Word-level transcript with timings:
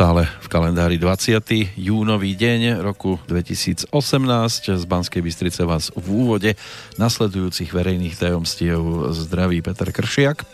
stále 0.00 0.24
v 0.24 0.48
kalendári 0.48 0.96
20. 0.96 1.76
júnový 1.76 2.32
deň 2.32 2.80
roku 2.80 3.20
2018. 3.28 3.92
Z 4.80 4.84
Banskej 4.88 5.20
Bystrice 5.20 5.68
vás 5.68 5.92
v 5.92 6.24
úvode 6.24 6.56
nasledujúcich 6.96 7.68
verejných 7.68 8.16
tajomstiev 8.16 8.80
zdraví 9.12 9.60
Peter 9.60 9.92
Kršiak. 9.92 10.48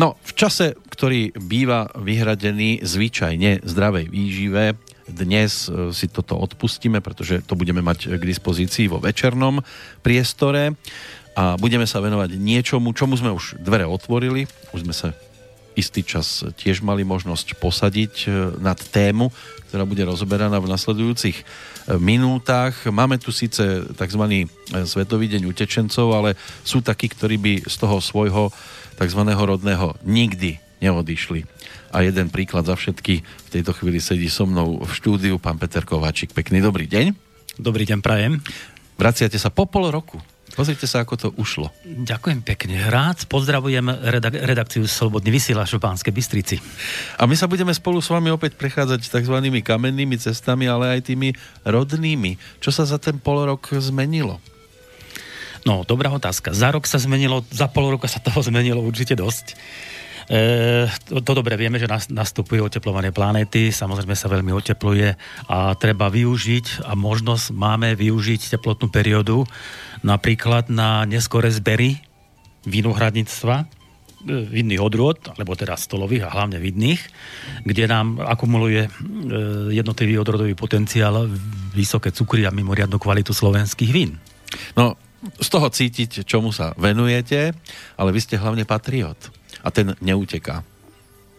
No, 0.00 0.16
v 0.16 0.32
čase, 0.32 0.80
ktorý 0.88 1.36
býva 1.36 1.92
vyhradený 1.92 2.80
zvyčajne 2.80 3.68
zdravej 3.68 4.08
výžive, 4.08 4.80
dnes 5.12 5.68
e, 5.68 5.92
si 5.92 6.08
toto 6.08 6.40
odpustíme, 6.40 7.04
pretože 7.04 7.44
to 7.44 7.60
budeme 7.60 7.84
mať 7.84 8.16
k 8.16 8.22
dispozícii 8.24 8.88
vo 8.88 8.96
večernom 8.96 9.60
priestore 10.00 10.72
a 11.36 11.60
budeme 11.60 11.84
sa 11.84 12.00
venovať 12.00 12.40
niečomu, 12.40 12.96
čomu 12.96 13.12
sme 13.20 13.28
už 13.28 13.60
dvere 13.60 13.84
otvorili, 13.84 14.48
už 14.72 14.88
sme 14.88 14.96
sa 14.96 15.12
istý 15.74 16.06
čas 16.06 16.46
tiež 16.58 16.80
mali 16.80 17.02
možnosť 17.02 17.58
posadiť 17.58 18.14
e, 18.24 18.28
nad 18.62 18.78
tému, 18.78 19.30
ktorá 19.70 19.84
bude 19.86 20.06
rozoberaná 20.06 20.58
v 20.62 20.70
nasledujúcich 20.70 21.36
e, 21.38 21.44
minútach. 21.98 22.74
Máme 22.86 23.18
tu 23.18 23.34
síce 23.34 23.82
tzv. 23.94 24.24
E, 24.24 24.46
Svetový 24.86 25.26
deň 25.30 25.42
utečencov, 25.50 26.14
ale 26.14 26.38
sú 26.62 26.82
takí, 26.82 27.10
ktorí 27.10 27.36
by 27.38 27.52
z 27.66 27.76
toho 27.78 27.98
svojho 27.98 28.54
tzv. 28.98 29.20
rodného 29.26 29.98
nikdy 30.06 30.62
neodišli. 30.78 31.46
A 31.94 32.02
jeden 32.02 32.30
príklad 32.30 32.66
za 32.66 32.74
všetky 32.74 33.22
v 33.22 33.48
tejto 33.50 33.70
chvíli 33.74 34.02
sedí 34.02 34.26
so 34.26 34.46
mnou 34.46 34.82
v 34.82 34.90
štúdiu 34.90 35.38
pán 35.38 35.58
Peter 35.58 35.86
Kováčik. 35.86 36.34
Pekný 36.34 36.58
dobrý 36.58 36.90
deň. 36.90 37.14
Dobrý 37.58 37.86
deň, 37.86 38.02
prajem. 38.02 38.42
Vraciate 38.98 39.38
sa 39.38 39.50
po 39.50 39.66
pol 39.66 39.94
roku 39.94 40.18
Pozrite 40.52 40.84
sa, 40.84 41.00
ako 41.00 41.14
to 41.16 41.28
ušlo. 41.40 41.72
Ďakujem 41.82 42.44
pekne. 42.44 42.76
Rád 42.92 43.24
pozdravujem 43.26 43.88
redak- 43.88 44.44
redakciu 44.44 44.84
Slobodný 44.84 45.32
vysielač 45.32 45.72
v 45.72 45.80
Pánskej 45.80 46.12
Bystrici. 46.12 46.56
A 47.16 47.24
my 47.24 47.32
sa 47.32 47.48
budeme 47.48 47.72
spolu 47.72 48.04
s 48.04 48.12
vami 48.12 48.28
opäť 48.28 48.60
prechádzať 48.60 49.08
tzv. 49.08 49.36
kamennými 49.64 50.20
cestami, 50.20 50.68
ale 50.68 51.00
aj 51.00 51.10
tými 51.10 51.32
rodnými. 51.64 52.36
Čo 52.60 52.70
sa 52.70 52.84
za 52.84 53.00
ten 53.00 53.16
pol 53.16 53.48
rok 53.48 53.66
zmenilo? 53.80 54.38
No, 55.64 55.80
dobrá 55.82 56.12
otázka. 56.12 56.52
Za 56.52 56.76
rok 56.76 56.84
sa 56.84 57.00
zmenilo, 57.00 57.40
za 57.48 57.66
pol 57.72 57.96
roka 57.96 58.04
sa 58.04 58.20
toho 58.20 58.44
zmenilo 58.44 58.84
určite 58.84 59.16
dosť. 59.16 59.56
E, 60.24 60.88
to, 61.04 61.20
to 61.20 61.32
dobre 61.36 61.60
vieme, 61.60 61.76
že 61.76 61.90
nastupuje 62.08 62.60
oteplovanie 62.60 63.12
planéty, 63.12 63.68
samozrejme 63.68 64.16
sa 64.16 64.32
veľmi 64.32 64.56
otepluje 64.56 65.12
a 65.52 65.76
treba 65.76 66.08
využiť 66.08 66.88
a 66.88 66.96
možnosť 66.96 67.52
máme 67.52 67.92
využiť 67.92 68.56
teplotnú 68.56 68.88
periódu 68.88 69.44
napríklad 70.00 70.72
na 70.72 71.04
neskore 71.04 71.52
zbery 71.52 72.00
vinohradníctva, 72.64 73.56
e, 73.60 73.66
vidných 74.48 74.80
odrôd, 74.80 75.20
alebo 75.36 75.52
teda 75.52 75.76
stolových 75.76 76.24
a 76.24 76.32
hlavne 76.32 76.56
vidných, 76.56 77.04
kde 77.68 77.84
nám 77.84 78.16
akumuluje 78.24 78.88
e, 78.88 78.90
jednotlivý 79.76 80.16
odrodový 80.16 80.56
potenciál, 80.56 81.28
vysoké 81.76 82.08
cukry 82.16 82.48
a 82.48 82.54
mimoriadnu 82.54 82.96
kvalitu 82.96 83.36
slovenských 83.36 83.92
vín. 83.92 84.16
No, 84.72 84.96
z 85.40 85.48
toho 85.48 85.68
cítiť, 85.68 86.24
čomu 86.24 86.52
sa 86.52 86.76
venujete, 86.76 87.56
ale 87.96 88.12
vy 88.12 88.20
ste 88.20 88.40
hlavne 88.40 88.68
patriot 88.68 89.43
a 89.64 89.68
ten 89.72 89.96
neuteká. 90.04 90.60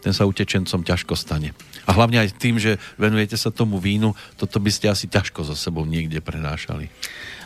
Ten 0.02 0.14
sa 0.14 0.26
utečencom 0.26 0.86
ťažko 0.86 1.14
stane. 1.18 1.54
A 1.86 1.94
hlavne 1.94 2.22
aj 2.22 2.38
tým, 2.38 2.58
že 2.58 2.82
venujete 2.98 3.38
sa 3.38 3.54
tomu 3.54 3.78
vínu, 3.78 4.18
toto 4.38 4.58
by 4.58 4.70
ste 4.74 4.90
asi 4.90 5.06
ťažko 5.06 5.46
so 5.46 5.54
sebou 5.58 5.86
niekde 5.86 6.22
prenášali. 6.22 6.90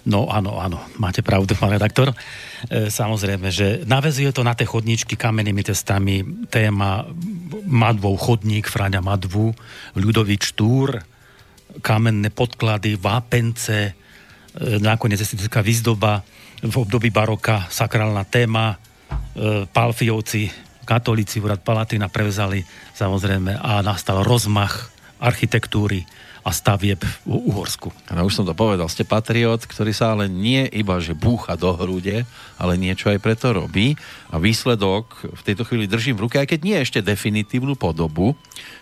No 0.08 0.32
áno, 0.32 0.60
áno, 0.60 0.80
máte 0.96 1.20
pravdu, 1.20 1.56
pán 1.60 1.76
redaktor. 1.76 2.12
E, 2.12 2.88
samozrejme, 2.88 3.52
že 3.52 3.84
navezuje 3.84 4.32
to 4.32 4.48
na 4.48 4.56
tie 4.56 4.64
chodníčky 4.64 5.20
kamennými 5.20 5.60
testami 5.60 6.48
téma 6.48 7.04
Madvou 7.68 8.16
chodník, 8.16 8.72
Fráňa 8.72 9.04
Madvu, 9.04 9.52
ľudový 10.00 10.40
štúr, 10.40 11.04
kamenné 11.84 12.32
podklady, 12.32 12.96
vápence, 12.96 13.92
e, 13.92 13.94
nakoniec 14.80 15.20
estetická 15.20 15.60
výzdoba 15.60 16.24
v 16.64 16.76
období 16.76 17.12
baroka, 17.12 17.68
sakrálna 17.68 18.24
téma, 18.24 18.76
e, 18.76 19.68
Palfiovci, 19.68 20.69
katolíci 20.90 21.38
úrad 21.38 21.62
Palatina 21.62 22.10
prevzali 22.10 22.66
samozrejme 22.98 23.62
a 23.62 23.86
nastal 23.86 24.26
rozmach 24.26 24.90
architektúry 25.22 26.10
a 26.42 26.50
stavieb 26.50 26.98
v 27.28 27.36
Uhorsku. 27.52 27.94
No 28.10 28.26
už 28.26 28.42
som 28.42 28.48
to 28.48 28.58
povedal, 28.58 28.90
ste 28.90 29.06
patriot, 29.06 29.70
ktorý 29.70 29.92
sa 29.94 30.18
ale 30.18 30.26
nie 30.32 30.66
iba, 30.72 30.98
že 30.98 31.14
búcha 31.14 31.54
do 31.54 31.76
hrude, 31.76 32.26
ale 32.56 32.74
niečo 32.80 33.12
aj 33.12 33.22
preto 33.22 33.54
robí. 33.54 33.94
A 34.34 34.42
výsledok 34.42 35.30
v 35.30 35.42
tejto 35.46 35.68
chvíli 35.68 35.86
držím 35.86 36.18
v 36.18 36.26
ruke, 36.26 36.36
aj 36.42 36.50
keď 36.50 36.60
nie 36.66 36.78
ešte 36.80 37.06
definitívnu 37.06 37.76
podobu. 37.76 38.34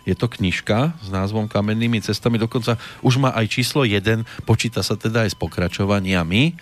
Je 0.08 0.16
to 0.16 0.32
knižka 0.32 0.96
s 1.02 1.10
názvom 1.12 1.52
Kamennými 1.52 2.00
cestami, 2.00 2.40
dokonca 2.40 2.80
už 3.04 3.20
má 3.20 3.36
aj 3.36 3.52
číslo 3.52 3.84
1, 3.84 4.48
počíta 4.48 4.86
sa 4.86 4.96
teda 4.96 5.28
aj 5.28 5.34
s 5.34 5.38
pokračovaniami 5.42 6.56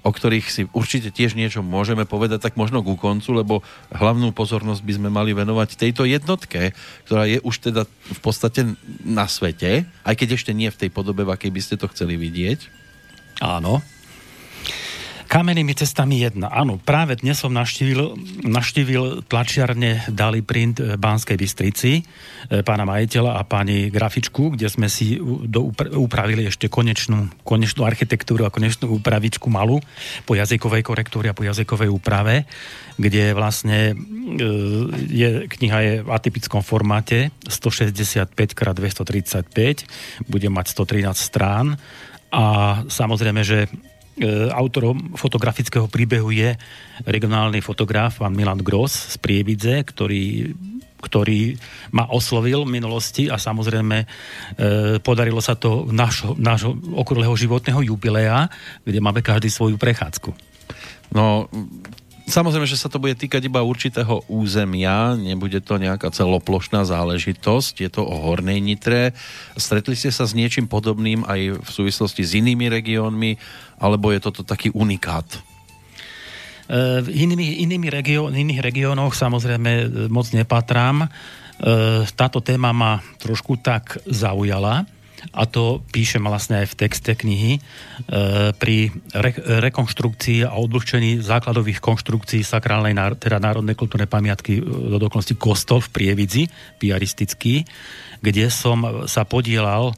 o 0.00 0.10
ktorých 0.10 0.46
si 0.48 0.62
určite 0.72 1.12
tiež 1.12 1.36
niečo 1.36 1.60
môžeme 1.60 2.08
povedať, 2.08 2.40
tak 2.40 2.54
možno 2.56 2.80
ku 2.80 2.96
koncu, 2.96 3.30
lebo 3.36 3.54
hlavnú 3.92 4.32
pozornosť 4.32 4.82
by 4.82 4.92
sme 4.96 5.08
mali 5.12 5.36
venovať 5.36 5.76
tejto 5.76 6.08
jednotke, 6.08 6.72
ktorá 7.04 7.28
je 7.28 7.38
už 7.44 7.70
teda 7.70 7.82
v 7.86 8.20
podstate 8.24 8.64
na 9.04 9.28
svete, 9.28 9.84
aj 10.04 10.14
keď 10.16 10.28
ešte 10.40 10.52
nie 10.56 10.72
v 10.72 10.80
tej 10.86 10.90
podobe, 10.90 11.22
v 11.24 11.32
akej 11.32 11.52
by 11.52 11.60
ste 11.60 11.76
to 11.76 11.90
chceli 11.92 12.16
vidieť. 12.16 12.80
Áno. 13.40 13.84
Kamennými 15.30 15.78
cestami 15.78 16.26
jedna. 16.26 16.50
Áno, 16.50 16.82
práve 16.82 17.14
dnes 17.14 17.38
som 17.38 17.54
naštívil, 17.54 18.18
naštívil 18.42 19.22
tlačiarne 19.30 20.02
Dali 20.10 20.42
Print 20.42 20.98
Banskej 20.98 21.38
Bystrici, 21.38 22.02
e, 22.50 22.66
pána 22.66 22.82
majiteľa 22.82 23.38
a 23.38 23.46
pani 23.46 23.94
grafičku, 23.94 24.58
kde 24.58 24.66
sme 24.66 24.90
si 24.90 25.22
do, 25.22 25.70
upravili 25.94 26.50
ešte 26.50 26.66
konečnú, 26.66 27.30
konečnú 27.46 27.86
architektúru 27.86 28.42
a 28.42 28.50
konečnú 28.50 28.90
úpravičku 28.98 29.46
malú 29.46 29.78
po 30.26 30.34
jazykovej 30.34 30.82
korektúre 30.82 31.30
a 31.30 31.36
po 31.38 31.46
jazykovej 31.46 31.94
úprave, 31.94 32.50
kde 32.98 33.30
vlastne 33.30 33.94
e, 33.94 34.44
je, 35.14 35.46
kniha 35.46 35.78
je 35.78 35.94
v 36.02 36.10
atypickom 36.10 36.66
formáte 36.66 37.30
165 37.46 38.34
x 38.34 38.58
235, 38.66 40.26
bude 40.26 40.48
mať 40.50 40.66
113 40.74 41.14
strán 41.14 41.78
a 42.34 42.82
samozrejme, 42.90 43.46
že 43.46 43.70
autorom 44.52 45.16
fotografického 45.16 45.88
príbehu 45.88 46.28
je 46.28 46.52
regionálny 47.08 47.64
fotograf 47.64 48.20
pán 48.20 48.36
Milan 48.36 48.60
Gross 48.60 49.12
z 49.12 49.16
Prievidze, 49.16 49.80
ktorý 49.80 50.52
ktorý 51.00 51.56
ma 51.96 52.12
oslovil 52.12 52.68
v 52.68 52.76
minulosti 52.76 53.32
a 53.32 53.40
samozrejme 53.40 53.96
e, 54.04 54.06
podarilo 55.00 55.40
sa 55.40 55.56
to 55.56 55.88
nášho, 55.88 56.36
nášho 56.36 56.76
okrúhleho 56.92 57.32
životného 57.32 57.80
jubilea, 57.88 58.52
kde 58.84 59.00
máme 59.00 59.24
každý 59.24 59.48
svoju 59.48 59.80
prechádzku. 59.80 60.30
No, 61.16 61.48
Samozrejme, 62.30 62.62
že 62.62 62.78
sa 62.78 62.86
to 62.86 63.02
bude 63.02 63.18
týkať 63.18 63.50
iba 63.50 63.58
určitého 63.58 64.22
územia, 64.30 65.18
nebude 65.18 65.58
to 65.58 65.82
nejaká 65.82 66.14
celoplošná 66.14 66.86
záležitosť, 66.86 67.82
je 67.82 67.90
to 67.90 68.06
o 68.06 68.14
Hornej 68.22 68.62
Nitre. 68.62 69.18
Stretli 69.58 69.98
ste 69.98 70.14
sa 70.14 70.30
s 70.30 70.38
niečím 70.38 70.70
podobným 70.70 71.26
aj 71.26 71.58
v 71.58 71.70
súvislosti 71.74 72.22
s 72.22 72.38
inými 72.38 72.70
regiónmi, 72.70 73.34
alebo 73.82 74.14
je 74.14 74.22
toto 74.22 74.46
taký 74.46 74.70
unikát? 74.70 75.26
E, 76.70 77.02
v 77.02 77.08
inými, 77.10 77.66
inými 77.66 77.90
regio, 77.90 78.30
iných 78.30 78.62
regiónoch 78.62 79.18
samozrejme 79.18 79.70
e, 79.74 79.84
moc 80.06 80.30
nepatrám. 80.30 81.02
E, 81.02 81.08
táto 82.14 82.38
téma 82.38 82.70
ma 82.70 83.02
trošku 83.18 83.58
tak 83.58 83.98
zaujala 84.06 84.86
a 85.30 85.46
to 85.46 85.84
píšem 85.92 86.24
vlastne 86.24 86.64
aj 86.64 86.74
v 86.74 86.78
texte 86.86 87.12
knihy, 87.14 87.52
e, 87.56 87.60
pri 88.56 88.90
re, 89.12 89.32
rekonštrukcii 89.70 90.46
a 90.48 90.56
odlučení 90.56 91.20
základových 91.20 91.78
konštrukcií 91.78 92.42
sakrálnej, 92.42 92.96
teda 93.20 93.38
národnej 93.38 93.76
kultúrnej 93.76 94.08
pamiatky 94.08 94.58
e, 94.58 94.62
do 94.64 94.98
dokonalosti 94.98 95.36
kostol 95.36 95.84
v 95.84 95.92
Prievidzi, 95.92 96.42
piaristický, 96.80 97.64
kde 98.20 98.46
som 98.52 99.06
sa 99.08 99.24
podielal 99.24 99.92
e, 99.92 99.94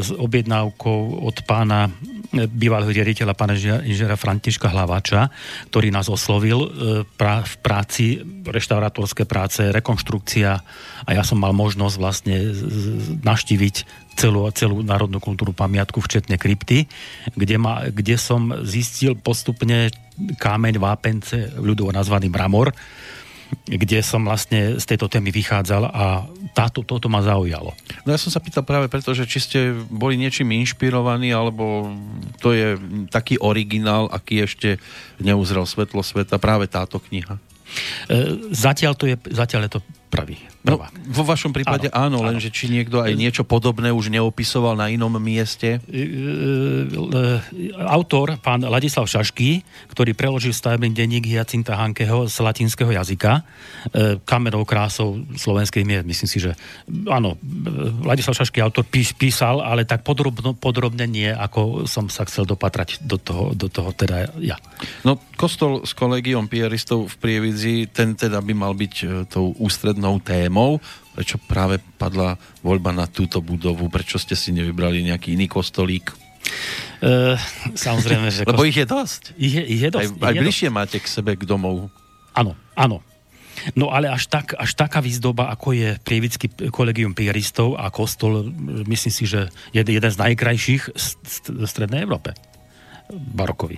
s 0.00 0.12
objednávkou 0.12 1.24
od 1.24 1.36
pána 1.44 1.92
bývalého 2.30 2.94
riaditeľa 2.94 3.34
pána 3.34 3.58
inžera 3.82 4.14
Františka 4.14 4.70
Hlavača, 4.70 5.34
ktorý 5.68 5.90
nás 5.90 6.06
oslovil 6.06 6.62
pra, 7.18 7.42
v 7.42 7.54
práci, 7.58 8.06
reštaurátorské 8.46 9.26
práce, 9.26 9.66
rekonštrukcia. 9.66 10.50
A 11.04 11.10
ja 11.10 11.26
som 11.26 11.42
mal 11.42 11.50
možnosť 11.50 11.96
vlastne 11.98 12.54
naštíviť 13.26 14.06
celú, 14.14 14.46
celú 14.54 14.86
národnú 14.86 15.18
kultúru 15.18 15.50
pamiatku, 15.50 15.98
včetne 15.98 16.38
krypty, 16.38 16.86
kde, 17.34 17.56
ma, 17.58 17.88
kde 17.90 18.14
som 18.14 18.62
zistil 18.62 19.18
postupne 19.18 19.90
kámeň 20.38 20.74
vápence, 20.78 21.36
ľudovo 21.58 21.90
nazvaný 21.90 22.28
mramor, 22.30 22.70
kde 23.66 24.02
som 24.02 24.22
vlastne 24.26 24.78
z 24.78 24.84
tejto 24.84 25.06
témy 25.06 25.30
vychádzal 25.30 25.82
a 25.90 26.26
táto, 26.54 26.82
toto 26.82 27.06
ma 27.06 27.22
zaujalo. 27.22 27.74
No 28.02 28.08
ja 28.10 28.18
som 28.18 28.30
sa 28.30 28.42
pýtal 28.42 28.66
práve 28.66 28.90
preto, 28.90 29.14
že 29.14 29.26
či 29.26 29.38
ste 29.38 29.58
boli 29.88 30.18
niečím 30.18 30.50
inšpirovaní, 30.54 31.30
alebo 31.30 31.90
to 32.42 32.50
je 32.54 32.78
taký 33.10 33.38
originál, 33.38 34.10
aký 34.10 34.42
ešte 34.42 34.82
neuzrel 35.22 35.66
svetlo 35.66 36.02
sveta, 36.02 36.42
práve 36.42 36.66
táto 36.66 36.98
kniha. 36.98 37.38
E, 38.10 38.50
zatiaľ, 38.50 38.98
to 38.98 39.06
je, 39.06 39.16
zatiaľ 39.30 39.70
je 39.70 39.72
to 39.78 39.80
prvý. 40.60 40.76
No, 40.76 41.10
vo 41.10 41.24
vašom 41.24 41.50
prípade 41.56 41.88
áno, 41.90 42.20
áno 42.20 42.28
lenže 42.28 42.52
či 42.52 42.68
niekto 42.68 43.00
aj 43.00 43.16
niečo 43.16 43.42
podobné 43.48 43.88
už 43.90 44.12
neopisoval 44.12 44.76
na 44.76 44.92
inom 44.92 45.12
mieste? 45.16 45.80
E, 45.88 45.96
e, 45.96 47.72
autor, 47.80 48.36
pán 48.38 48.60
Ladislav 48.62 49.08
Šašky, 49.08 49.64
ktorý 49.90 50.12
preložil 50.12 50.52
stavebný 50.52 50.92
denník 50.92 51.24
Hyacinta 51.26 51.74
Hankeho 51.74 52.28
z 52.28 52.36
latinského 52.44 52.92
jazyka, 52.92 53.40
e, 53.40 53.42
kamerou 54.22 54.68
krásou 54.68 55.24
slovenskej 55.34 55.82
mier, 55.82 56.04
myslím 56.04 56.28
si, 56.28 56.38
že 56.38 56.52
áno, 57.08 57.40
Ladislav 58.04 58.36
Šašky 58.36 58.60
autor 58.60 58.84
pís, 58.84 59.16
písal, 59.16 59.64
ale 59.64 59.88
tak 59.88 60.04
podrobno, 60.04 60.52
podrobne 60.52 61.08
nie, 61.08 61.32
ako 61.32 61.88
som 61.88 62.12
sa 62.12 62.28
chcel 62.28 62.44
dopatrať 62.44 63.00
do 63.02 63.16
toho, 63.16 63.56
do 63.56 63.72
toho 63.72 63.96
teda 63.96 64.28
ja. 64.38 64.60
No, 65.08 65.16
kostol 65.40 65.88
s 65.88 65.96
kolegiom 65.96 66.46
pieristov 66.52 67.08
v 67.08 67.14
Prievidzi, 67.16 67.88
ten 67.88 68.12
teda 68.12 68.44
by 68.44 68.52
mal 68.52 68.76
byť 68.76 69.26
tou 69.32 69.56
ústrednou 69.56 70.20
témou 70.20 70.49
témou. 70.50 70.82
Prečo 71.14 71.38
práve 71.38 71.78
padla 71.94 72.34
voľba 72.66 72.90
na 72.90 73.06
túto 73.06 73.38
budovu? 73.38 73.86
Prečo 73.86 74.18
ste 74.18 74.34
si 74.34 74.50
nevybrali 74.50 75.06
nejaký 75.06 75.38
iný 75.38 75.46
kostolík? 75.46 76.10
Uh, 76.98 77.38
samozrejme, 77.78 78.26
že... 78.34 78.42
Lebo 78.50 78.66
ich 78.66 78.74
je 78.74 78.82
dosť. 78.90 79.38
Ich 79.38 79.54
je, 79.54 79.62
ich 79.62 79.80
je 79.86 79.90
dosť. 79.94 80.18
Aj, 80.18 80.26
aj 80.26 80.34
je 80.34 80.42
bližšie 80.42 80.68
dosť. 80.68 80.76
máte 80.82 80.98
k 80.98 81.06
sebe, 81.06 81.38
k 81.38 81.46
domov. 81.46 81.86
Áno, 82.34 82.58
áno. 82.74 82.98
No 83.76 83.92
ale 83.92 84.08
až, 84.08 84.26
tak, 84.26 84.56
až 84.56 84.72
taká 84.72 85.04
výzdoba, 85.04 85.52
ako 85.52 85.76
je 85.76 85.90
prievický 86.00 86.48
kolegium 86.72 87.12
pieristov 87.12 87.76
a 87.76 87.92
kostol, 87.92 88.48
myslím 88.88 89.12
si, 89.12 89.28
že 89.28 89.52
je 89.76 89.84
jeden 89.84 90.10
z 90.10 90.16
najkrajších 90.16 90.82
v 91.44 91.66
Strednej 91.68 92.08
Európe. 92.08 92.32
Barokový. 93.12 93.76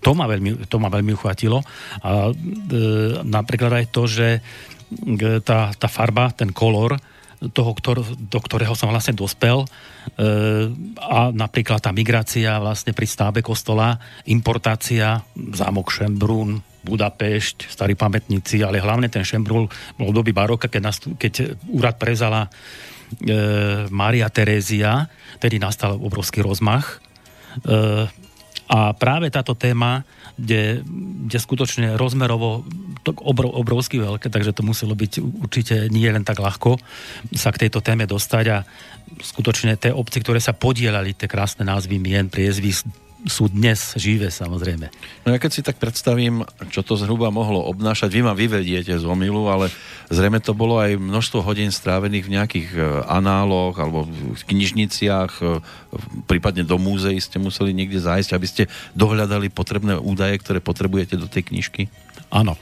To 0.00 0.14
ma 0.14 0.30
veľmi, 0.30 0.70
to 0.70 0.78
ma 0.78 0.88
veľmi 0.88 1.12
uchvátilo. 1.12 1.60
A 2.06 2.30
e, 2.30 2.32
napríklad 3.26 3.82
aj 3.82 3.86
to, 3.90 4.06
že 4.06 4.40
tá, 5.44 5.72
tá 5.76 5.88
farba, 5.88 6.32
ten 6.32 6.52
kolor 6.52 6.96
toho, 7.38 7.70
ktor, 7.78 8.02
do 8.18 8.38
ktorého 8.42 8.74
som 8.74 8.90
vlastne 8.90 9.14
dospel 9.14 9.62
e, 9.62 9.66
a 10.98 11.30
napríklad 11.30 11.78
tá 11.78 11.94
migrácia 11.94 12.58
vlastne 12.58 12.90
pri 12.90 13.06
stábe 13.06 13.46
kostola, 13.46 13.94
importácia, 14.26 15.22
zámok 15.54 15.94
Šembrún, 15.94 16.66
Budapešť, 16.78 17.68
starí 17.70 17.94
pamätníci, 17.94 18.62
ale 18.62 18.82
hlavne 18.82 19.06
ten 19.06 19.22
Šembrún 19.22 19.70
bol 19.98 20.10
doby 20.10 20.34
baroka, 20.34 20.66
keď, 20.66 20.82
nás, 20.82 20.98
keď 20.98 21.58
úrad 21.70 21.94
prezala 21.94 22.48
e, 22.48 23.86
Mária 23.92 24.26
Terézia, 24.32 25.06
tedy 25.38 25.62
nastal 25.62 25.94
obrovský 25.94 26.42
rozmach. 26.42 26.98
E, 27.62 28.08
a 28.68 28.80
práve 28.98 29.30
táto 29.30 29.54
téma 29.54 30.02
kde, 30.38 30.86
kde 31.28 31.38
skutočne 31.38 31.98
rozmerovo 31.98 32.62
to 33.02 33.10
obrov, 33.18 33.52
obrovsky 33.58 33.98
veľké, 33.98 34.30
takže 34.30 34.54
to 34.54 34.62
muselo 34.62 34.94
byť 34.94 35.12
určite 35.18 35.74
nie 35.90 36.06
len 36.06 36.22
tak 36.22 36.38
ľahko 36.38 36.78
sa 37.34 37.50
k 37.50 37.66
tejto 37.66 37.82
téme 37.82 38.06
dostať 38.06 38.44
a 38.54 38.62
skutočne 39.18 39.74
tie 39.74 39.90
obce, 39.90 40.22
ktoré 40.22 40.38
sa 40.38 40.54
podielali, 40.54 41.18
tie 41.18 41.26
krásne 41.26 41.66
názvy 41.66 41.98
mien, 41.98 42.30
priezvy, 42.30 42.70
sú 43.26 43.50
dnes 43.50 43.98
živé 43.98 44.30
samozrejme. 44.30 44.86
No 45.26 45.34
ja 45.34 45.42
keď 45.42 45.50
si 45.50 45.66
tak 45.66 45.82
predstavím, 45.82 46.46
čo 46.70 46.86
to 46.86 46.94
zhruba 46.94 47.34
mohlo 47.34 47.66
obnášať, 47.66 48.14
vy 48.14 48.22
ma 48.22 48.34
vyvediete 48.36 48.94
z 48.94 49.02
omilu, 49.02 49.50
ale 49.50 49.74
zrejme 50.06 50.38
to 50.38 50.54
bolo 50.54 50.78
aj 50.78 50.94
množstvo 50.94 51.42
hodín 51.42 51.74
strávených 51.74 52.24
v 52.24 52.34
nejakých 52.38 52.68
e, 52.78 52.80
análoch 53.10 53.74
alebo 53.82 54.06
v 54.08 54.42
knižniciach, 54.46 55.32
e, 55.42 55.58
prípadne 56.30 56.62
do 56.62 56.78
múzeí 56.78 57.18
ste 57.18 57.42
museli 57.42 57.74
niekde 57.74 57.98
zájsť, 57.98 58.30
aby 58.30 58.46
ste 58.46 58.62
dohľadali 58.94 59.50
potrebné 59.50 59.98
údaje, 59.98 60.38
ktoré 60.38 60.62
potrebujete 60.62 61.18
do 61.18 61.26
tej 61.26 61.50
knižky? 61.50 61.90
Áno, 62.28 62.54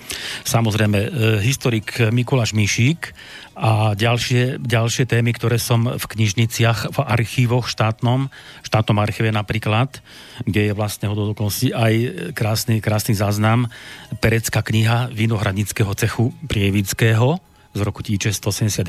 samozrejme, 0.46 0.98
e, 0.98 1.08
historik 1.44 2.00
Mikuláš 2.14 2.56
Mišík 2.56 3.12
a 3.56 3.96
ďalšie, 3.96 4.60
ďalšie 4.60 5.08
témy, 5.08 5.32
ktoré 5.32 5.56
som 5.56 5.88
v 5.88 6.04
knižniciach, 6.04 6.92
v 6.92 6.98
archívoch 7.00 7.72
štátnom, 7.72 8.28
štátnom 8.60 9.00
archíve 9.00 9.32
napríklad, 9.32 10.04
kde 10.44 10.68
je 10.68 10.72
vlastne 10.76 11.08
hododokonsti 11.08 11.72
aj 11.72 11.92
krásny, 12.36 12.84
krásny 12.84 13.16
záznam, 13.16 13.72
perecká 14.20 14.60
kniha 14.60 15.08
vinohradnického 15.08 15.88
cechu 15.96 16.36
Prievického 16.44 17.40
z 17.72 17.80
roku 17.80 18.04
1681. 18.04 18.84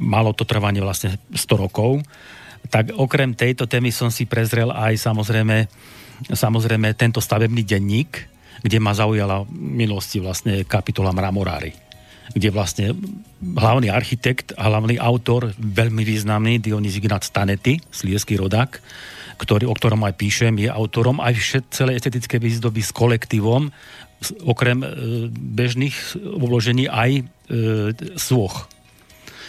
Malo 0.00 0.32
to 0.32 0.48
trvanie 0.48 0.80
vlastne 0.80 1.20
100 1.36 1.44
rokov. 1.60 2.00
Tak 2.72 2.96
okrem 2.96 3.36
tejto 3.36 3.68
témy 3.68 3.92
som 3.92 4.08
si 4.08 4.24
prezrel 4.24 4.72
aj 4.72 4.96
samozrejme, 4.96 5.68
samozrejme 6.32 6.96
tento 6.96 7.20
stavebný 7.20 7.68
denník, 7.68 8.32
kde 8.64 8.78
ma 8.80 8.96
zaujala 8.96 9.44
v 9.44 9.52
minulosti 9.52 10.24
vlastne 10.24 10.64
kapitola 10.64 11.12
Mramorári 11.12 11.87
kde 12.32 12.48
vlastne 12.52 12.86
hlavný 13.40 13.88
architekt 13.88 14.52
a 14.58 14.68
hlavný 14.68 15.00
autor, 15.00 15.52
veľmi 15.56 16.04
významný, 16.04 16.60
Dionys 16.60 16.98
Ignác 16.98 17.24
Tanety, 17.28 17.80
slieský 17.88 18.36
rodák, 18.36 18.80
ktorý, 19.38 19.70
o 19.70 19.74
ktorom 19.74 20.02
aj 20.04 20.18
píšem, 20.18 20.54
je 20.58 20.68
autorom 20.68 21.22
aj 21.22 21.34
všet, 21.38 21.64
celej 21.70 22.02
estetické 22.02 22.42
výzdoby 22.42 22.82
s 22.82 22.90
kolektívom, 22.90 23.70
okrem 24.42 24.82
e, 24.82 24.86
bežných 25.30 25.94
uložení 26.18 26.90
aj 26.90 27.10
e, 27.18 27.22
svoch 28.18 28.66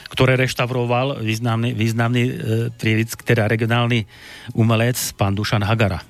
ktoré 0.09 0.41
reštauroval 0.41 1.21
významný, 1.21 1.77
významný 1.77 2.23
e, 2.25 2.33
prievic, 2.73 3.13
teda 3.21 3.45
regionálny 3.45 4.09
umelec, 4.57 4.97
pán 5.13 5.37
Dušan 5.37 5.61
Hagara. 5.61 6.01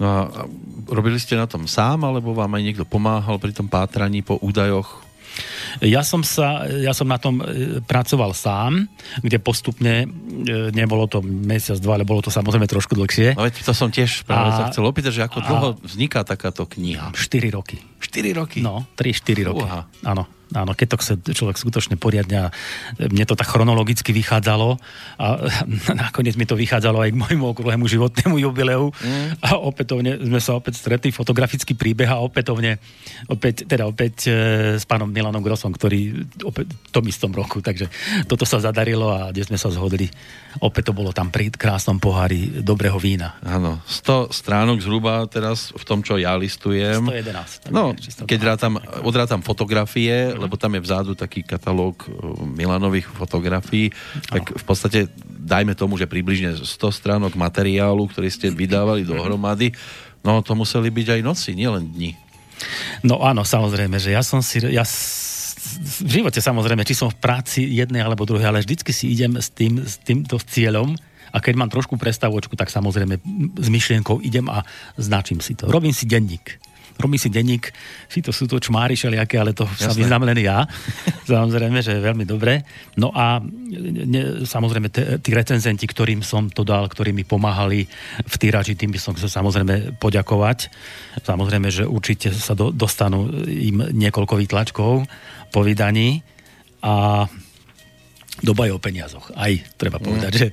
No 0.00 0.06
a 0.08 0.18
robili 0.88 1.20
ste 1.20 1.36
na 1.36 1.44
tom 1.44 1.68
sám, 1.68 2.08
alebo 2.08 2.32
vám 2.32 2.56
aj 2.56 2.62
niekto 2.64 2.84
pomáhal 2.88 3.36
pri 3.36 3.52
tom 3.52 3.68
pátraní 3.68 4.24
po 4.24 4.40
údajoch 4.40 5.04
ja 5.84 6.02
som, 6.06 6.22
sa, 6.22 6.66
ja 6.66 6.94
som 6.96 7.06
na 7.06 7.18
tom 7.20 7.42
e, 7.42 7.78
pracoval 7.84 8.32
sám, 8.32 8.86
kde 9.20 9.38
postupne, 9.42 10.04
e, 10.04 10.70
nebolo 10.72 11.06
to 11.10 11.20
mesiac, 11.22 11.78
dva, 11.82 11.98
ale 11.98 12.08
bolo 12.08 12.24
to 12.24 12.30
samozrejme 12.32 12.70
trošku 12.70 12.94
dlhšie. 12.96 13.34
No 13.34 13.44
veď 13.44 13.62
to 13.62 13.72
som 13.74 13.92
tiež 13.92 14.24
práve 14.24 14.50
a, 14.52 14.56
sa 14.56 14.62
chcel 14.72 14.84
opýtať, 14.86 15.12
že 15.18 15.22
ako 15.26 15.38
dlho 15.44 15.68
vzniká 15.82 16.22
takáto 16.24 16.64
kniha? 16.64 17.12
4 17.12 17.56
roky. 17.56 17.78
4 18.00 18.38
roky? 18.38 18.58
No, 18.62 18.86
3-4 18.96 19.48
roky. 19.48 19.66
Áno. 20.06 20.37
Áno, 20.56 20.72
keď 20.72 20.96
to 20.96 21.00
chce 21.00 21.12
človek 21.36 21.60
skutočne 21.60 22.00
poriadne 22.00 22.48
a 22.48 22.52
mne 22.96 23.24
to 23.28 23.36
tak 23.36 23.52
chronologicky 23.52 24.16
vychádzalo 24.16 24.80
a 25.20 25.26
nakoniec 26.08 26.40
mi 26.40 26.48
to 26.48 26.56
vychádzalo 26.56 27.04
aj 27.04 27.10
k 27.12 27.20
môjmu 27.20 27.44
okrúhlemu 27.52 27.84
životnému 27.84 28.40
jubileu 28.40 28.88
mm. 28.88 29.44
a 29.44 29.60
opätovne 29.60 30.16
sme 30.16 30.40
sa 30.40 30.56
opäť 30.56 30.80
stretli, 30.80 31.12
fotografický 31.12 31.76
príbeh 31.76 32.08
a 32.08 32.24
opätovne 32.24 32.80
opäť, 33.28 33.68
teda 33.68 33.84
opäť 33.84 34.28
e, 34.28 34.32
s 34.80 34.88
pánom 34.88 35.12
Milanom 35.12 35.44
Grosom, 35.44 35.76
ktorý 35.76 36.24
opäť 36.48 36.72
v 36.72 36.90
tom 36.96 37.04
istom 37.04 37.30
roku, 37.36 37.60
takže 37.60 37.92
toto 38.24 38.48
sa 38.48 38.56
zadarilo 38.56 39.12
a 39.12 39.28
kde 39.28 39.44
sme 39.44 39.60
sa 39.60 39.68
zhodli. 39.68 40.08
Opäť 40.58 40.90
to 40.90 40.96
bolo 40.96 41.14
tam 41.14 41.30
pri 41.30 41.54
krásnom 41.54 42.02
pohári 42.02 42.62
dobrého 42.62 42.98
vína. 42.98 43.38
Áno, 43.46 43.78
100 43.86 44.34
stránok 44.34 44.82
zhruba 44.82 45.22
teraz 45.30 45.70
v 45.70 45.84
tom, 45.86 46.02
čo 46.02 46.18
ja 46.18 46.34
listujem. 46.34 47.06
111. 47.06 47.70
No, 47.70 47.94
keď 48.26 48.40
rátam, 48.42 48.82
odrátam 49.06 49.40
fotografie, 49.42 50.34
lebo 50.34 50.58
tam 50.58 50.74
je 50.74 50.82
vzadu 50.82 51.14
taký 51.14 51.46
katalóg 51.46 52.02
e, 52.06 52.10
Milanových 52.42 53.06
fotografií, 53.14 53.94
tak 54.26 54.54
v 54.54 54.64
podstate 54.66 55.06
dajme 55.26 55.78
tomu, 55.78 55.94
že 55.94 56.10
približne 56.10 56.58
100 56.58 56.66
stránok 56.90 57.38
materiálu, 57.38 58.10
ktorý 58.10 58.28
ste 58.28 58.50
vydávali 58.50 59.06
dohromady, 59.08 59.70
no 60.26 60.42
to 60.42 60.58
museli 60.58 60.90
byť 60.90 61.18
aj 61.18 61.20
noci, 61.22 61.54
nielen 61.54 61.94
dni. 61.94 62.12
No 63.06 63.22
áno, 63.22 63.46
samozrejme, 63.46 64.02
že 64.02 64.10
ja 64.10 64.22
som 64.26 64.42
si... 64.42 64.58
Ja 64.58 64.82
v 66.04 66.10
živote 66.22 66.38
samozrejme, 66.38 66.86
či 66.86 66.94
som 66.94 67.10
v 67.10 67.18
práci 67.18 67.66
jednej 67.66 68.00
alebo 68.00 68.24
druhej, 68.24 68.48
ale 68.48 68.62
vždycky 68.62 68.94
si 68.94 69.10
idem 69.10 69.36
s, 69.36 69.50
tým, 69.50 69.82
s 69.82 69.98
týmto 70.00 70.38
cieľom, 70.38 70.94
a 71.28 71.44
keď 71.44 71.60
mám 71.60 71.68
trošku 71.68 72.00
prestavočku, 72.00 72.56
tak 72.56 72.72
samozrejme 72.72 73.20
s 73.60 73.68
myšlienkou 73.68 74.24
idem 74.24 74.48
a 74.48 74.64
značím 74.96 75.44
si 75.44 75.52
to. 75.52 75.68
Robím 75.68 75.92
si 75.92 76.08
denník 76.08 76.56
robí 76.98 77.14
si 77.14 77.30
denník, 77.30 77.70
si 78.10 78.18
to 78.18 78.34
sú 78.34 78.50
to 78.50 78.58
čmári 78.58 78.98
všelijaké, 78.98 79.38
ale 79.38 79.54
to 79.54 79.64
Jasné. 79.64 79.86
sa 79.86 79.92
vyznám 79.94 80.26
len 80.26 80.38
ja. 80.42 80.66
samozrejme, 81.30 81.78
že 81.78 81.94
je 81.94 82.02
veľmi 82.02 82.26
dobré. 82.26 82.66
No 82.98 83.14
a 83.14 83.38
ne, 83.38 84.42
samozrejme 84.42 84.90
tí 85.22 85.30
recenzenti, 85.30 85.86
ktorým 85.86 86.26
som 86.26 86.50
to 86.50 86.66
dal, 86.66 86.90
ktorí 86.90 87.14
mi 87.14 87.22
pomáhali 87.22 87.86
v 88.26 88.34
týraži, 88.34 88.74
tým 88.74 88.90
by 88.90 88.98
som 88.98 89.14
chcel 89.14 89.30
samozrejme 89.30 89.94
poďakovať. 90.02 90.68
Samozrejme, 91.22 91.70
že 91.70 91.86
určite 91.86 92.34
sa 92.34 92.58
do, 92.58 92.74
dostanú 92.74 93.30
im 93.46 93.94
niekoľko 93.94 94.34
výtlačkov 94.34 95.06
po 95.50 95.62
vydaní. 95.62 96.22
A 96.82 97.26
doba 98.40 98.70
je 98.70 98.72
o 98.74 98.80
peniazoch. 98.80 99.34
Aj, 99.34 99.50
treba 99.74 99.98
povedať, 99.98 100.32
mm. 100.32 100.38
že 100.38 100.46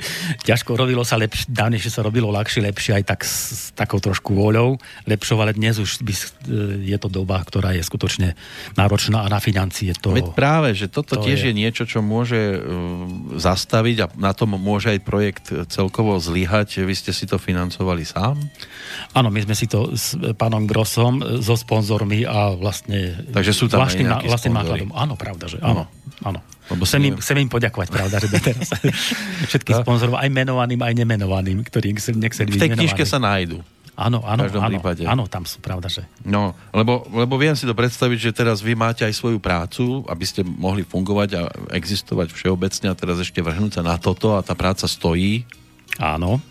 ťažko 0.46 0.74
robilo 0.74 1.06
sa 1.06 1.22
lepšie, 1.22 1.50
dávnejšie 1.54 1.92
sa 1.94 2.02
robilo 2.02 2.34
ľahšie, 2.34 2.66
lepšie, 2.66 2.98
aj 2.98 3.04
tak 3.06 3.20
s, 3.22 3.34
s 3.54 3.64
takou 3.78 4.02
trošku 4.02 4.34
voľou, 4.34 4.82
lepšou, 5.06 5.38
ale 5.42 5.54
dnes 5.54 5.78
už 5.78 6.02
by, 6.02 6.14
e, 6.14 6.22
je 6.90 6.98
to 6.98 7.10
doba, 7.10 7.42
ktorá 7.46 7.78
je 7.78 7.86
skutočne 7.86 8.34
náročná 8.74 9.26
a 9.26 9.28
na 9.30 9.38
financie 9.38 9.94
to... 9.94 10.18
Veď 10.18 10.34
práve, 10.34 10.74
že 10.74 10.90
toto 10.90 11.18
to 11.18 11.24
tiež 11.24 11.46
je... 11.46 11.54
je 11.54 11.54
niečo, 11.54 11.84
čo 11.86 12.02
môže 12.02 12.58
uh, 12.58 12.62
zastaviť 13.38 13.98
a 14.02 14.08
na 14.18 14.34
tom 14.34 14.58
môže 14.58 14.90
aj 14.90 15.00
projekt 15.06 15.46
celkovo 15.70 16.18
zlyhať. 16.18 16.82
Vy 16.82 16.96
ste 16.98 17.12
si 17.14 17.30
to 17.30 17.38
financovali 17.38 18.02
sám? 18.02 18.42
Áno, 19.14 19.30
my 19.30 19.40
sme 19.46 19.54
si 19.54 19.70
to 19.70 19.94
s 19.94 20.18
pánom 20.36 20.66
Grossom, 20.66 21.22
e, 21.22 21.40
so 21.44 21.54
sponzormi 21.54 22.26
a 22.26 22.58
vlastne... 22.58 23.14
Takže 23.30 23.54
sú 23.54 23.70
tam 23.70 23.86
vlastným, 23.86 24.10
aj 24.10 24.26
vlastným 24.26 24.56
nákladom. 24.58 24.90
Áno, 24.96 25.14
pravda, 25.14 25.46
že 25.46 25.62
áno. 25.62 25.86
áno. 26.26 26.42
Lebo 26.66 26.84
chcem, 26.84 27.02
im, 27.12 27.16
chcem 27.22 27.38
im 27.46 27.50
poďakovať, 27.50 27.88
pravda, 27.94 28.18
že 28.18 28.28
teraz 28.42 28.74
všetkých 29.54 29.86
sponzorov, 29.86 30.18
aj 30.18 30.30
menovaným, 30.34 30.82
aj 30.82 30.94
nemenovaným, 30.98 31.62
ktorí 31.62 31.94
nechceli 32.18 32.50
V 32.54 32.62
tej 32.62 32.74
knižke 32.74 33.06
sa 33.06 33.22
nájdu. 33.22 33.62
Áno, 33.96 34.20
áno, 34.28 34.44
áno, 34.60 34.76
áno, 35.08 35.24
tam 35.32 35.48
sú, 35.48 35.64
pravda, 35.64 35.88
že... 35.88 36.04
No, 36.28 36.52
lebo, 36.76 37.08
lebo 37.16 37.40
viem 37.40 37.56
si 37.56 37.64
to 37.64 37.72
predstaviť, 37.72 38.18
že 38.28 38.36
teraz 38.36 38.60
vy 38.60 38.76
máte 38.76 39.08
aj 39.08 39.16
svoju 39.16 39.40
prácu, 39.40 40.04
aby 40.12 40.26
ste 40.28 40.44
mohli 40.44 40.84
fungovať 40.84 41.30
a 41.40 41.48
existovať 41.72 42.36
všeobecne 42.36 42.92
a 42.92 43.00
teraz 43.00 43.24
ešte 43.24 43.40
vrhnúť 43.40 43.80
sa 43.80 43.84
na 43.88 43.96
toto 43.96 44.36
a 44.36 44.44
tá 44.44 44.52
práca 44.52 44.84
stojí. 44.84 45.48
Áno 45.96 46.44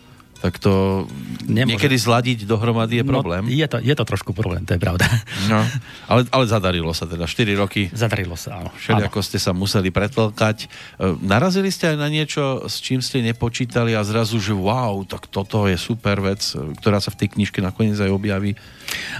tak 0.45 0.61
to 0.61 1.05
Nemôže. 1.49 1.73
niekedy 1.73 1.97
zladiť 1.97 2.45
dohromady 2.45 3.01
je 3.01 3.05
no, 3.05 3.17
problém. 3.17 3.41
No, 3.41 3.49
je, 3.49 3.65
to, 3.65 3.81
je 3.81 3.95
to 3.97 4.05
trošku 4.05 4.37
problém, 4.37 4.61
to 4.61 4.77
je 4.77 4.81
pravda. 4.81 5.09
No, 5.49 5.65
ale, 6.13 6.29
ale 6.29 6.45
zadarilo 6.45 6.93
sa 6.93 7.09
teda, 7.09 7.25
4 7.25 7.57
roky. 7.57 7.89
Zadarilo 7.89 8.37
sa, 8.37 8.61
áno. 8.61 8.69
ako 8.77 9.25
ste 9.25 9.41
sa 9.41 9.57
museli 9.57 9.89
pretlkať. 9.89 10.69
E, 11.01 11.17
narazili 11.25 11.73
ste 11.73 11.89
aj 11.89 11.97
na 11.97 12.13
niečo, 12.13 12.69
s 12.69 12.77
čím 12.77 13.01
ste 13.01 13.25
nepočítali 13.25 13.97
a 13.97 14.05
zrazu, 14.05 14.37
že 14.37 14.53
wow, 14.53 15.01
tak 15.09 15.33
toto 15.33 15.65
je 15.65 15.81
super 15.81 16.21
vec, 16.21 16.45
ktorá 16.77 17.01
sa 17.01 17.09
v 17.09 17.25
tej 17.25 17.33
knižke 17.33 17.57
nakoniec 17.65 17.97
aj 17.97 18.13
objaví. 18.13 18.53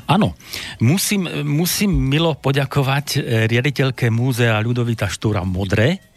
Áno, 0.05 0.37
musím, 0.77 1.25
musím 1.41 1.89
milo 1.89 2.37
poďakovať 2.37 3.07
e, 3.17 3.49
riaditeľke 3.49 4.13
múzea 4.13 4.61
Ľudovita 4.61 5.09
Štúra 5.09 5.41
Modre, 5.41 6.14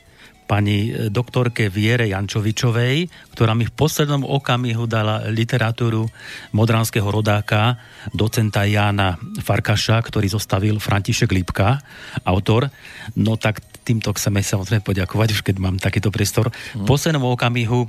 pani 0.49 0.89
e, 0.89 1.13
doktorke 1.13 1.69
Viere 1.69 2.09
Jančovičovej, 2.09 3.29
ktorá 3.37 3.53
mi 3.53 3.69
v 3.69 3.77
poslednom 3.77 4.25
okamihu 4.25 4.89
dala 4.89 5.29
literatúru 5.29 6.09
modranského 6.57 7.05
rodáka, 7.05 7.77
docenta 8.17 8.65
Jána 8.65 9.21
Farkaša, 9.45 10.01
ktorý 10.01 10.33
zostavil 10.33 10.81
František 10.81 11.29
Lipka, 11.29 11.85
autor. 12.25 12.73
No 13.21 13.37
tak 13.37 13.61
týmto 13.85 14.17
chceme 14.17 14.41
samozrejme 14.41 14.81
poďakovať, 14.81 15.29
už 15.37 15.45
keď 15.45 15.57
mám 15.61 15.77
takýto 15.77 16.09
priestor. 16.09 16.49
V 16.73 16.85
poslednom 16.89 17.29
okamihu 17.29 17.85
e, 17.85 17.89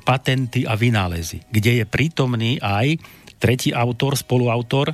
patenty 0.00 0.64
a 0.64 0.72
vynálezy, 0.80 1.44
kde 1.52 1.80
je 1.80 1.84
prítomný 1.84 2.56
aj 2.64 2.96
tretí 3.40 3.72
autor, 3.72 4.20
spoluautor, 4.20 4.92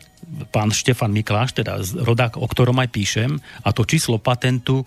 pán 0.50 0.74
Štefan 0.74 1.14
Mikláš, 1.14 1.54
teda 1.54 1.78
rodák, 1.80 2.36
o 2.36 2.46
ktorom 2.46 2.76
aj 2.82 2.90
píšem, 2.90 3.38
a 3.62 3.70
to 3.70 3.86
číslo 3.86 4.18
patentu, 4.18 4.82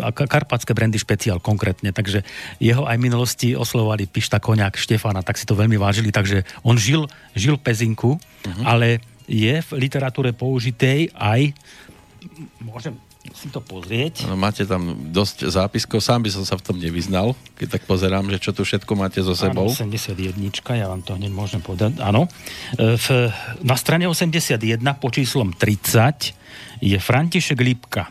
a 0.00 0.08
karpatské 0.12 0.72
brandy 0.72 0.96
špeciál 0.96 1.38
konkrétne, 1.44 1.92
takže 1.92 2.24
jeho 2.56 2.88
aj 2.88 2.96
minulosti 2.96 3.52
oslovovali 3.52 4.08
Pišta 4.08 4.40
Koniak 4.40 4.80
Štefana, 4.80 5.20
tak 5.20 5.36
si 5.36 5.44
to 5.44 5.52
veľmi 5.52 5.76
vážili, 5.76 6.08
takže 6.08 6.48
on 6.64 6.80
žil, 6.80 7.04
žil 7.36 7.60
pezinku, 7.60 8.16
uh-huh. 8.16 8.64
ale 8.64 9.04
je 9.28 9.60
v 9.60 9.70
literatúre 9.76 10.32
použitej 10.32 11.12
aj 11.12 11.52
môžem 12.64 12.96
si 13.34 13.48
to 13.52 13.60
pozrieť. 13.60 14.24
No, 14.26 14.38
máte 14.38 14.64
tam 14.64 15.12
dosť 15.12 15.50
zápiskov, 15.50 16.00
sám 16.00 16.24
by 16.24 16.30
som 16.32 16.44
sa 16.46 16.56
v 16.56 16.64
tom 16.64 16.76
nevyznal, 16.78 17.34
keď 17.58 17.78
tak 17.78 17.82
pozerám, 17.84 18.26
že 18.32 18.38
čo 18.40 18.50
tu 18.54 18.62
všetko 18.64 18.92
máte 18.94 19.20
so 19.20 19.34
sebou. 19.34 19.68
Áno, 19.68 19.74
81, 19.74 20.34
ja 20.74 20.86
vám 20.88 21.02
to 21.04 21.18
hneď 21.18 21.32
môžem 21.34 21.60
povedať. 21.60 21.98
Áno. 22.00 22.26
E, 22.78 22.96
v, 22.96 23.06
na 23.62 23.76
strane 23.76 24.08
81 24.08 24.80
po 24.98 25.08
číslom 25.12 25.52
30 25.52 26.82
je 26.82 26.98
František 26.98 27.58
Lipka. 27.58 28.08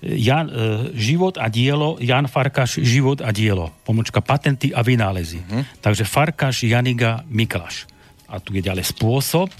Jan, 0.00 0.48
e, 0.48 0.52
život 0.96 1.36
a 1.36 1.52
dielo, 1.52 2.00
Jan 2.00 2.24
Farkáš, 2.24 2.80
život 2.80 3.20
a 3.20 3.28
dielo. 3.28 3.68
Pomočka 3.84 4.24
patenty 4.24 4.72
a 4.72 4.80
vynálezy. 4.80 5.44
Uh-huh. 5.44 5.64
Takže 5.84 6.08
Farkáš, 6.08 6.64
Janiga, 6.64 7.20
Miklaš. 7.28 7.84
A 8.32 8.40
tu 8.40 8.56
je 8.56 8.64
ďalej 8.64 8.88
spôsob, 8.88 9.52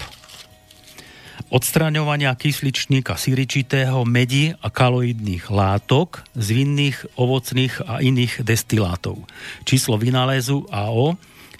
odstraňovania 1.53 2.33
kysličníka 2.33 3.13
siričitého, 3.13 4.01
medi 4.09 4.57
a 4.57 4.73
kaloidných 4.73 5.53
látok 5.53 6.25
z 6.33 6.47
vinných, 6.49 7.13
ovocných 7.13 7.85
a 7.85 8.01
iných 8.01 8.41
destilátov. 8.41 9.21
Číslo 9.61 10.01
vynálezu 10.01 10.65
AO 10.73 11.13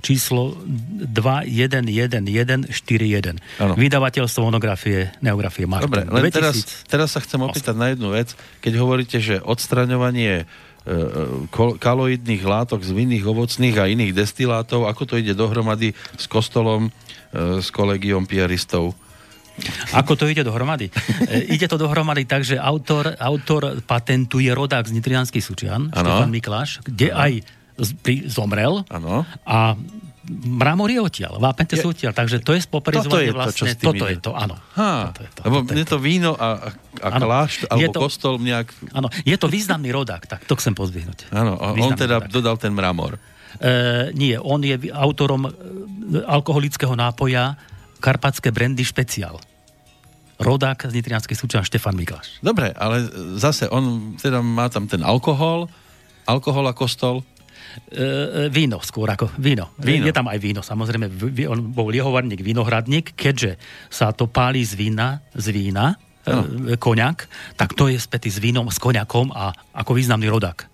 číslo 0.03 0.59
2111141. 1.15 3.39
Vydavateľstvo 3.79 4.41
monografie, 4.43 5.15
neografie 5.23 5.63
Martin. 5.63 5.87
Dobre, 5.87 6.03
len 6.11 6.27
2000... 6.27 6.35
teraz, 6.35 6.83
teraz 6.91 7.15
sa 7.15 7.23
chcem 7.23 7.39
opýtať 7.39 7.71
na 7.71 7.95
jednu 7.95 8.11
vec. 8.11 8.35
Keď 8.59 8.73
hovoríte, 8.83 9.23
že 9.23 9.39
odstraňovanie 9.39 10.43
e, 10.43 10.45
kaloidných 11.55 12.43
látok 12.43 12.83
z 12.83 12.91
vinných, 12.91 13.23
ovocných 13.23 13.79
a 13.79 13.87
iných 13.87 14.11
destilátov, 14.11 14.91
ako 14.91 15.07
to 15.07 15.23
ide 15.23 15.39
dohromady 15.39 15.95
s 16.19 16.27
kostolom, 16.27 16.91
e, 17.31 17.63
s 17.63 17.71
kolegiom 17.71 18.27
pieristov? 18.27 18.99
Ako 19.93 20.17
to 20.17 20.25
ide 20.25 20.41
dohromady? 20.41 20.89
E, 21.29 21.45
ide 21.55 21.69
to 21.69 21.77
dohromady 21.77 22.25
tak, 22.25 22.41
že 22.41 22.57
autor, 22.57 23.13
autor 23.21 23.79
patentu 23.85 24.41
je 24.41 24.49
rodák 24.49 24.85
z 24.89 24.95
Nitrianských 24.97 25.43
Sučian, 25.45 25.93
ano. 25.93 26.01
Štefan 26.01 26.31
Mikláš, 26.33 26.69
kde 26.85 27.13
ano. 27.13 27.21
aj 27.21 27.31
zomrel 28.29 28.85
ano. 28.89 29.25
a 29.49 29.73
mramor 30.31 30.87
je 30.87 30.99
odtiaľ, 31.03 31.35
vápente 31.35 31.75
sú 31.75 31.91
odtiaľ, 31.91 32.15
takže 32.15 32.39
to 32.39 32.55
je 32.55 32.63
spoperizovanie 32.63 33.35
vlastne. 33.35 33.75
To, 33.75 33.91
toto 33.91 34.05
je 34.07 34.17
to, 34.23 34.31
áno. 34.31 34.55
Ha, 34.79 35.11
toto 35.11 35.21
je 35.25 35.29
to, 35.35 35.41
lebo 35.43 35.57
mne 35.67 35.83
to 35.83 35.97
víno 35.99 36.31
a, 36.37 36.71
a 37.03 37.07
klášť, 37.19 37.67
alebo 37.67 37.91
to, 37.91 37.99
kostol 38.07 38.33
nejak... 38.39 38.71
Áno, 38.95 39.11
je 39.27 39.35
to 39.35 39.51
významný 39.51 39.91
rodák, 39.91 40.23
tak 40.23 40.47
to 40.47 40.55
chcem 40.55 40.71
pozvihnúť. 40.71 41.33
Áno, 41.35 41.59
on 41.59 41.91
teda 41.97 42.23
rodák. 42.23 42.31
dodal 42.31 42.55
ten 42.55 42.71
mramor. 42.71 43.19
E, 43.59 44.15
nie, 44.15 44.39
on 44.39 44.63
je 44.63 44.79
autorom 44.95 45.45
e, 45.45 45.51
alkoholického 46.23 46.95
nápoja 46.95 47.59
karpatské 48.03 48.51
brandy 48.51 48.83
špeciál. 48.83 49.39
Rodák 50.35 50.91
z 50.91 50.93
Nitrianskej 50.99 51.39
súčasť 51.39 51.71
Štefan 51.71 51.95
Mikláš. 51.95 52.43
Dobre, 52.43 52.75
ale 52.75 53.07
zase 53.39 53.71
on 53.71 54.17
teda 54.19 54.43
má 54.43 54.67
tam 54.67 54.91
ten 54.91 54.99
alkohol, 54.99 55.71
alkohol 56.27 56.67
a 56.67 56.75
kostol, 56.75 57.23
e, 57.87 58.51
víno 58.51 58.83
skôr 58.83 59.07
ako 59.07 59.31
víno. 59.39 59.71
víno. 59.79 60.03
Je 60.03 60.11
tam 60.11 60.27
aj 60.27 60.39
víno, 60.43 60.59
samozrejme. 60.59 61.07
On 61.47 61.59
bol 61.71 61.95
jehovarník, 61.95 62.43
vinohradník, 62.43 63.15
keďže 63.15 63.55
sa 63.87 64.11
to 64.11 64.27
páli 64.27 64.67
z 64.67 64.75
vína, 64.75 65.23
z 65.31 65.55
vína, 65.55 65.95
e, 66.27 66.75
koňak, 66.75 67.29
tak 67.55 67.71
to 67.77 67.87
je 67.87 67.95
spätý 67.95 68.27
s 68.27 68.43
vínom, 68.43 68.67
s 68.67 68.83
koňakom 68.83 69.31
a 69.31 69.55
ako 69.71 69.95
významný 69.95 70.27
rodák 70.27 70.72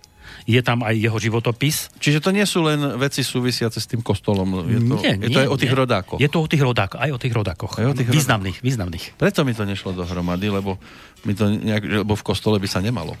je 0.50 0.62
tam 0.66 0.82
aj 0.82 0.94
jeho 0.98 1.14
životopis. 1.14 1.94
Čiže 2.02 2.18
to 2.18 2.34
nie 2.34 2.42
sú 2.42 2.66
len 2.66 2.98
veci 2.98 3.22
súvisiace 3.22 3.78
s 3.78 3.86
tým 3.86 4.02
kostolom. 4.02 4.66
Je 4.66 4.82
to, 4.82 4.94
nie, 4.98 5.14
je 5.22 5.30
to 5.30 5.40
aj 5.46 5.48
o 5.48 5.56
tých 5.56 5.72
nie. 5.72 5.80
rodákoch. 5.80 6.18
Je 6.18 6.30
to 6.30 6.38
o 6.42 6.46
tých 6.50 6.62
rodákoch, 6.66 6.98
aj 6.98 7.10
o 7.14 7.18
tých 7.22 7.34
rodákoch. 7.34 7.72
Aj 7.78 7.86
o 7.86 7.94
tých 7.94 8.10
významných, 8.10 8.58
rodákoch. 8.58 8.66
významných. 8.66 9.04
Preto 9.14 9.46
mi 9.46 9.54
to 9.54 9.62
nešlo 9.62 9.94
dohromady, 9.94 10.50
lebo, 10.50 10.76
mi 11.22 11.38
to 11.38 11.46
nejak, 11.46 12.02
lebo 12.02 12.18
v 12.18 12.24
kostole 12.26 12.58
by 12.58 12.66
sa 12.66 12.82
nemalo. 12.82 13.14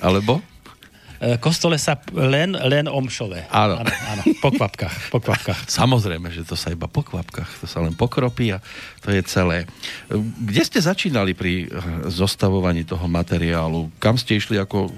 Alebo? 0.00 0.40
E, 1.22 1.38
kostole 1.38 1.78
sa 1.78 1.94
len, 2.10 2.58
len 2.58 2.90
omšové. 2.90 3.46
Áno. 3.54 3.78
áno, 3.78 3.92
áno. 4.10 4.22
Po 4.42 4.50
kvapkách, 4.50 5.14
po 5.14 5.22
kvapkách. 5.22 5.70
Samozrejme, 5.82 6.34
že 6.34 6.42
to 6.42 6.58
sa 6.58 6.74
iba 6.74 6.90
po 6.90 7.06
kvapkách, 7.06 7.62
to 7.62 7.66
sa 7.70 7.78
len 7.78 7.94
pokropí 7.94 8.50
a 8.50 8.58
to 8.98 9.14
je 9.14 9.22
celé. 9.22 9.70
Kde 10.42 10.62
ste 10.66 10.82
začínali 10.82 11.38
pri 11.38 11.70
zostavovaní 12.10 12.82
toho 12.82 13.06
materiálu? 13.06 13.94
Kam 14.02 14.18
ste 14.18 14.34
išli 14.34 14.58
ako 14.58 14.90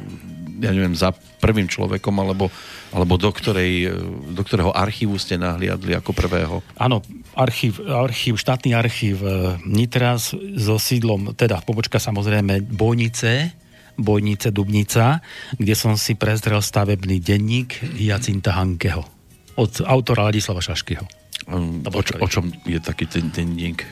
ja 0.61 0.70
neviem, 0.70 0.94
za 0.94 1.11
prvým 1.42 1.66
človekom, 1.66 2.14
alebo, 2.18 2.49
alebo 2.94 3.14
do, 3.18 3.30
ktorej, 3.34 3.90
do 4.30 4.42
ktorého 4.42 4.70
archívu 4.70 5.18
ste 5.18 5.34
nahliadli 5.34 5.99
ako 5.99 6.14
prvého? 6.14 6.62
Áno, 6.78 7.02
archív, 7.34 7.82
archív, 7.84 8.38
štátny 8.38 8.70
archív 8.73 9.20
e, 9.20 9.58
Nitra 9.66 10.16
so 10.18 10.76
sídlom, 10.78 11.34
teda 11.34 11.61
pobočka 11.66 11.99
samozrejme 11.99 12.62
Bojnice, 12.64 13.52
Bojnice 13.94 14.50
Dubnica, 14.50 15.23
kde 15.54 15.75
som 15.75 15.94
si 15.94 16.18
prezrel 16.18 16.58
stavebný 16.58 17.23
denník 17.23 17.99
Jacinta 17.99 18.54
Hankeho 18.58 19.06
od 19.54 19.73
autora 19.87 20.30
Ladislava 20.30 20.58
Šaškyho. 20.58 21.06
Um, 21.44 21.84
o, 21.84 22.00
čo, 22.00 22.16
o 22.25 22.26
čom 22.26 22.49
je 22.64 22.80
taký 22.80 23.04
ten 23.04 23.28
denník? 23.28 23.84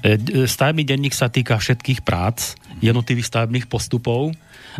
E, 0.00 0.16
stavebný 0.48 0.88
denník 0.88 1.12
sa 1.12 1.28
týka 1.28 1.60
všetkých 1.60 2.00
prác, 2.00 2.56
jednotlivých 2.80 3.28
stavebných 3.28 3.66
postupov 3.68 4.32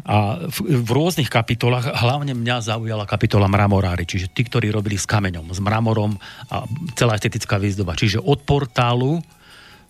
a 0.02 0.42
v, 0.50 0.58
v 0.82 0.90
rôznych 0.90 1.30
kapitolách, 1.30 1.94
hlavne 1.94 2.34
mňa 2.34 2.74
zaujala 2.74 3.06
kapitola 3.06 3.46
mramorári, 3.46 4.02
čiže 4.02 4.34
tí, 4.34 4.42
ktorí 4.42 4.74
robili 4.74 4.98
s 4.98 5.06
kameňom, 5.06 5.54
s 5.54 5.62
mramorom 5.62 6.18
a 6.50 6.66
celá 6.98 7.14
estetická 7.14 7.62
výzdoba. 7.62 7.94
Čiže 7.94 8.18
od 8.18 8.42
portálu 8.42 9.22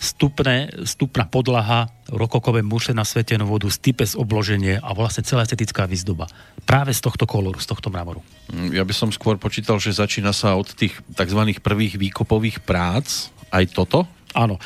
stupné, 0.05 0.69
stupná 0.85 1.25
podlaha, 1.25 1.89
rokokové 2.11 2.61
muše 2.61 2.93
na 2.93 3.07
svetenú 3.07 3.49
vodu, 3.49 3.71
stipes 3.73 4.13
obloženie 4.13 4.77
a 4.77 4.91
vlastne 4.93 5.25
celá 5.25 5.47
estetická 5.47 5.89
výzdoba. 5.89 6.29
Práve 6.69 6.93
z 6.93 7.01
tohto 7.01 7.25
koloru, 7.25 7.57
z 7.57 7.69
tohto 7.69 7.89
mravoru. 7.89 8.21
Mm, 8.53 8.77
ja 8.77 8.85
by 8.85 8.93
som 8.93 9.09
skôr 9.09 9.41
počítal, 9.41 9.81
že 9.81 9.97
začína 9.97 10.37
sa 10.37 10.59
od 10.59 10.69
tých 10.77 11.01
tzv. 11.17 11.41
prvých 11.63 11.97
výkopových 11.97 12.61
prác. 12.61 13.33
Aj 13.49 13.65
toto? 13.71 14.05
Áno. 14.35 14.59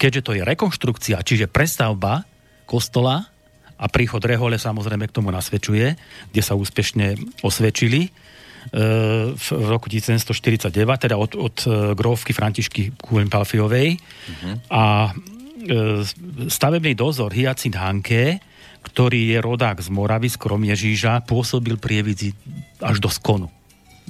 Keďže 0.00 0.24
to 0.24 0.32
je 0.34 0.42
rekonštrukcia, 0.42 1.22
čiže 1.22 1.46
prestavba 1.46 2.24
kostola 2.64 3.28
a 3.80 3.88
príchod 3.88 4.20
Rehole 4.20 4.60
samozrejme 4.60 5.08
k 5.08 5.16
tomu 5.16 5.32
nasvedčuje, 5.32 5.96
kde 6.30 6.42
sa 6.44 6.52
úspešne 6.52 7.16
osvedčili 7.40 8.12
v 9.32 9.46
roku 9.72 9.88
1949, 9.88 10.76
teda 10.76 11.16
od, 11.16 11.32
od 11.32 11.56
e, 11.64 11.96
grófky 11.96 12.36
Františky 12.36 12.92
Kuhn-Palfiovej 13.00 13.96
uh-huh. 13.96 14.54
a 14.68 14.84
e, 15.08 16.04
stavebný 16.44 16.92
dozor 16.92 17.32
Hyacint 17.32 17.80
Hanke, 17.80 18.36
ktorý 18.84 19.32
je 19.32 19.38
rodák 19.40 19.80
z 19.80 19.88
Moravy, 19.88 20.28
z 20.28 20.36
Kromiežíža, 20.36 21.24
pôsobil 21.24 21.80
prievidzi 21.80 22.36
až 22.84 23.00
do 23.00 23.08
Skonu 23.08 23.48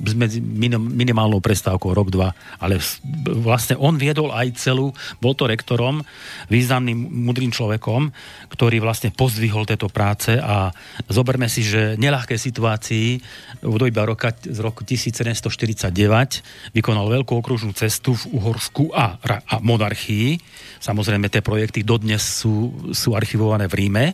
s 0.00 0.14
minim, 0.16 0.80
minimálnou 0.80 1.45
prestávkou, 1.45 1.92
rok, 1.92 2.09
dva, 2.09 2.33
ale 2.57 2.80
vlastne 3.45 3.76
on 3.76 4.00
viedol 4.00 4.33
aj 4.33 4.57
celú, 4.57 4.97
bol 5.21 5.37
to 5.37 5.45
rektorom, 5.45 6.00
významným, 6.49 6.97
mudrým 6.97 7.52
človekom, 7.52 8.11
ktorý 8.50 8.80
vlastne 8.80 9.12
pozdvihol 9.12 9.69
tieto 9.69 9.92
práce 9.92 10.35
a 10.40 10.73
zoberme 11.07 11.47
si, 11.47 11.62
že 11.62 12.00
nelahké 12.00 12.40
situácii 12.40 13.09
v 13.61 13.76
dojba 13.76 14.09
roka, 14.09 14.33
z 14.33 14.59
roku 14.64 14.83
1749 14.83 15.92
vykonal 16.73 17.07
veľkú 17.12 17.33
okružnú 17.37 17.76
cestu 17.76 18.16
v 18.16 18.40
Uhorsku 18.40 18.90
a, 18.97 19.21
a 19.21 19.57
monarchii. 19.61 20.40
Samozrejme, 20.80 21.28
tie 21.28 21.45
projekty 21.45 21.85
dodnes 21.85 22.25
sú, 22.25 22.73
sú 22.97 23.12
archivované 23.12 23.69
v 23.69 23.87
Ríme, 23.87 24.07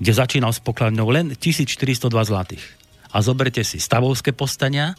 kde 0.00 0.12
začínal 0.12 0.52
s 0.52 0.60
pokladňou 0.64 1.08
len 1.12 1.26
1402 1.36 2.08
zlatých. 2.08 2.64
A 3.12 3.20
zoberte 3.20 3.60
si 3.60 3.76
stavovské 3.76 4.32
postania, 4.32 4.96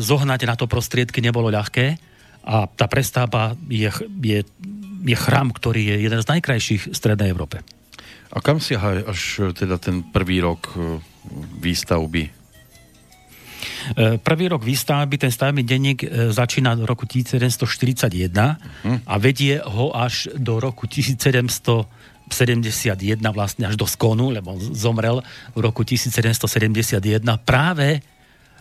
zohnať 0.00 0.40
na 0.48 0.54
to 0.58 0.66
prostriedky 0.66 1.22
nebolo 1.22 1.52
ľahké 1.52 1.98
a 2.44 2.68
tá 2.68 2.84
prestáva 2.86 3.56
je, 3.72 3.88
je, 4.20 4.44
je 5.04 5.16
chrám, 5.16 5.48
ktorý 5.52 5.96
je 5.96 5.96
jeden 6.04 6.20
z 6.20 6.26
najkrajších 6.28 6.92
v 6.92 6.96
Strednej 6.96 7.32
Európe. 7.32 7.64
A 8.34 8.42
kam 8.44 8.60
siaha 8.60 9.00
až 9.08 9.54
teda 9.56 9.78
ten 9.80 10.02
prvý 10.04 10.44
rok 10.44 10.74
e, 10.76 11.00
výstavby? 11.62 12.22
E, 12.26 14.18
prvý 14.20 14.44
rok 14.52 14.60
výstavby, 14.60 15.16
ten 15.16 15.32
stavebný 15.32 15.62
denník 15.64 16.04
začína 16.34 16.76
do 16.76 16.84
roku 16.84 17.08
1741 17.08 18.28
uh-huh. 18.28 19.00
a 19.06 19.14
vedie 19.16 19.62
ho 19.62 19.94
až 19.96 20.28
do 20.36 20.60
roku 20.60 20.84
1771 20.84 21.86
vlastne 23.32 23.64
až 23.70 23.78
do 23.80 23.86
skonu, 23.88 24.34
lebo 24.34 24.58
zomrel 24.58 25.24
v 25.56 25.58
roku 25.64 25.86
1771 25.86 27.24
práve 27.46 28.02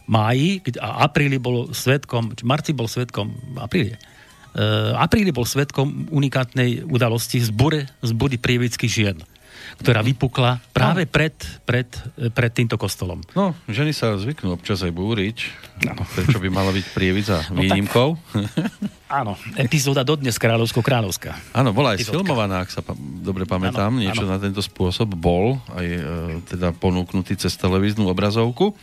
máji 0.09 0.61
a 0.79 1.07
apríli 1.07 1.39
bol 1.39 1.71
svetkom, 1.71 2.35
marci 2.43 2.75
bol 2.75 2.91
svetkom, 2.91 3.31
apríli, 3.59 3.95
uh, 3.95 4.97
apríli 4.99 5.31
bol 5.31 5.47
svetkom 5.47 6.11
unikátnej 6.11 6.83
udalosti 6.83 7.39
zbure, 7.39 7.87
zbudy 8.03 8.37
prievických 8.39 8.91
žien 8.91 9.17
ktorá 9.79 10.05
vypukla 10.05 10.61
práve 10.71 11.07
no. 11.07 11.09
pred, 11.09 11.35
pred, 11.65 11.89
pred 12.33 12.51
týmto 12.53 12.75
kostolom. 12.77 13.23
No, 13.33 13.57
ženy 13.65 13.95
sa 13.95 14.15
zvyknú 14.19 14.53
občas 14.53 14.83
aj 14.85 14.93
búriť. 14.93 15.37
No. 15.83 15.97
Prečo 15.97 16.37
by 16.37 16.49
mala 16.53 16.69
byť 16.69 16.85
prievidza 16.93 17.41
no, 17.49 17.63
výnimkou? 17.63 18.09
Tak, 18.13 19.09
áno, 19.23 19.33
epizóda 19.57 20.05
dodnes 20.05 20.37
kráľovsko-kráľovská. 20.37 21.57
Áno, 21.57 21.73
bola 21.73 21.97
aj 21.97 22.05
sfilmovaná, 22.05 22.63
ak 22.63 22.69
sa 22.69 22.81
pa- 22.85 22.97
dobre 22.97 23.49
pamätám. 23.49 23.91
Áno, 23.93 24.01
Niečo 24.03 24.25
áno. 24.27 24.35
na 24.35 24.37
tento 24.37 24.61
spôsob 24.61 25.17
bol 25.17 25.57
aj 25.73 25.87
e, 25.87 25.99
teda 26.53 26.71
ponúknutý 26.75 27.33
cez 27.35 27.57
televíznu 27.57 28.05
obrazovku. 28.09 28.77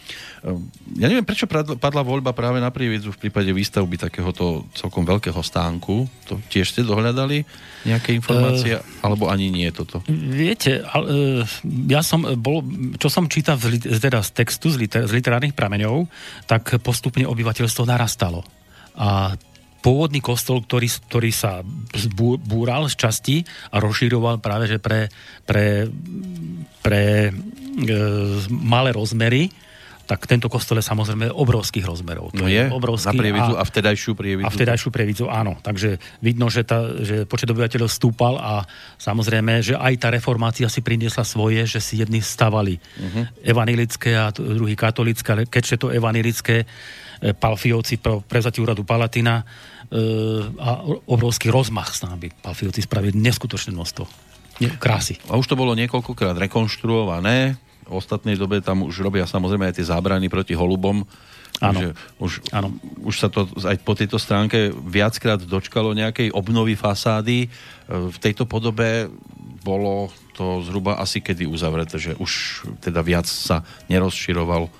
Ja 0.96 1.06
neviem, 1.12 1.26
prečo 1.28 1.44
padla 1.50 2.00
voľba 2.00 2.32
práve 2.32 2.64
na 2.64 2.72
Prievidzu 2.72 3.12
v 3.12 3.28
prípade 3.28 3.52
výstavby 3.52 4.00
takéhoto 4.00 4.64
celkom 4.72 5.04
veľkého 5.04 5.36
stánku. 5.36 6.08
To 6.32 6.40
tiež 6.48 6.72
ste 6.72 6.80
dohľadali 6.80 7.44
nejaké 7.84 8.16
informácie, 8.16 8.80
uh, 8.80 8.84
alebo 9.04 9.28
ani 9.28 9.52
nie 9.52 9.68
toto? 9.68 10.00
Viete, 10.08 10.80
uh, 10.80 11.44
ja 11.88 12.00
som 12.00 12.24
bol, 12.40 12.64
čo 12.96 13.12
som 13.12 13.28
čítal 13.28 13.60
z, 13.60 14.00
teda 14.00 14.24
z 14.24 14.30
textu, 14.32 14.72
z, 14.72 14.80
liter, 14.80 15.04
z 15.04 15.12
literárnych 15.12 15.52
prameňov, 15.52 16.08
tak 16.48 16.80
postupne 16.80 17.28
obyvateľstvo 17.28 17.84
narastalo. 17.84 18.40
A 18.96 19.36
pôvodný 19.80 20.20
kostol, 20.20 20.64
ktorý, 20.64 20.88
ktorý 21.08 21.30
sa 21.32 21.64
búral 22.16 22.88
z 22.88 22.96
časti 22.96 23.36
a 23.72 23.80
rozširoval 23.80 24.40
práve 24.40 24.68
že 24.68 24.76
pre, 24.76 25.08
pre, 25.48 25.88
pre 26.84 27.28
e, 27.28 27.32
malé 28.52 28.92
rozmery, 28.92 29.48
tak 30.10 30.26
tento 30.26 30.50
kostol 30.50 30.82
je 30.82 30.90
samozrejme 30.90 31.30
obrovských 31.30 31.86
rozmerov. 31.86 32.34
To 32.34 32.42
no 32.42 32.50
je, 32.50 32.66
obrovský, 32.66 33.14
na 33.14 33.22
prievidzu 33.22 33.54
a, 33.54 33.62
a 33.62 33.64
vtedajšiu 33.64 34.12
prievidzu. 34.18 34.46
A 34.46 34.50
vtedajšiu 34.50 34.88
prievidzu, 34.90 35.24
áno. 35.30 35.54
Takže 35.62 36.02
vidno, 36.18 36.50
že, 36.50 36.66
tá, 36.66 36.82
že 36.98 37.30
počet 37.30 37.46
obyvateľov 37.46 37.86
stúpal 37.86 38.34
a 38.42 38.66
samozrejme, 38.98 39.62
že 39.62 39.78
aj 39.78 39.94
tá 40.02 40.10
reformácia 40.10 40.66
si 40.66 40.82
priniesla 40.82 41.22
svoje, 41.22 41.62
že 41.62 41.78
si 41.78 42.02
jedni 42.02 42.18
stavali 42.18 42.82
uh-huh. 42.82 43.46
evanilické 43.46 44.18
a 44.18 44.34
druhý 44.34 44.74
katolické, 44.74 45.30
ale 45.30 45.46
keďže 45.46 45.86
to 45.86 45.94
evanilické 45.94 46.66
e, 46.66 47.30
Palfiovci 47.30 48.02
pro 48.02 48.18
prevzatí 48.18 48.58
úradu 48.58 48.82
Palatina 48.82 49.38
e, 49.38 49.44
a 50.58 50.90
obrovský 51.06 51.54
rozmach 51.54 51.94
s 51.94 52.02
nami. 52.02 52.34
Palfiovci 52.34 52.82
spravili 52.82 53.14
neskutočné 53.14 53.70
množstvo 53.70 54.26
krásy. 54.82 55.22
A 55.30 55.38
už 55.38 55.46
to 55.46 55.54
bolo 55.54 55.72
niekoľkokrát 55.78 56.34
rekonštruované, 56.36 57.56
ostatnej 57.90 58.38
dobe 58.38 58.62
tam 58.62 58.86
už 58.86 59.02
robia 59.02 59.26
samozrejme 59.26 59.68
aj 59.70 59.76
tie 59.82 59.90
zábrany 59.90 60.30
proti 60.30 60.54
holubom. 60.54 61.02
Áno. 61.60 61.92
Už, 62.16 62.40
áno. 62.56 62.72
už 63.04 63.14
sa 63.20 63.28
to 63.28 63.44
aj 63.66 63.76
po 63.84 63.92
tejto 63.92 64.16
stránke 64.16 64.72
viackrát 64.72 65.42
dočkalo 65.42 65.92
nejakej 65.92 66.32
obnovy 66.32 66.72
fasády. 66.72 67.44
E, 67.44 67.48
v 67.90 68.16
tejto 68.16 68.48
podobe 68.48 69.12
bolo 69.60 70.08
to 70.32 70.64
zhruba 70.64 70.96
asi 70.96 71.20
kedy 71.20 71.44
uzavreté, 71.44 72.00
že 72.00 72.16
už 72.16 72.64
teda 72.80 73.04
viac 73.04 73.28
sa 73.28 73.60
nerozširoval 73.92 74.72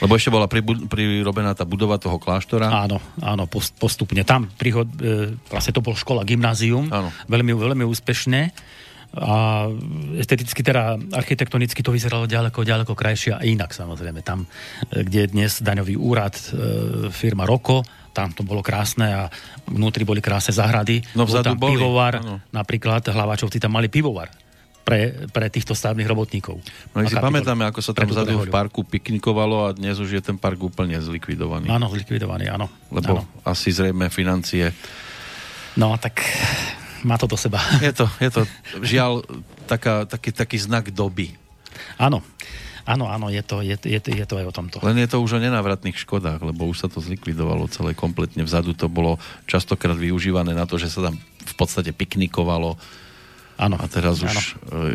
lebo 0.00 0.16
ešte 0.16 0.32
bola 0.32 0.48
prirobená 0.88 1.52
tá 1.52 1.68
budova 1.68 2.00
toho 2.00 2.16
kláštora. 2.16 2.64
Áno, 2.64 2.96
áno, 3.20 3.44
postupne. 3.76 4.24
Tam 4.24 4.48
prihod, 4.48 4.88
e, 4.98 5.36
vlastne 5.52 5.76
to 5.76 5.84
bol 5.84 5.92
škola, 5.92 6.24
gymnázium, 6.24 6.88
áno. 6.88 7.12
veľmi, 7.28 7.52
veľmi 7.52 7.84
úspešné 7.84 8.40
a 9.12 9.68
esteticky, 10.16 10.64
teda 10.64 10.96
architektonicky 11.12 11.84
to 11.84 11.92
vyzeralo 11.92 12.24
ďaleko, 12.24 12.64
ďaleko 12.64 12.92
krajšie 12.96 13.36
a 13.36 13.44
inak 13.44 13.76
samozrejme. 13.76 14.24
Tam, 14.24 14.48
e, 14.88 15.04
kde 15.04 15.18
je 15.26 15.32
dnes 15.32 15.52
daňový 15.60 16.00
úrad, 16.00 16.32
e, 16.32 16.48
firma 17.12 17.44
Roko, 17.44 17.84
tam 18.12 18.32
to 18.32 18.44
bolo 18.44 18.64
krásne 18.64 19.08
a 19.08 19.22
vnútri 19.68 20.04
boli 20.04 20.20
krásne 20.24 20.56
zahrady. 20.56 21.00
No 21.16 21.24
bol 21.24 21.44
tam 21.44 21.56
boli. 21.56 21.76
pivovar, 21.76 22.20
ano. 22.20 22.40
napríklad 22.52 23.04
Hlaváčovci 23.08 23.60
tam 23.60 23.72
mali 23.76 23.88
pivovar 23.88 24.28
pre, 24.84 25.28
pre 25.32 25.48
týchto 25.48 25.72
stavných 25.72 26.08
robotníkov. 26.08 26.60
No 26.92 26.96
my 27.00 27.08
si 27.08 27.16
pamätáme, 27.16 27.64
ako 27.68 27.80
sa 27.80 27.92
tam 27.96 28.08
vzadu 28.10 28.36
v 28.36 28.52
parku 28.52 28.84
piknikovalo 28.84 29.68
a 29.68 29.76
dnes 29.76 29.96
už 29.96 30.20
je 30.20 30.22
ten 30.24 30.36
park 30.36 30.60
úplne 30.60 30.98
zlikvidovaný. 31.00 31.70
Áno, 31.72 31.88
zlikvidovaný, 31.88 32.52
áno. 32.52 32.68
Lebo 32.92 33.24
áno. 33.24 33.28
asi 33.46 33.72
zrejme 33.72 34.12
financie 34.12 34.74
No, 35.72 35.96
tak 35.96 36.20
má 37.02 37.18
to 37.18 37.26
do 37.26 37.36
seba. 37.38 37.58
Je 37.82 37.92
to, 37.94 38.06
je 38.18 38.30
to 38.30 38.42
žiaľ 38.82 39.26
taká, 39.66 40.06
taký, 40.06 40.30
taký 40.30 40.56
znak 40.58 40.90
doby. 40.94 41.34
Áno. 41.98 42.22
Áno, 42.82 43.06
áno, 43.06 43.30
je 43.30 43.42
to, 43.46 43.62
je, 43.62 43.78
je, 43.78 44.00
je 44.02 44.26
to 44.26 44.34
aj 44.42 44.46
o 44.50 44.54
tomto. 44.54 44.82
Len 44.82 44.98
je 44.98 45.06
to 45.06 45.22
už 45.22 45.38
o 45.38 45.42
nenávratných 45.42 45.94
škodách, 45.94 46.42
lebo 46.42 46.66
už 46.66 46.82
sa 46.82 46.88
to 46.90 46.98
zlikvidovalo 46.98 47.70
celé 47.70 47.94
kompletne. 47.94 48.42
Vzadu 48.42 48.74
to 48.74 48.90
bolo 48.90 49.22
častokrát 49.46 49.94
využívané 49.94 50.50
na 50.50 50.66
to, 50.66 50.82
že 50.82 50.90
sa 50.90 51.10
tam 51.10 51.14
v 51.22 51.54
podstate 51.54 51.94
piknikovalo. 51.94 52.74
Áno. 53.54 53.76
A 53.78 53.86
teraz 53.86 54.18
áno. 54.18 54.34
už 54.34 54.34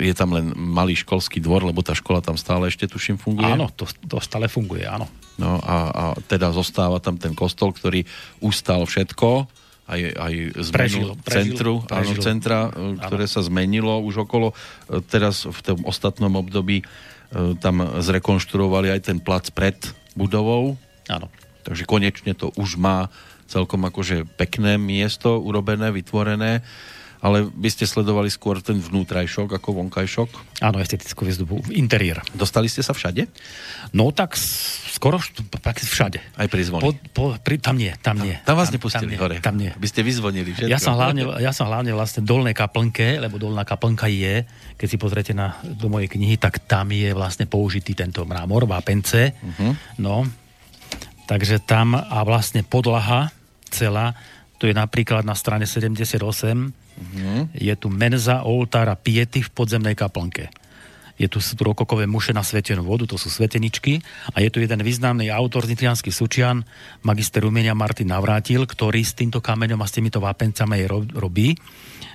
e, 0.03 0.11
je 0.11 0.13
tam 0.19 0.35
len 0.35 0.51
malý 0.51 0.99
školský 0.99 1.39
dvor, 1.39 1.63
lebo 1.63 1.79
tá 1.79 1.95
škola 1.95 2.19
tam 2.19 2.35
stále 2.35 2.67
ešte, 2.67 2.91
tuším, 2.91 3.15
funguje. 3.15 3.55
Áno, 3.55 3.71
to, 3.71 3.87
to 3.87 4.19
stále 4.19 4.51
funguje, 4.51 4.83
áno. 4.83 5.07
No 5.39 5.55
a, 5.63 5.77
a 5.87 6.03
teda 6.27 6.51
zostáva 6.51 6.99
tam 6.99 7.15
ten 7.15 7.31
kostol, 7.31 7.71
ktorý 7.71 8.03
ustal 8.43 8.83
všetko 8.83 9.47
aj, 9.87 10.01
aj 10.19 10.33
zmenu 10.67 10.75
prežil, 10.75 11.07
centru, 11.23 11.73
prežil, 11.87 12.19
áno, 12.19 12.23
centra, 12.23 12.59
e, 12.75 12.99
ktoré 12.99 13.25
áno. 13.25 13.33
sa 13.33 13.41
zmenilo 13.41 13.93
už 14.03 14.27
okolo. 14.27 14.51
E, 14.51 14.99
teraz 15.07 15.47
v 15.47 15.59
tom 15.63 15.79
ostatnom 15.87 16.31
období 16.35 16.83
e, 16.83 16.85
tam 17.63 17.81
zrekonštruovali 18.03 18.91
aj 18.91 19.01
ten 19.07 19.17
plac 19.23 19.47
pred 19.55 19.79
budovou. 20.13 20.75
Áno. 21.07 21.31
Takže 21.63 21.87
konečne 21.87 22.35
to 22.35 22.51
už 22.59 22.75
má 22.75 23.07
celkom 23.47 23.87
akože 23.87 24.27
pekné 24.35 24.75
miesto 24.75 25.39
urobené, 25.39 25.87
vytvorené. 25.95 26.61
Ale 27.21 27.49
by 27.49 27.69
ste 27.73 27.89
sledovali 27.89 28.29
skôr 28.29 28.61
ten 28.61 28.77
vnútrajšok 28.77 29.57
ako 29.57 29.83
vonkajšok? 29.83 30.61
Áno, 30.61 30.77
estetickú 30.77 31.25
výzdobu, 31.25 31.65
interiér. 31.73 32.21
Dostali 32.37 32.69
ste 32.69 32.85
sa 32.85 32.93
všade? 32.93 33.25
No 33.93 34.13
tak 34.13 34.37
skoro 34.37 35.17
všade. 35.17 36.19
Aj 36.37 36.47
pri 36.49 36.61
zvoni? 36.65 36.83
Po, 36.83 36.91
po, 37.13 37.25
pri, 37.41 37.57
tam 37.57 37.77
nie, 37.77 37.89
tam 38.01 38.21
nie. 38.21 38.37
Tam, 38.41 38.53
tam 38.53 38.55
vás 38.61 38.69
nepustili 38.69 39.13
tam, 39.17 39.21
hore? 39.25 39.35
Tam 39.41 39.57
nie. 39.57 39.73
By 39.73 39.87
ste 39.89 40.01
vyzvonili 40.05 40.53
všetko? 40.53 40.69
Ja 40.69 40.81
som 40.81 40.97
hlavne, 40.97 41.41
ja 41.41 41.51
som 41.53 41.69
hlavne 41.69 41.93
vlastne 41.93 42.21
dolnej 42.25 42.53
kaplnke, 42.53 43.17
lebo 43.17 43.41
dolná 43.41 43.65
kaplnka 43.65 44.09
je, 44.09 44.45
keď 44.77 44.87
si 44.87 44.97
pozriete 44.97 45.33
na, 45.33 45.57
do 45.61 45.89
mojej 45.89 46.09
knihy, 46.09 46.37
tak 46.37 46.65
tam 46.65 46.93
je 46.93 47.13
vlastne 47.13 47.49
použitý 47.49 47.97
tento 47.97 48.25
mramor, 48.25 48.69
vápence. 48.69 49.33
Uh-huh. 49.37 49.73
No, 50.01 50.25
takže 51.25 51.61
tam 51.61 51.93
a 51.93 52.19
vlastne 52.25 52.61
podlaha 52.65 53.29
celá, 53.67 54.15
to 54.57 54.69
je 54.69 54.73
napríklad 54.73 55.23
na 55.23 55.37
strane 55.37 55.69
78, 55.69 56.17
Mm-hmm. 56.97 57.53
Je 57.53 57.73
tu 57.77 57.87
menza, 57.93 58.41
oltár 58.41 58.89
a 58.89 58.97
piety 58.97 59.45
v 59.45 59.53
podzemnej 59.53 59.93
kaplnke. 59.93 60.49
Je 61.17 61.25
tu, 61.25 61.41
sú 61.41 61.57
tu 61.57 61.65
rokokové 61.65 62.05
muše 62.05 62.29
na 62.29 62.45
svetenú 62.45 62.85
vodu, 62.85 63.09
to 63.09 63.17
sú 63.17 63.33
sveteničky. 63.33 63.97
A 64.37 64.45
je 64.45 64.53
tu 64.53 64.61
jeden 64.61 64.77
významný 64.85 65.33
autor 65.33 65.65
z 65.65 65.73
Nitrianský 65.73 66.13
Sučian, 66.13 66.61
magister 67.01 67.41
umenia 67.41 67.73
Martin 67.73 68.13
Navrátil, 68.13 68.69
ktorý 68.69 69.01
s 69.01 69.17
týmto 69.17 69.41
kameňom 69.41 69.81
a 69.81 69.89
s 69.89 69.97
týmito 69.97 70.21
vápencami 70.21 70.85
robí, 71.17 71.57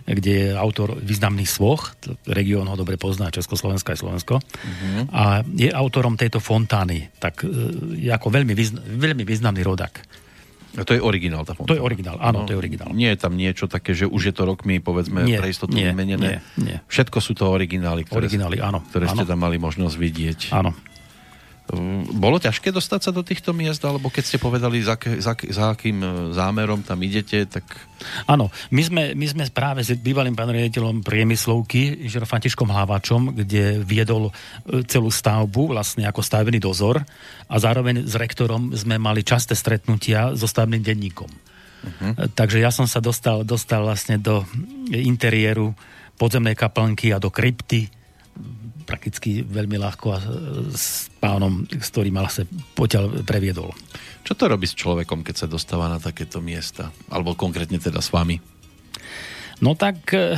kde 0.06 0.30
je 0.30 0.48
autor 0.54 1.02
významných 1.02 1.50
svoch, 1.50 1.98
región 2.30 2.70
ho 2.70 2.78
dobre 2.78 2.94
pozná, 2.94 3.34
Československo 3.34 3.90
aj 3.90 3.98
Slovensko. 3.98 4.34
Mm-hmm. 4.38 5.02
A 5.10 5.42
je 5.50 5.70
autorom 5.74 6.14
tejto 6.14 6.38
fontány, 6.38 7.10
tak 7.18 7.42
je 7.98 8.10
ako 8.10 8.30
veľmi, 8.30 8.54
význam, 8.54 8.86
veľmi 8.86 9.26
významný 9.26 9.66
rodak. 9.66 9.98
A 10.72 10.88
to 10.88 10.96
je 10.96 11.00
originál 11.04 11.44
tá 11.44 11.52
fontána. 11.52 11.72
To 11.72 11.76
je 11.76 11.84
originál, 11.84 12.16
áno, 12.16 12.42
no, 12.42 12.46
to 12.48 12.56
je 12.56 12.58
originál. 12.58 12.90
Nie 12.96 13.12
je 13.12 13.18
tam 13.20 13.36
niečo 13.36 13.68
také, 13.68 13.92
že 13.92 14.08
už 14.08 14.32
je 14.32 14.34
to 14.34 14.48
rokmi, 14.48 14.80
povedzme, 14.80 15.24
nie, 15.28 15.36
pre 15.36 15.52
istotu 15.52 15.76
nie, 15.76 15.92
vymenené. 15.92 16.40
Nie, 16.56 16.64
nie. 16.64 16.76
Všetko 16.88 17.18
sú 17.20 17.36
to 17.36 17.44
originály, 17.52 18.08
ktoré, 18.08 18.24
originály, 18.24 18.56
áno, 18.62 18.80
ktoré 18.88 19.04
áno. 19.08 19.12
ste 19.20 19.24
tam 19.28 19.38
mali 19.44 19.60
možnosť 19.60 19.94
vidieť. 20.00 20.40
Áno. 20.56 20.72
Bolo 22.12 22.42
ťažké 22.42 22.74
dostať 22.74 23.00
sa 23.00 23.10
do 23.14 23.22
týchto 23.22 23.54
miest, 23.54 23.80
alebo 23.86 24.10
keď 24.10 24.24
ste 24.26 24.42
povedali, 24.42 24.82
za, 24.82 24.98
za, 24.98 25.32
za 25.38 25.64
akým 25.72 26.02
e, 26.02 26.08
zámerom 26.34 26.82
tam 26.82 26.98
idete, 27.00 27.46
tak... 27.46 27.64
Áno, 28.26 28.50
my 28.74 28.82
sme, 28.82 29.02
my 29.14 29.26
sme 29.30 29.44
práve 29.54 29.86
s 29.86 29.94
bývalým 29.94 30.34
pán 30.34 30.50
riaditeľom 30.50 31.06
priemyslovky, 31.06 32.10
Žero 32.10 32.26
Františkom 32.26 32.66
Hlaváčom, 32.66 33.38
kde 33.38 33.78
viedol 33.78 34.28
e, 34.28 34.82
celú 34.90 35.08
stavbu, 35.08 35.72
vlastne 35.72 36.04
ako 36.04 36.20
stavebný 36.20 36.58
dozor 36.58 37.00
a 37.46 37.54
zároveň 37.56 38.10
s 38.10 38.18
rektorom 38.18 38.74
sme 38.74 38.98
mali 38.98 39.22
časté 39.22 39.54
stretnutia 39.54 40.34
so 40.34 40.50
stavebným 40.50 40.82
denníkom. 40.82 41.30
Uh-huh. 41.30 42.12
Takže 42.36 42.58
ja 42.58 42.74
som 42.74 42.90
sa 42.90 42.98
dostal, 42.98 43.46
dostal 43.46 43.86
vlastne 43.86 44.18
do 44.18 44.44
interiéru 44.90 45.72
podzemnej 46.20 46.58
kaplnky 46.58 47.14
a 47.14 47.22
do 47.22 47.32
krypty 47.32 48.01
prakticky 48.82 49.46
veľmi 49.46 49.78
ľahko 49.78 50.06
a 50.12 50.18
s 50.74 51.08
pánom, 51.22 51.64
s 51.70 51.88
ktorým 51.90 52.18
sa 52.26 52.42
poťaľ 52.76 53.24
previedol. 53.24 53.70
Čo 54.22 54.38
to 54.38 54.50
robí 54.50 54.66
s 54.66 54.78
človekom, 54.78 55.26
keď 55.26 55.46
sa 55.46 55.50
dostáva 55.50 55.90
na 55.90 55.98
takéto 55.98 56.38
miesta? 56.38 56.94
Alebo 57.10 57.34
konkrétne 57.34 57.78
teda 57.78 57.98
s 57.98 58.10
vami? 58.14 58.38
No 59.62 59.78
tak 59.78 60.10
eh, 60.14 60.34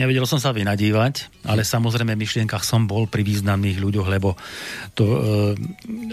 nevedel 0.00 0.24
som 0.24 0.40
sa 0.40 0.56
vynadívať, 0.56 1.44
ale 1.44 1.60
samozrejme 1.60 2.16
v 2.16 2.22
myšlienkach 2.24 2.64
som 2.64 2.88
bol 2.88 3.04
pri 3.04 3.20
významných 3.20 3.76
ľuďoch, 3.76 4.08
lebo 4.08 4.32
to, 4.96 5.04
e, 5.04 5.18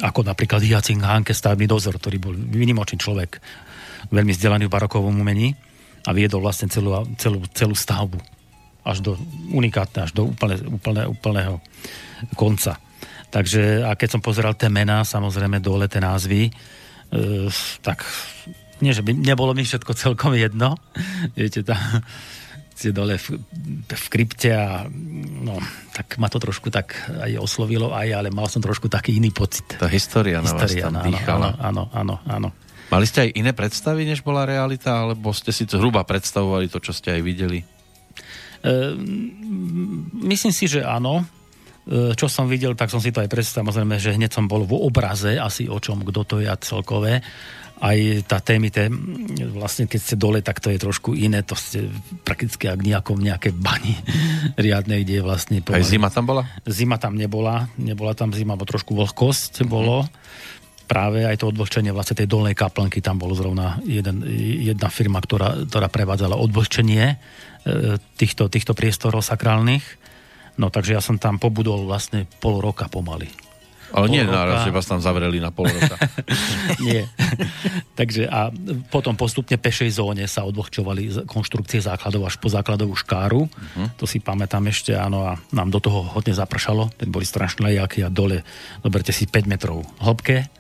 ako 0.03 0.27
napríklad 0.27 0.59
Hyacin 0.59 0.99
Hánke, 0.99 1.31
stavebný 1.31 1.71
dozor, 1.71 1.95
ktorý 1.95 2.19
bol 2.19 2.35
vynimočný 2.35 2.99
človek, 2.99 3.39
veľmi 4.11 4.35
vzdelaný 4.35 4.67
v 4.67 4.75
barokovom 4.75 5.15
umení 5.15 5.55
a 6.03 6.11
viedol 6.11 6.43
vlastne 6.43 6.67
celú, 6.67 6.91
celú, 7.15 7.47
celú 7.55 7.71
stavbu 7.71 8.38
až 8.83 8.97
do 9.03 9.11
unikátne, 9.51 10.07
až 10.07 10.11
do 10.15 10.29
úplne, 10.29 10.55
úplne, 10.67 11.03
úplného 11.09 11.63
konca. 12.35 12.79
Takže 13.29 13.85
a 13.85 13.93
keď 13.93 14.17
som 14.17 14.21
pozeral 14.25 14.57
tie 14.57 14.71
mená, 14.71 15.05
samozrejme 15.05 15.61
dole 15.61 15.85
tie 15.85 16.01
názvy, 16.01 16.49
e, 16.49 16.51
tak 17.85 18.01
nie, 18.79 18.95
že 18.95 19.03
by 19.03 19.11
nebolo 19.13 19.53
mi 19.53 19.67
všetko 19.67 19.91
celkom 19.93 20.33
jedno. 20.33 20.79
Viete, 21.37 21.61
tam 21.61 21.77
ste 22.79 22.95
dole 22.95 23.19
v, 23.19 23.35
v 23.91 24.05
krypte 24.07 24.55
a 24.55 24.87
no, 25.43 25.59
tak 25.91 26.15
ma 26.15 26.31
to 26.31 26.39
trošku 26.39 26.71
tak 26.71 26.95
aj 27.11 27.35
oslovilo, 27.35 27.91
aj, 27.91 28.07
ale 28.15 28.31
mal 28.31 28.47
som 28.47 28.63
trošku 28.63 28.87
taký 28.87 29.19
iný 29.19 29.35
pocit. 29.35 29.67
Tá 29.75 29.91
história, 29.91 30.39
história 30.39 30.47
na 30.47 30.63
vás 30.63 30.71
tam 30.71 30.95
áno, 30.95 31.07
dýchala. 31.11 31.49
Áno, 31.59 31.83
áno, 31.91 32.15
áno. 32.23 32.49
Mali 32.89 33.05
ste 33.05 33.27
aj 33.27 33.35
iné 33.35 33.51
predstavy, 33.51 34.07
než 34.07 34.23
bola 34.23 34.47
realita, 34.47 34.95
alebo 34.95 35.35
ste 35.35 35.51
si 35.51 35.67
to 35.67 35.75
zhruba 35.75 36.07
predstavovali 36.07 36.71
to, 36.71 36.79
čo 36.79 36.95
ste 36.95 37.19
aj 37.19 37.21
videli? 37.21 37.59
Ehm, 38.63 40.09
myslím 40.25 40.53
si, 40.53 40.67
že 40.67 40.83
áno. 40.83 41.23
Ehm, 41.87 42.13
čo 42.15 42.27
som 42.27 42.45
videl, 42.49 42.75
tak 42.75 42.91
som 42.91 42.99
si 42.99 43.11
to 43.13 43.23
aj 43.23 43.31
predstavil, 43.31 43.71
samozrejme, 43.71 43.95
že 43.99 44.15
hneď 44.15 44.31
som 44.35 44.45
bol 44.45 44.67
v 44.67 44.75
obraze 44.75 45.39
asi 45.39 45.71
o 45.71 45.79
čom, 45.79 46.03
kto 46.03 46.21
to 46.27 46.35
je 46.43 46.47
a 46.47 46.57
celkové. 46.59 47.23
Aj 47.79 47.95
tá 48.27 48.43
témite, 48.43 48.91
vlastne 49.55 49.87
keď 49.87 49.99
ste 50.03 50.19
dole, 50.19 50.43
tak 50.43 50.59
to 50.59 50.67
je 50.67 50.75
trošku 50.75 51.15
iné, 51.15 51.47
to 51.47 51.55
ste 51.55 51.87
prakticky 52.27 52.67
ak 52.67 52.83
nejakom 52.83 53.15
nejaké 53.15 53.55
bani 53.55 53.95
riadnej, 54.59 55.07
kde 55.07 55.13
je 55.19 55.23
vlastne... 55.23 55.57
Pomaly. 55.63 55.79
Aj 55.79 55.87
zima 55.87 56.11
tam 56.11 56.27
bola? 56.27 56.43
Zima 56.67 56.99
tam 56.99 57.15
nebola, 57.15 57.71
nebola 57.79 58.11
tam 58.11 58.35
zima, 58.35 58.59
bo 58.59 58.67
trošku 58.67 58.91
vlhkosť 58.99 59.63
mm-hmm. 59.63 59.71
bolo 59.71 60.03
práve 60.89 61.21
aj 61.21 61.37
to 61.37 61.53
odvlhčenie 61.53 61.93
vlastne 61.93 62.17
tej 62.17 62.25
dolnej 62.25 62.57
kaplnky, 62.57 62.97
tam 62.97 63.21
bolo 63.21 63.37
zrovna 63.37 63.77
jeden, 63.85 64.25
jedna 64.65 64.89
firma, 64.89 65.21
ktorá, 65.21 65.69
ktorá 65.69 65.85
prevádzala 65.85 66.33
odvlhčenie 66.33 67.21
týchto, 68.15 68.47
týchto 68.47 68.73
priestorov 68.75 69.25
sakrálnych. 69.25 69.83
No 70.59 70.67
takže 70.67 70.95
ja 70.95 71.01
som 71.03 71.15
tam 71.15 71.39
pobudol 71.39 71.87
vlastne 71.87 72.27
pol 72.43 72.59
roka 72.59 72.91
pomaly. 72.91 73.31
Ale 73.89 74.05
pol 74.05 74.13
nie 74.13 74.21
roka... 74.21 74.37
naraz, 74.37 74.57
že 74.67 74.75
vás 74.75 74.85
tam 74.85 75.01
zavreli 75.01 75.41
na 75.41 75.49
pol 75.49 75.65
roka. 75.65 75.97
nie. 76.85 77.07
Takže 77.99 78.29
a 78.29 78.53
potom 78.93 79.17
postupne 79.17 79.57
pešej 79.57 79.97
zóne 79.97 80.29
sa 80.29 80.45
odvlhčovali 80.45 81.25
konštrukcie 81.25 81.81
základov 81.81 82.29
až 82.29 82.37
po 82.37 82.53
základovú 82.53 82.93
škáru. 82.93 83.49
Uh-huh. 83.49 83.87
To 83.97 84.05
si 84.05 84.21
pamätám 84.21 84.67
ešte, 84.69 84.93
áno, 84.93 85.25
a 85.25 85.41
nám 85.49 85.73
do 85.73 85.81
toho 85.81 86.05
hodne 86.05 86.37
zapršalo. 86.37 86.93
Teď 87.01 87.07
boli 87.09 87.25
strašné 87.25 87.65
lejaky 87.65 88.05
a 88.05 88.13
dole, 88.13 88.45
zoberte 88.85 89.09
si 89.09 89.25
5 89.25 89.49
metrov 89.49 89.81
hĺbke 89.97 90.58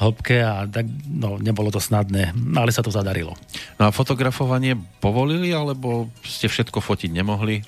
hĺbke 0.00 0.36
a 0.42 0.66
tak, 0.66 0.88
no, 1.06 1.36
nebolo 1.36 1.68
to 1.68 1.78
snadné, 1.78 2.32
ale 2.56 2.70
sa 2.74 2.80
to 2.80 2.90
zadarilo. 2.90 3.36
No 3.76 3.88
a 3.88 3.90
fotografovanie 3.94 4.74
povolili, 4.98 5.52
alebo 5.52 6.10
ste 6.24 6.48
všetko 6.48 6.80
fotiť 6.80 7.10
nemohli? 7.12 7.60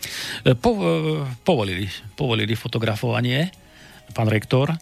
E, 0.42 0.54
po, 0.56 0.70
e, 0.74 1.22
povolili, 1.44 1.86
povolili 2.16 2.56
fotografovanie, 2.56 3.52
pán 4.16 4.28
rektor, 4.28 4.72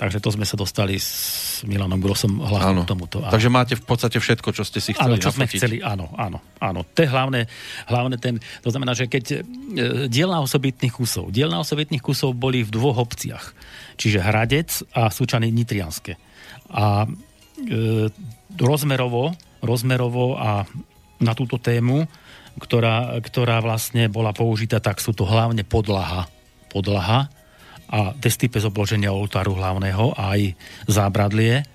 takže 0.00 0.22
to 0.22 0.32
sme 0.32 0.48
sa 0.48 0.56
dostali 0.56 0.96
s 0.96 1.60
Milanom 1.68 2.00
Grosom 2.00 2.40
hlavne 2.40 2.88
k 2.88 2.88
tomuto. 2.88 3.20
A... 3.20 3.28
Takže 3.28 3.52
máte 3.52 3.76
v 3.76 3.84
podstate 3.84 4.16
všetko, 4.16 4.48
čo 4.56 4.64
ste 4.64 4.80
si 4.80 4.96
chceli 4.96 5.20
Áno, 5.20 5.20
čo 5.20 5.28
nafotiť. 5.28 5.36
sme 5.36 5.46
chceli, 5.52 5.76
áno, 5.84 6.08
áno, 6.16 6.40
áno. 6.56 6.80
To 6.88 6.98
je 7.04 7.08
hlavné, 7.10 7.44
hlavné 7.84 8.16
ten, 8.16 8.40
to 8.64 8.72
znamená, 8.72 8.96
že 8.96 9.12
keď 9.12 9.24
e, 9.28 9.38
dielna 10.08 10.40
osobitných 10.40 10.94
kusov, 10.94 11.28
dielna 11.28 11.60
osobitných 11.60 12.00
kusov 12.00 12.32
boli 12.32 12.64
v 12.64 12.70
dvoch 12.72 12.96
obciach, 13.02 13.52
čiže 14.00 14.24
Hradec 14.24 14.96
a 14.96 15.12
Súčany 15.12 15.52
Nitrianske 15.52 16.29
a 16.70 17.04
e, 17.04 17.08
rozmerovo, 18.56 19.34
rozmerovo 19.60 20.38
a 20.38 20.64
na 21.20 21.32
túto 21.36 21.60
tému, 21.60 22.08
ktorá, 22.56 23.20
ktorá 23.20 23.60
vlastne 23.60 24.08
bola 24.08 24.32
použitá, 24.32 24.80
tak 24.80 24.98
sú 24.98 25.12
to 25.12 25.28
hlavne 25.28 25.62
podlaha, 25.62 26.26
podlaha 26.72 27.28
a 27.90 28.14
destipe 28.16 28.62
z 28.62 28.70
obloženia 28.70 29.10
oltáru 29.10 29.58
hlavného 29.58 30.14
a 30.14 30.38
aj 30.38 30.54
zábradlie 30.86 31.66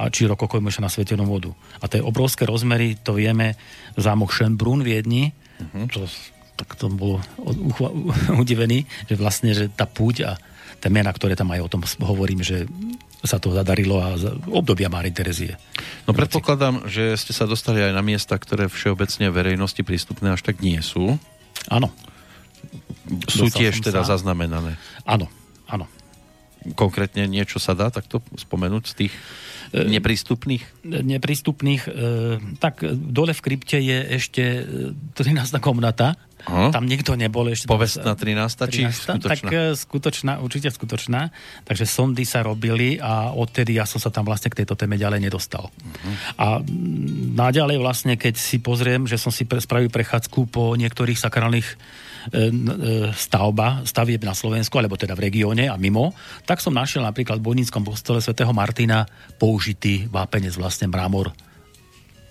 a 0.00 0.08
či 0.08 0.24
rokokoj 0.24 0.64
na 0.80 0.88
svetenú 0.88 1.28
vodu. 1.28 1.52
A 1.82 1.90
tie 1.90 2.00
obrovské 2.00 2.48
rozmery, 2.48 2.96
to 2.96 3.12
vieme, 3.12 3.58
zámok 4.00 4.32
Schönbrunn 4.32 4.80
v 4.80 4.96
Viedni, 4.96 5.24
uh-huh. 5.60 5.84
čo, 5.92 6.08
tak 6.56 6.72
to 6.80 6.88
bolo 6.88 7.20
udivený, 8.42 8.88
že 9.10 9.14
vlastne, 9.20 9.52
že 9.52 9.68
tá 9.68 9.84
púť 9.84 10.16
a 10.24 10.32
tie 10.80 10.88
mená, 10.88 11.12
ktoré 11.12 11.36
tam 11.36 11.52
aj 11.52 11.60
o 11.60 11.72
tom 11.72 11.82
hovorím, 12.00 12.40
že 12.40 12.64
sa 13.24 13.40
to 13.40 13.56
zadarilo 13.56 13.98
a 14.04 14.14
obdobia 14.52 14.92
Mári 14.92 15.10
Terezie. 15.10 15.56
No 16.04 16.12
predpokladám, 16.12 16.84
že 16.86 17.16
ste 17.16 17.32
sa 17.32 17.48
dostali 17.48 17.80
aj 17.80 17.96
na 17.96 18.04
miesta, 18.04 18.36
ktoré 18.36 18.68
všeobecne 18.68 19.32
verejnosti 19.32 19.80
prístupné 19.80 20.36
až 20.36 20.44
tak 20.44 20.60
nie 20.60 20.76
sú. 20.84 21.16
Áno. 21.72 21.88
Sú 23.28 23.48
Dostal 23.48 23.60
tiež 23.64 23.80
teda 23.80 24.04
sa. 24.04 24.16
zaznamenané. 24.16 24.76
Áno, 25.04 25.28
áno. 25.68 25.88
Konkrétne 26.76 27.28
niečo 27.28 27.60
sa 27.60 27.76
dá 27.76 27.92
takto 27.92 28.24
spomenúť 28.36 28.84
z 28.88 28.94
tých 29.04 29.12
e, 29.76 29.84
neprístupných? 29.84 30.84
Neprístupných. 30.84 31.82
E, 31.84 31.90
tak 32.56 32.80
dole 32.88 33.36
v 33.36 33.44
krypte 33.44 33.76
je 33.76 33.98
ešte 34.16 34.42
13. 35.12 35.36
E, 35.36 35.60
komnata, 35.60 36.16
Aha. 36.44 36.68
Tam 36.76 36.84
nikto 36.84 37.16
nebol 37.16 37.48
ešte. 37.48 37.64
Povestná 37.64 38.12
13. 38.12 38.68
13 38.68 38.68
či 38.68 38.82
skutočná? 38.92 39.32
Tak 39.32 39.42
e, 39.48 39.72
skutočná, 39.72 40.32
určite 40.44 40.68
skutočná. 40.68 41.32
Takže 41.64 41.88
sondy 41.88 42.28
sa 42.28 42.44
robili 42.44 43.00
a 43.00 43.32
odtedy 43.32 43.80
ja 43.80 43.88
som 43.88 43.96
sa 43.96 44.12
tam 44.12 44.28
vlastne 44.28 44.52
k 44.52 44.60
tejto 44.64 44.76
téme 44.76 45.00
ďalej 45.00 45.24
nedostal. 45.24 45.72
Uh-huh. 45.72 46.14
A 46.36 46.46
naďalej 47.32 47.80
vlastne, 47.80 48.20
keď 48.20 48.36
si 48.36 48.60
pozriem, 48.60 49.08
že 49.08 49.16
som 49.16 49.32
si 49.32 49.48
spravil 49.48 49.88
prechádzku 49.88 50.52
po 50.52 50.76
niektorých 50.76 51.16
sakrálnych 51.16 51.64
e, 51.64 51.74
e, 51.74 52.40
stavba, 53.16 53.80
stavieb 53.88 54.20
na 54.20 54.36
Slovensku, 54.36 54.76
alebo 54.76 55.00
teda 55.00 55.16
v 55.16 55.32
regióne 55.32 55.72
a 55.72 55.80
mimo, 55.80 56.12
tak 56.44 56.60
som 56.60 56.76
našiel 56.76 57.08
napríklad 57.08 57.40
v 57.40 57.46
Bojníckom 57.48 57.88
kostole 57.88 58.20
svätého 58.20 58.52
Martina 58.52 59.08
použitý 59.40 60.04
vápenec 60.12 60.52
vlastne 60.60 60.92
mramor 60.92 61.32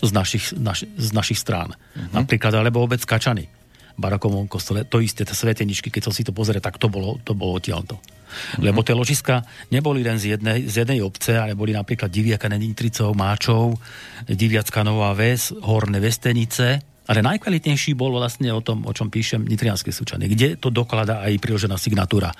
z 0.04 0.12
našich, 0.14 0.54
naš, 0.54 0.86
z 0.86 1.10
našich 1.18 1.42
strán. 1.42 1.74
Uh-huh. 1.74 2.14
Napríklad, 2.14 2.54
alebo 2.54 2.86
obec 2.86 3.02
Kačany 3.02 3.63
barakovom 3.98 4.50
kostole, 4.50 4.86
to 4.86 5.00
isté, 5.00 5.24
tie 5.24 5.38
sveteničky, 5.38 5.94
keď 5.94 6.10
som 6.10 6.14
si 6.14 6.26
to 6.26 6.34
pozrel, 6.34 6.60
tak 6.60 6.82
to 6.82 6.90
bolo, 6.90 7.22
to 7.22 7.38
bolo 7.38 7.58
odtiaľto. 7.62 7.98
Uh-huh. 7.98 8.66
Lebo 8.66 8.82
tie 8.82 8.98
ložiska 8.98 9.46
neboli 9.70 10.02
len 10.02 10.18
z 10.18 10.38
jednej, 10.38 10.66
z 10.66 10.86
jednej 10.86 11.00
obce, 11.06 11.38
ale 11.38 11.54
boli 11.54 11.74
napríklad 11.78 12.10
Diviaka 12.10 12.50
Nitricov, 12.50 13.14
Máčov, 13.14 13.78
Diviacka 14.26 14.82
Nová 14.82 15.14
Ves, 15.14 15.54
Horné 15.54 16.02
Vestenice, 16.02 16.82
ale 17.04 17.20
najkvalitnejší 17.20 18.00
bol 18.00 18.16
vlastne 18.16 18.48
o 18.56 18.64
tom, 18.64 18.88
o 18.88 18.92
čom 18.96 19.12
píšem 19.12 19.44
Nitrianské 19.44 19.92
súčany, 19.92 20.32
kde 20.32 20.56
to 20.56 20.72
doklada 20.72 21.20
aj 21.22 21.36
priložená 21.36 21.76
signatúra 21.76 22.32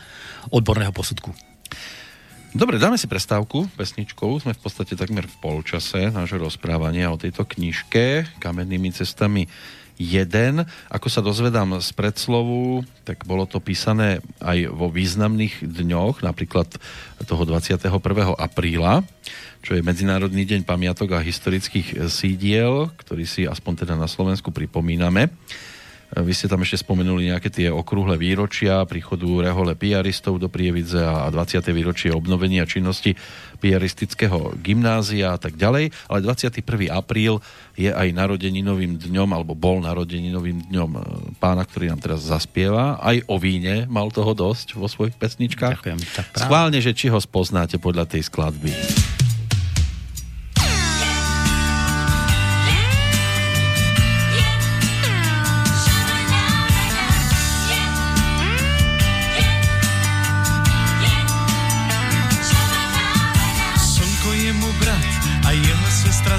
odborného 0.56 0.96
posudku. 0.96 1.36
Dobre, 2.54 2.78
dáme 2.78 3.02
si 3.02 3.10
prestávku 3.10 3.66
pesničkou. 3.74 4.30
Sme 4.38 4.54
v 4.54 4.62
podstate 4.62 4.94
takmer 4.94 5.26
v 5.26 5.36
polčase 5.42 6.14
nášho 6.14 6.38
rozprávania 6.38 7.10
o 7.10 7.18
tejto 7.18 7.50
knižke 7.50 8.30
Kamennými 8.38 8.94
cestami 8.94 9.50
1. 9.50 9.83
Ako 10.90 11.08
sa 11.10 11.22
dozvedám 11.22 11.78
z 11.82 11.90
predslovu, 11.94 12.86
tak 13.06 13.26
bolo 13.26 13.46
to 13.46 13.62
písané 13.62 14.20
aj 14.42 14.70
vo 14.74 14.90
významných 14.90 15.62
dňoch, 15.64 16.26
napríklad 16.26 16.70
toho 17.24 17.44
21. 17.46 17.90
apríla, 18.36 19.06
čo 19.64 19.78
je 19.78 19.86
Medzinárodný 19.86 20.44
deň 20.44 20.68
pamiatok 20.68 21.16
a 21.16 21.24
historických 21.24 22.10
sídiel, 22.12 22.92
ktorý 23.00 23.24
si 23.24 23.48
aspoň 23.48 23.88
teda 23.88 23.96
na 23.96 24.12
Slovensku 24.12 24.52
pripomíname. 24.52 25.32
Vy 26.14 26.34
ste 26.38 26.46
tam 26.46 26.62
ešte 26.62 26.86
spomenuli 26.86 27.34
nejaké 27.34 27.50
tie 27.50 27.68
okrúhle 27.74 28.14
výročia 28.22 28.86
príchodu 28.86 29.26
rehole 29.50 29.74
piaristov 29.74 30.38
do 30.38 30.46
Prievidze 30.46 31.02
a 31.02 31.26
20. 31.34 31.66
výročie 31.74 32.14
obnovenia 32.14 32.70
činnosti 32.70 33.18
piaristického 33.58 34.54
gymnázia 34.62 35.34
a 35.34 35.40
tak 35.42 35.58
ďalej. 35.58 35.90
Ale 36.12 36.20
21. 36.22 36.94
apríl 36.94 37.42
je 37.74 37.90
aj 37.90 38.14
narodeninovým 38.14 39.02
dňom, 39.02 39.30
alebo 39.34 39.58
bol 39.58 39.82
narodeninovým 39.82 40.70
dňom 40.70 40.92
e, 40.94 41.02
pána, 41.42 41.66
ktorý 41.66 41.90
nám 41.90 42.04
teraz 42.04 42.22
zaspieva. 42.30 43.02
Aj 43.02 43.18
o 43.26 43.42
víne 43.42 43.90
mal 43.90 44.14
toho 44.14 44.38
dosť 44.38 44.78
vo 44.78 44.86
svojich 44.86 45.18
pesničkách. 45.18 45.82
Ďakujem. 45.82 46.00
Schválne, 46.38 46.78
že 46.78 46.94
či 46.94 47.10
ho 47.10 47.18
spoznáte 47.18 47.82
podľa 47.82 48.06
tej 48.06 48.30
skladby. 48.30 49.13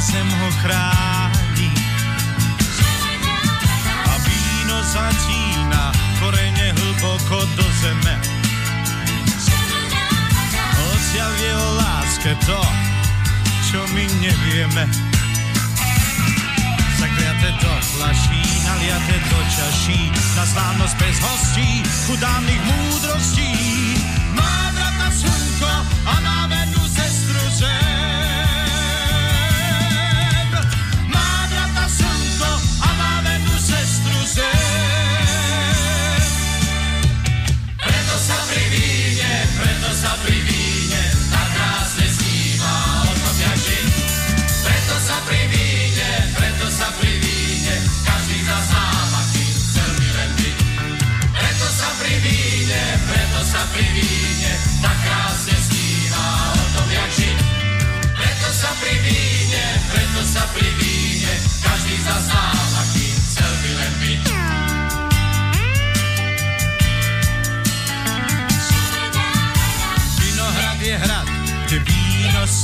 Zem 0.01 0.31
ho 0.31 0.51
chrání. 0.51 1.73
A 4.05 4.15
víno 4.19 4.83
zatína 4.83 5.93
korene 6.19 6.73
hlboko 6.73 7.47
do 7.57 7.67
zeme. 7.83 8.15
Odtiaľ 10.91 11.31
v 11.31 11.41
jeho 11.47 11.69
láske 11.79 12.33
to, 12.43 12.61
čo 13.71 13.81
my 13.95 14.05
nevieme. 14.19 14.85
Zakliate 16.99 17.51
do 17.63 17.73
flaší, 17.95 18.43
naliate 18.67 19.17
do 19.31 19.41
čaší, 19.47 20.11
na 20.35 20.43
slávnosť 20.43 20.95
bez 20.99 21.17
hostí, 21.23 21.71
chudávnych 22.11 22.63
múdrostí. 22.67 23.53
Má 24.35 24.75
brata 24.75 25.09
slnko 25.13 25.73
a 26.03 26.15
má 26.19 26.39
vernú 26.51 26.83
sestru 26.91 27.43
zem. 27.55 27.94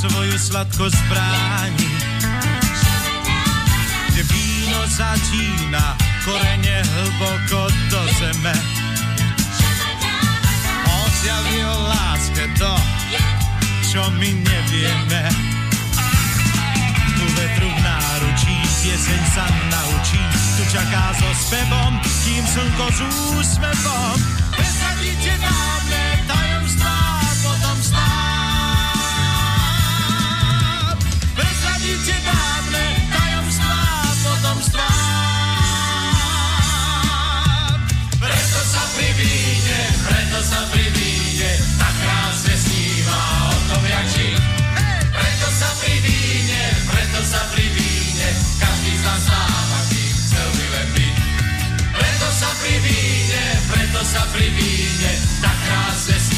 Svoju 0.01 0.33
sladkosť 0.33 0.97
bráni. 1.13 1.89
Kde 4.09 4.23
víno 4.33 4.81
zatína 4.89 5.93
korene 6.25 6.81
hlboko 6.81 7.69
do 7.93 8.01
zeme. 8.17 8.55
Odtiaľ 10.89 11.43
jeho 11.53 11.77
láske 11.85 12.43
to, 12.57 12.73
čo 13.85 14.01
my 14.17 14.29
nevieme. 14.41 15.21
Tu 17.13 17.25
vetru 17.37 17.69
v 17.69 17.79
náručí, 17.85 18.57
pieseň 18.81 19.21
sa 19.37 19.45
naučí, 19.69 20.21
tu 20.57 20.63
čaká 20.73 21.13
so 21.13 21.29
spevom, 21.45 21.93
kým 22.25 22.43
slnko 22.49 22.85
s 22.89 22.99
úsmevom. 23.37 24.17
Presadíte 24.57 25.37
dávne 25.37 26.03
tajomstvá, 26.25 26.97
potom 27.45 27.77
radíte 31.81 32.13
bábne 32.21 32.85
tajomstvá 33.09 33.77
potomstva. 34.21 34.85
Preto 38.21 38.59
sa 38.69 38.83
pri 38.93 39.09
víne, 39.17 39.79
preto 40.05 40.39
sa 40.45 40.61
pri 40.69 40.85
víne, 40.93 41.51
tak 41.81 41.93
krásne 42.05 42.53
sníva 42.53 43.21
o 43.49 43.57
tom, 43.65 43.81
jak 43.81 44.07
žiť. 44.13 44.41
Preto 45.09 45.47
sa 45.49 45.69
pri 45.81 45.95
víne, 46.05 46.61
preto 46.85 47.19
sa 47.25 47.41
pri 47.49 47.65
víne, 47.73 48.29
každý 48.61 48.93
z 48.93 49.01
nás 49.01 49.23
dáva, 49.25 49.79
chcel 49.89 50.49
by 50.53 50.65
len 50.77 50.87
byť. 50.93 51.15
Preto 51.97 52.27
sa 52.29 52.49
pri 52.61 52.75
víne, 52.77 53.43
preto 53.73 54.01
sa 54.05 54.21
pri 54.29 54.47
víne, 54.53 55.11
tak 55.41 55.57
krásne 55.65 56.13
sníva 56.13 56.30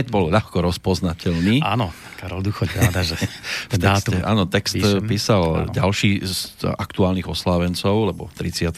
hneď 0.00 0.08
bol 0.08 0.32
ľahko 0.32 0.64
rozpoznateľný. 0.64 1.60
Áno, 1.60 1.92
Karol 2.16 2.40
Duchoť, 2.40 2.72
ráda, 2.80 3.04
že 3.04 3.20
v 3.72 3.76
texte, 3.76 4.16
áno, 4.24 4.48
text 4.48 4.80
píšem. 4.80 5.04
písal 5.04 5.68
áno. 5.68 5.72
ďalší 5.76 6.24
z 6.24 6.64
aktuálnych 6.64 7.28
oslávencov, 7.28 8.08
lebo 8.08 8.32
30. 8.32 8.72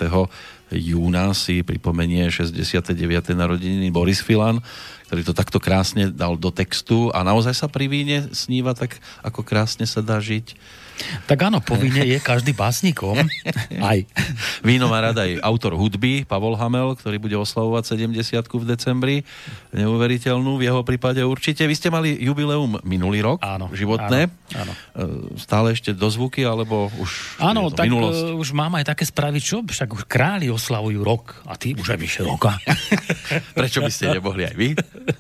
júna 0.75 1.31
si 1.31 1.63
pripomenie 1.63 2.27
69. 2.27 2.99
narodeniny 3.39 3.95
Boris 3.95 4.19
Filan, 4.19 4.59
ktorý 5.07 5.23
to 5.23 5.31
takto 5.31 5.63
krásne 5.63 6.11
dal 6.11 6.35
do 6.35 6.51
textu 6.51 7.15
a 7.15 7.23
naozaj 7.23 7.55
sa 7.55 7.71
pri 7.71 7.87
víne 7.87 8.27
sníva 8.35 8.75
tak, 8.75 8.99
ako 9.23 9.47
krásne 9.47 9.87
sa 9.87 10.03
dá 10.03 10.19
žiť 10.19 10.59
tak 11.27 11.39
áno, 11.49 11.59
povinne 11.63 12.05
je 12.05 12.19
každý 12.21 12.53
básnikom. 12.53 13.17
Aj. 13.83 13.99
Víno 14.63 14.87
má 14.87 15.03
rada 15.03 15.25
aj 15.25 15.43
autor 15.43 15.75
hudby, 15.75 16.23
Pavol 16.23 16.55
Hamel, 16.55 16.95
ktorý 16.95 17.19
bude 17.19 17.37
oslavovať 17.39 17.99
70 17.99 18.15
v 18.47 18.65
decembri. 18.67 19.17
Neuveriteľnú 19.75 20.61
v 20.61 20.69
jeho 20.69 20.83
prípade 20.87 21.19
určite. 21.25 21.65
Vy 21.67 21.75
ste 21.75 21.89
mali 21.89 22.15
jubileum 22.21 22.79
minulý 22.87 23.25
rok, 23.25 23.39
áno, 23.43 23.73
životné. 23.73 24.29
Áno, 24.55 24.71
áno. 24.71 24.73
E, 25.33 25.41
stále 25.41 25.75
ešte 25.75 25.95
zvuky, 25.97 26.45
alebo 26.45 26.93
už 27.01 27.41
Áno, 27.41 27.73
tak 27.73 27.89
minulosť? 27.89 28.37
Uh, 28.37 28.43
už 28.43 28.53
mám 28.53 28.77
aj 28.77 28.93
také 28.93 29.09
správy, 29.09 29.41
čo? 29.41 29.65
Však 29.65 29.89
už 29.89 30.03
králi 30.05 30.53
oslavujú 30.53 31.01
rok 31.01 31.41
a 31.49 31.57
ty 31.57 31.73
už 31.73 31.97
aj 31.97 31.99
vyše 31.99 32.21
roka. 32.27 32.61
Prečo 33.59 33.81
by 33.81 33.91
ste 33.91 34.13
nemohli 34.13 34.45
aj 34.53 34.55
vy? 34.55 34.69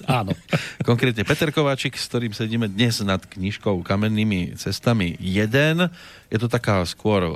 Áno. 0.04 0.37
Konkrétne 0.85 1.24
Peter 1.24 1.48
Kováčik, 1.48 1.96
s 1.96 2.06
ktorým 2.12 2.37
sedíme 2.37 2.68
dnes 2.68 3.00
nad 3.00 3.24
knižkou 3.24 3.80
Kamennými 3.80 4.61
cestami 4.61 5.16
1 5.16 5.62
jeden. 5.62 5.87
Je 6.33 6.40
to 6.40 6.48
taká 6.48 6.81
skôr 6.88 7.29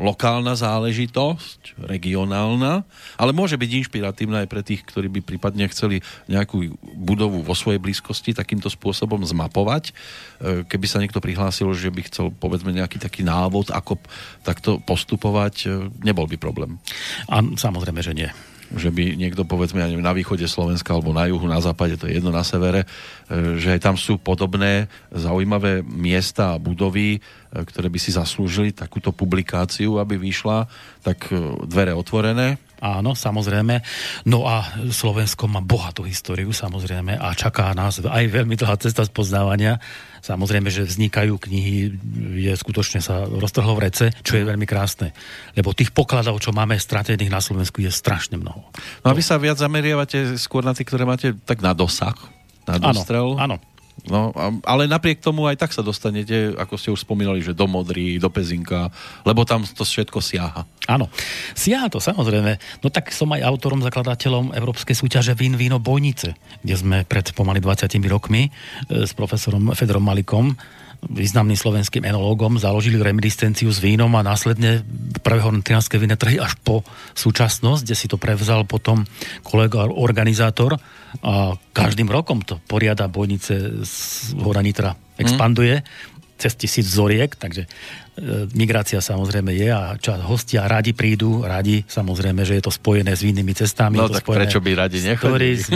lokálna 0.00 0.56
záležitosť, 0.56 1.78
regionálna, 1.84 2.82
ale 3.20 3.36
môže 3.36 3.60
byť 3.60 3.70
inšpiratívna 3.84 4.42
aj 4.42 4.48
pre 4.48 4.64
tých, 4.64 4.82
ktorí 4.88 5.12
by 5.12 5.20
prípadne 5.20 5.68
chceli 5.68 6.00
nejakú 6.26 6.72
budovu 6.82 7.44
vo 7.44 7.54
svojej 7.54 7.78
blízkosti 7.78 8.32
takýmto 8.32 8.72
spôsobom 8.72 9.20
zmapovať. 9.20 9.92
E, 9.92 9.92
keby 10.64 10.86
sa 10.88 10.98
niekto 10.98 11.20
prihlásil, 11.20 11.68
že 11.76 11.92
by 11.92 12.08
chcel 12.08 12.32
povedzme 12.32 12.72
nejaký 12.72 12.96
taký 12.96 13.20
návod, 13.20 13.68
ako 13.68 14.00
takto 14.40 14.80
postupovať, 14.80 15.54
e, 15.68 15.92
nebol 16.00 16.24
by 16.24 16.40
problém. 16.40 16.80
A 17.28 17.44
samozrejme, 17.44 18.00
že 18.00 18.16
nie 18.16 18.30
že 18.74 18.92
by 18.92 19.16
niekto, 19.16 19.48
povedzme, 19.48 19.80
ja 19.80 19.88
na 19.88 20.12
východe 20.12 20.44
Slovenska 20.44 20.92
alebo 20.92 21.16
na 21.16 21.24
juhu, 21.24 21.48
na 21.48 21.60
západe, 21.60 21.96
to 21.96 22.04
je 22.04 22.20
jedno 22.20 22.28
na 22.28 22.44
severe, 22.44 22.84
e, 22.84 23.56
že 23.56 23.72
aj 23.72 23.80
tam 23.80 23.96
sú 23.96 24.20
podobné 24.20 24.92
zaujímavé 25.08 25.80
miesta 25.80 26.52
a 26.52 26.60
budovy, 26.60 27.16
e, 27.16 27.18
ktoré 27.52 27.88
by 27.88 27.96
si 27.96 28.12
zaslúžili 28.12 28.76
takúto 28.76 29.08
publikáciu, 29.08 29.96
aby 29.96 30.20
vyšla, 30.20 30.68
tak 31.00 31.32
e, 31.32 31.64
dvere 31.64 31.96
otvorené, 31.96 32.60
Áno, 32.78 33.18
samozrejme. 33.18 33.82
No 34.30 34.46
a 34.46 34.62
Slovensko 34.94 35.50
má 35.50 35.58
bohatú 35.58 36.06
históriu, 36.06 36.54
samozrejme, 36.54 37.18
a 37.18 37.34
čaká 37.34 37.74
nás 37.74 37.98
aj 37.98 38.24
veľmi 38.30 38.54
dlhá 38.54 38.78
cesta 38.78 39.02
spoznávania. 39.02 39.82
Samozrejme, 40.22 40.70
že 40.70 40.86
vznikajú 40.86 41.38
knihy, 41.42 41.94
je 42.38 42.52
skutočne 42.54 43.02
sa 43.02 43.26
roztrhlo 43.26 43.74
v 43.78 43.84
rece, 43.90 44.06
čo 44.22 44.38
je 44.38 44.46
veľmi 44.46 44.66
krásne. 44.66 45.10
Lebo 45.58 45.74
tých 45.74 45.90
pokladov, 45.90 46.38
čo 46.38 46.54
máme 46.54 46.78
stratených 46.78 47.30
na 47.30 47.42
Slovensku, 47.42 47.82
je 47.82 47.90
strašne 47.90 48.38
mnoho. 48.38 48.70
No 49.02 49.06
a 49.10 49.14
vy 49.14 49.22
sa 49.26 49.38
viac 49.42 49.58
zameriavate 49.58 50.38
skôr 50.38 50.62
na 50.62 50.74
tie, 50.74 50.86
ktoré 50.86 51.02
máte 51.02 51.34
tak 51.34 51.58
na 51.58 51.74
dosah, 51.74 52.14
na 52.66 52.78
dostrel? 52.78 53.34
Áno, 53.38 53.58
áno. 53.58 53.77
No, 54.06 54.30
ale 54.62 54.86
napriek 54.86 55.18
tomu 55.18 55.50
aj 55.50 55.58
tak 55.58 55.74
sa 55.74 55.82
dostanete, 55.82 56.54
ako 56.54 56.74
ste 56.78 56.94
už 56.94 57.02
spomínali, 57.02 57.42
že 57.42 57.50
do 57.50 57.66
Modry, 57.66 58.22
do 58.22 58.30
Pezinka, 58.30 58.94
lebo 59.26 59.42
tam 59.42 59.66
to 59.66 59.82
všetko 59.82 60.22
siaha. 60.22 60.62
Áno, 60.86 61.10
siaha 61.58 61.90
to 61.90 61.98
samozrejme. 61.98 62.62
No 62.80 62.88
tak 62.94 63.10
som 63.10 63.34
aj 63.34 63.42
autorom, 63.42 63.82
zakladateľom 63.82 64.54
Európskej 64.54 64.94
súťaže 64.94 65.34
Vín, 65.34 65.58
víno, 65.58 65.82
bojnice, 65.82 66.38
kde 66.62 66.74
sme 66.78 66.96
pred 67.04 67.34
pomaly 67.34 67.58
20 67.58 67.98
rokmi 68.06 68.48
e, 68.48 68.50
s 69.02 69.12
profesorom 69.18 69.74
Fedrom 69.74 70.06
Malikom 70.06 70.54
významným 71.06 71.54
slovenským 71.54 72.02
enológom, 72.02 72.58
založili 72.58 72.98
reminiscenciu 72.98 73.70
s 73.70 73.78
vínom 73.78 74.10
a 74.18 74.26
následne 74.26 74.82
prvé 75.22 75.38
hornotrinárske 75.38 75.94
vinné 75.94 76.18
trhy 76.18 76.42
až 76.42 76.58
po 76.66 76.82
súčasnosť, 77.14 77.82
kde 77.86 77.96
si 77.96 78.06
to 78.10 78.18
prevzal 78.18 78.66
potom 78.66 79.06
kolega 79.46 79.86
organizátor 79.86 80.74
a 81.22 81.54
každým 81.70 82.10
rokom 82.10 82.42
to 82.42 82.58
poriada 82.66 83.06
bojnice 83.06 83.86
z 83.86 83.94
Hora 84.42 84.60
Nitra 84.60 84.98
expanduje 85.16 85.86
cez 86.38 86.54
tisíc 86.54 86.86
vzoriek, 86.86 87.34
takže 87.34 87.66
e, 87.66 87.68
migrácia 88.54 89.02
samozrejme 89.02 89.50
je 89.58 89.68
a 89.74 89.98
čas 89.98 90.22
hostia 90.22 90.70
radi 90.70 90.94
prídu, 90.94 91.42
radi, 91.42 91.82
samozrejme, 91.82 92.46
že 92.46 92.62
je 92.62 92.62
to 92.62 92.70
spojené 92.70 93.18
s 93.18 93.26
vinými 93.26 93.50
cestami. 93.58 93.98
No 93.98 94.06
tak 94.06 94.22
prečo 94.22 94.62
by 94.62 94.86
radi 94.86 95.02
nechodili? 95.02 95.58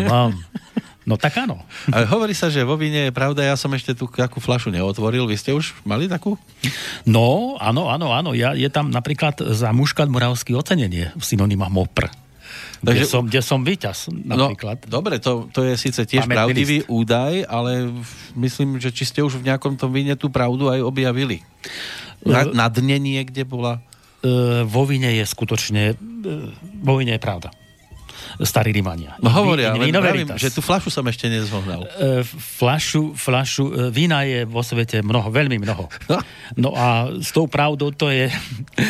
No 1.03 1.19
tak 1.19 1.35
áno. 1.35 1.59
Ale 1.91 2.07
hovorí 2.07 2.31
sa, 2.31 2.47
že 2.47 2.63
vo 2.63 2.79
víne 2.79 3.11
je 3.11 3.13
pravda, 3.15 3.43
ja 3.43 3.59
som 3.59 3.75
ešte 3.75 3.91
tú 3.99 4.07
takú 4.07 4.39
flašu 4.39 4.71
neotvoril. 4.71 5.27
Vy 5.27 5.35
ste 5.35 5.51
už 5.51 5.75
mali 5.83 6.07
takú? 6.07 6.39
No, 7.03 7.59
áno, 7.59 7.91
áno, 7.91 8.15
áno. 8.15 8.31
Ja, 8.39 8.55
je 8.55 8.71
tam 8.71 8.95
napríklad 8.95 9.43
za 9.43 9.75
muškat 9.75 10.07
moravský 10.07 10.55
ocenenie 10.55 11.11
v 11.19 11.23
synonymách 11.23 11.73
MOPR. 11.75 12.07
Takže, 12.83 13.07
kde, 13.07 13.07
som, 13.07 13.23
kde 13.27 13.41
som 13.43 13.61
víťaz 13.63 14.11
no, 14.11 14.51
napríklad. 14.51 14.91
No, 14.91 14.99
dobre, 14.99 15.23
to, 15.23 15.47
to 15.55 15.63
je 15.63 15.79
síce 15.79 16.03
tiež 16.03 16.27
Pamätný 16.27 16.39
pravdivý 16.39 16.77
list. 16.83 16.91
údaj, 16.91 17.47
ale 17.47 17.95
myslím, 18.35 18.83
že 18.83 18.91
či 18.91 19.07
ste 19.07 19.23
už 19.23 19.39
v 19.39 19.47
nejakom 19.55 19.79
tom 19.79 19.95
víne 19.95 20.19
tú 20.19 20.31
pravdu 20.35 20.67
aj 20.67 20.83
objavili. 20.83 21.47
Na, 22.27 22.43
na 22.51 22.67
dne 22.67 22.99
niekde 22.99 23.47
bola? 23.47 23.79
Uh, 24.23 24.67
vo 24.67 24.87
víne 24.87 25.15
je 25.15 25.23
skutočne, 25.27 25.95
uh, 25.95 26.51
vo 26.83 26.99
víne 26.99 27.15
je 27.19 27.23
pravda 27.23 27.55
starí 28.43 28.75
Rimania. 28.75 29.17
No 29.23 29.31
hovoria, 29.31 29.73
ale 29.73 29.91
pravím, 29.91 30.35
že 30.35 30.51
tú 30.51 30.61
flašu 30.61 30.91
som 30.91 31.07
ešte 31.07 31.31
nezhohnal. 31.31 31.87
E, 31.87 32.23
flašu, 32.27 33.15
flašu, 33.15 33.65
e, 33.71 33.73
vína 33.95 34.27
je 34.27 34.45
vo 34.45 34.61
svete 34.61 35.01
mnoho, 35.01 35.31
veľmi 35.31 35.57
mnoho. 35.63 35.87
No, 36.11 36.19
no 36.59 36.69
a 36.75 37.11
s 37.23 37.31
tou 37.31 37.47
pravdou 37.47 37.95
to 37.95 38.11
je 38.11 38.29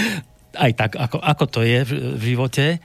aj 0.65 0.73
tak, 0.77 0.91
ako, 0.97 1.21
ako 1.21 1.45
to 1.49 1.61
je 1.65 1.79
v, 1.85 1.93
živote, 2.21 2.67
e, 2.77 2.79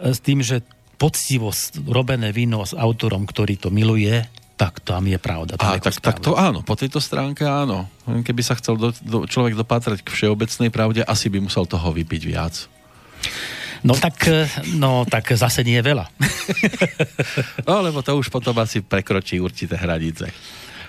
s 0.00 0.18
tým, 0.20 0.44
že 0.44 0.62
poctivo 1.00 1.48
robené 1.88 2.30
víno 2.30 2.60
s 2.60 2.76
autorom, 2.76 3.24
ktorý 3.24 3.56
to 3.56 3.72
miluje, 3.72 4.20
tak 4.60 4.84
tam 4.84 5.08
je 5.08 5.16
pravda. 5.16 5.56
Tam 5.56 5.72
a, 5.72 5.80
je 5.80 5.88
tak, 5.88 5.96
tak 6.04 6.16
to 6.20 6.36
áno, 6.36 6.60
po 6.60 6.76
tejto 6.76 7.00
stránke 7.00 7.48
áno. 7.48 7.88
Keby 8.04 8.44
sa 8.44 8.52
chcel 8.60 8.76
do, 8.76 8.92
do, 8.92 9.24
človek 9.24 9.56
dopátrať 9.56 10.04
k 10.04 10.12
všeobecnej 10.12 10.68
pravde, 10.68 11.00
asi 11.00 11.32
by 11.32 11.40
musel 11.40 11.64
toho 11.64 11.88
vypiť 11.96 12.22
viac. 12.28 12.68
No 13.80 13.96
tak, 13.96 14.16
e, 14.28 14.44
no 14.76 15.08
tak 15.08 15.32
zase 15.32 15.64
nie 15.64 15.80
je 15.80 15.88
veľa. 15.88 16.06
no 17.68 17.80
lebo 17.80 18.04
to 18.04 18.12
už 18.16 18.28
potom 18.28 18.56
asi 18.60 18.84
prekročí 18.84 19.40
určité 19.40 19.80
hranice. 19.80 20.28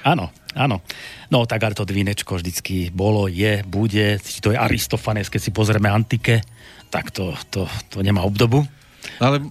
Áno, 0.04 0.34
áno. 0.58 0.84
No 1.32 1.46
tak 1.48 1.64
ale 1.64 1.78
to 1.78 1.88
dvínečko 1.88 2.36
vždycky 2.36 2.92
bolo, 2.92 3.32
je, 3.32 3.64
bude, 3.64 4.20
to 4.20 4.52
je 4.52 4.58
Aristofanes, 4.60 5.32
keď 5.32 5.42
si 5.42 5.52
pozrieme 5.54 5.88
antike, 5.88 6.44
tak 6.92 7.14
to, 7.16 7.32
to, 7.48 7.70
to 7.88 8.04
nemá 8.04 8.26
obdobu. 8.26 8.66
Ale 9.18 9.42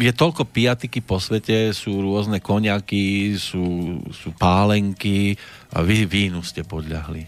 je 0.00 0.12
toľko 0.12 0.48
piatiky 0.48 1.00
po 1.00 1.16
svete, 1.16 1.72
sú 1.72 2.00
rôzne 2.00 2.40
koniaky, 2.44 3.36
sú, 3.36 3.96
sú 4.12 4.32
pálenky 4.36 5.36
a 5.72 5.80
vy 5.80 6.04
vínu 6.04 6.44
ste 6.44 6.64
podľahli. 6.64 7.24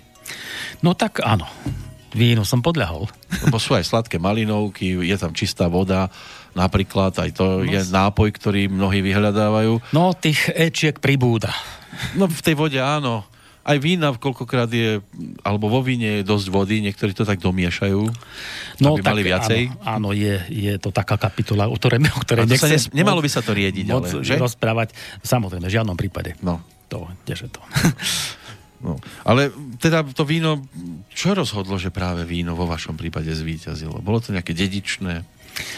No 0.84 0.96
tak 0.96 1.20
áno 1.24 1.48
vínu 2.14 2.42
som 2.42 2.60
podľahol. 2.60 3.06
Lebo 3.46 3.56
sú 3.58 3.74
aj 3.74 3.86
sladké 3.86 4.18
malinovky, 4.18 4.98
je 5.00 5.16
tam 5.16 5.34
čistá 5.34 5.70
voda, 5.70 6.10
napríklad 6.54 7.14
aj 7.14 7.30
to 7.34 7.62
no, 7.62 7.66
je 7.66 7.80
nápoj, 7.90 8.28
ktorý 8.34 8.66
mnohí 8.70 9.00
vyhľadávajú. 9.02 9.94
No, 9.94 10.14
tých 10.14 10.50
ečiek 10.50 10.98
pribúda. 10.98 11.54
No 12.18 12.26
v 12.26 12.40
tej 12.42 12.54
vode 12.58 12.78
áno. 12.78 13.26
Aj 13.60 13.76
vína 13.76 14.10
koľkokrát 14.16 14.72
je, 14.72 15.04
alebo 15.44 15.68
vo 15.68 15.84
víne 15.84 16.20
je 16.20 16.22
dosť 16.24 16.46
vody, 16.48 16.80
niektorí 16.80 17.12
to 17.12 17.28
tak 17.28 17.44
domiešajú, 17.44 18.02
no, 18.80 18.96
aby 18.96 19.04
tak, 19.04 19.12
mali 19.12 19.22
viacej. 19.22 19.60
Áno, 19.84 20.08
áno 20.08 20.16
je, 20.16 20.40
je 20.48 20.74
to 20.80 20.88
taká 20.88 21.20
kapitola, 21.20 21.68
o 21.68 21.76
ktorej, 21.76 22.00
o 22.08 22.20
ktorej 22.24 22.48
nechcem... 22.48 22.72
Nes, 22.72 22.88
nemalo 22.90 23.20
by 23.20 23.30
sa 23.30 23.44
to 23.44 23.52
riediť, 23.52 23.84
ale, 23.92 24.24
že? 24.24 24.40
rozprávať. 24.40 24.96
Samozrejme, 25.20 25.68
v 25.68 25.74
žiadnom 25.76 25.94
prípade. 25.94 26.40
No. 26.40 26.64
To, 26.88 27.06
kdeže 27.22 27.52
to. 27.52 27.60
No, 28.80 28.96
ale 29.28 29.52
teda 29.76 30.00
to 30.16 30.24
víno, 30.24 30.64
čo 31.12 31.36
rozhodlo, 31.36 31.76
že 31.76 31.92
práve 31.92 32.24
víno 32.24 32.56
vo 32.56 32.64
vašom 32.64 32.96
prípade 32.96 33.28
zvíťazilo? 33.28 34.00
Bolo 34.00 34.24
to 34.24 34.32
nejaké 34.32 34.56
dedičné? 34.56 35.20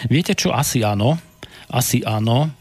Viete 0.06 0.38
čo, 0.38 0.54
asi 0.54 0.86
áno. 0.86 1.18
Asi 1.66 2.06
áno. 2.06 2.54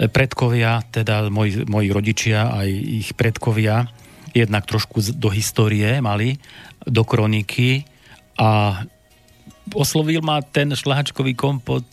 Predkovia, 0.00 0.80
teda 0.88 1.28
moji, 1.28 1.68
moji 1.68 1.88
rodičia, 1.92 2.50
aj 2.50 2.68
ich 2.72 3.08
predkovia, 3.14 3.86
jednak 4.34 4.66
trošku 4.66 5.04
do 5.14 5.30
histórie 5.30 6.02
mali, 6.02 6.40
do 6.82 7.06
kroniky 7.06 7.86
a 8.34 8.82
oslovil 9.70 10.24
ma 10.24 10.42
ten 10.42 10.74
šlahačkový 10.74 11.38
kompot 11.38 11.86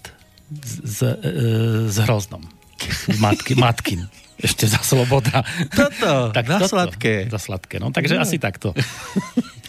s, 0.49 0.71
s, 0.81 0.99
s 1.91 1.97
hroznom. 2.07 2.41
Matky, 3.21 3.53
matkin. 3.53 4.09
Ešte 4.41 4.65
za 4.65 4.81
sloboda. 4.81 5.45
Toto, 5.69 6.11
tak 6.37 6.45
na 6.49 6.57
toto, 6.57 6.73
sladké. 6.73 7.29
Za 7.29 7.39
sladké, 7.39 7.77
no 7.77 7.93
takže 7.93 8.17
no. 8.17 8.25
asi 8.25 8.41
takto. 8.41 8.73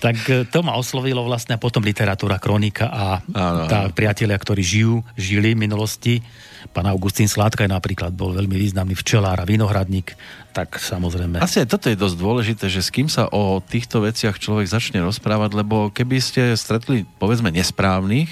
tak 0.05 0.17
e, 0.27 0.49
to 0.49 0.65
ma 0.65 0.75
oslovilo 0.75 1.23
vlastne 1.23 1.61
potom 1.61 1.85
literatúra, 1.85 2.43
kronika 2.43 2.91
a 2.91 3.05
ano, 3.23 3.71
tá 3.71 3.87
priatelia, 3.95 4.35
ktorí 4.35 4.65
žijú, 4.65 5.07
žili 5.15 5.55
v 5.55 5.63
minulosti. 5.69 6.25
Pán 6.73 6.89
Augustín 6.91 7.31
Sládka 7.31 7.69
napríklad 7.71 8.11
bol 8.17 8.35
veľmi 8.35 8.57
významný 8.59 8.99
včelár 8.99 9.39
a 9.39 9.47
vinohradník, 9.47 10.17
tak 10.51 10.81
samozrejme. 10.81 11.39
Asi 11.39 11.63
aj 11.63 11.69
toto 11.71 11.87
je 11.87 11.99
dosť 11.99 12.17
dôležité, 12.19 12.65
že 12.67 12.83
s 12.83 12.91
kým 12.91 13.07
sa 13.07 13.31
o 13.31 13.63
týchto 13.63 14.03
veciach 14.03 14.43
človek 14.43 14.67
začne 14.67 15.05
rozprávať, 15.05 15.55
lebo 15.55 15.95
keby 15.95 16.17
ste 16.19 16.43
stretli 16.59 17.07
povedzme 17.23 17.55
nesprávnych, 17.55 18.31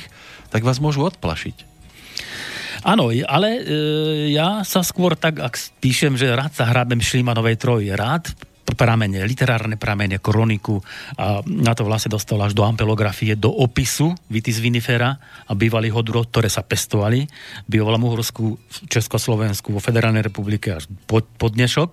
tak 0.50 0.66
vás 0.66 0.82
môžu 0.82 1.06
odplašiť. 1.06 1.69
Áno, 2.80 3.12
ale 3.12 3.48
e, 3.60 3.62
ja 4.32 4.64
sa 4.64 4.80
skôr 4.80 5.18
tak, 5.18 5.40
ak 5.40 5.54
píšem, 5.80 6.16
že 6.16 6.32
rád 6.32 6.56
sa 6.56 6.68
hrábem 6.68 7.00
Šlimanovej 7.00 7.60
troji, 7.60 7.92
rád 7.92 8.32
pramene, 8.74 9.26
literárne 9.26 9.74
pramene, 9.74 10.22
kroniku 10.22 10.78
a 11.18 11.42
na 11.46 11.74
to 11.74 11.86
vlastne 11.86 12.14
dostal 12.14 12.38
až 12.40 12.54
do 12.54 12.62
ampelografie, 12.62 13.34
do 13.34 13.50
opisu 13.50 14.14
Vitis 14.30 14.62
vinifera 14.62 15.18
a 15.20 15.52
bývalých 15.52 15.94
odrod, 15.94 16.30
ktoré 16.30 16.46
sa 16.46 16.62
pestovali 16.62 17.26
v 17.66 17.68
bývalom 17.68 18.02
Uhorsku, 18.06 18.56
v 18.56 18.76
Československu, 18.88 19.74
vo 19.74 19.82
Federálnej 19.82 20.24
republike 20.24 20.74
až 20.74 20.86
pod, 21.04 21.26
pod 21.36 21.54
dnešok. 21.58 21.90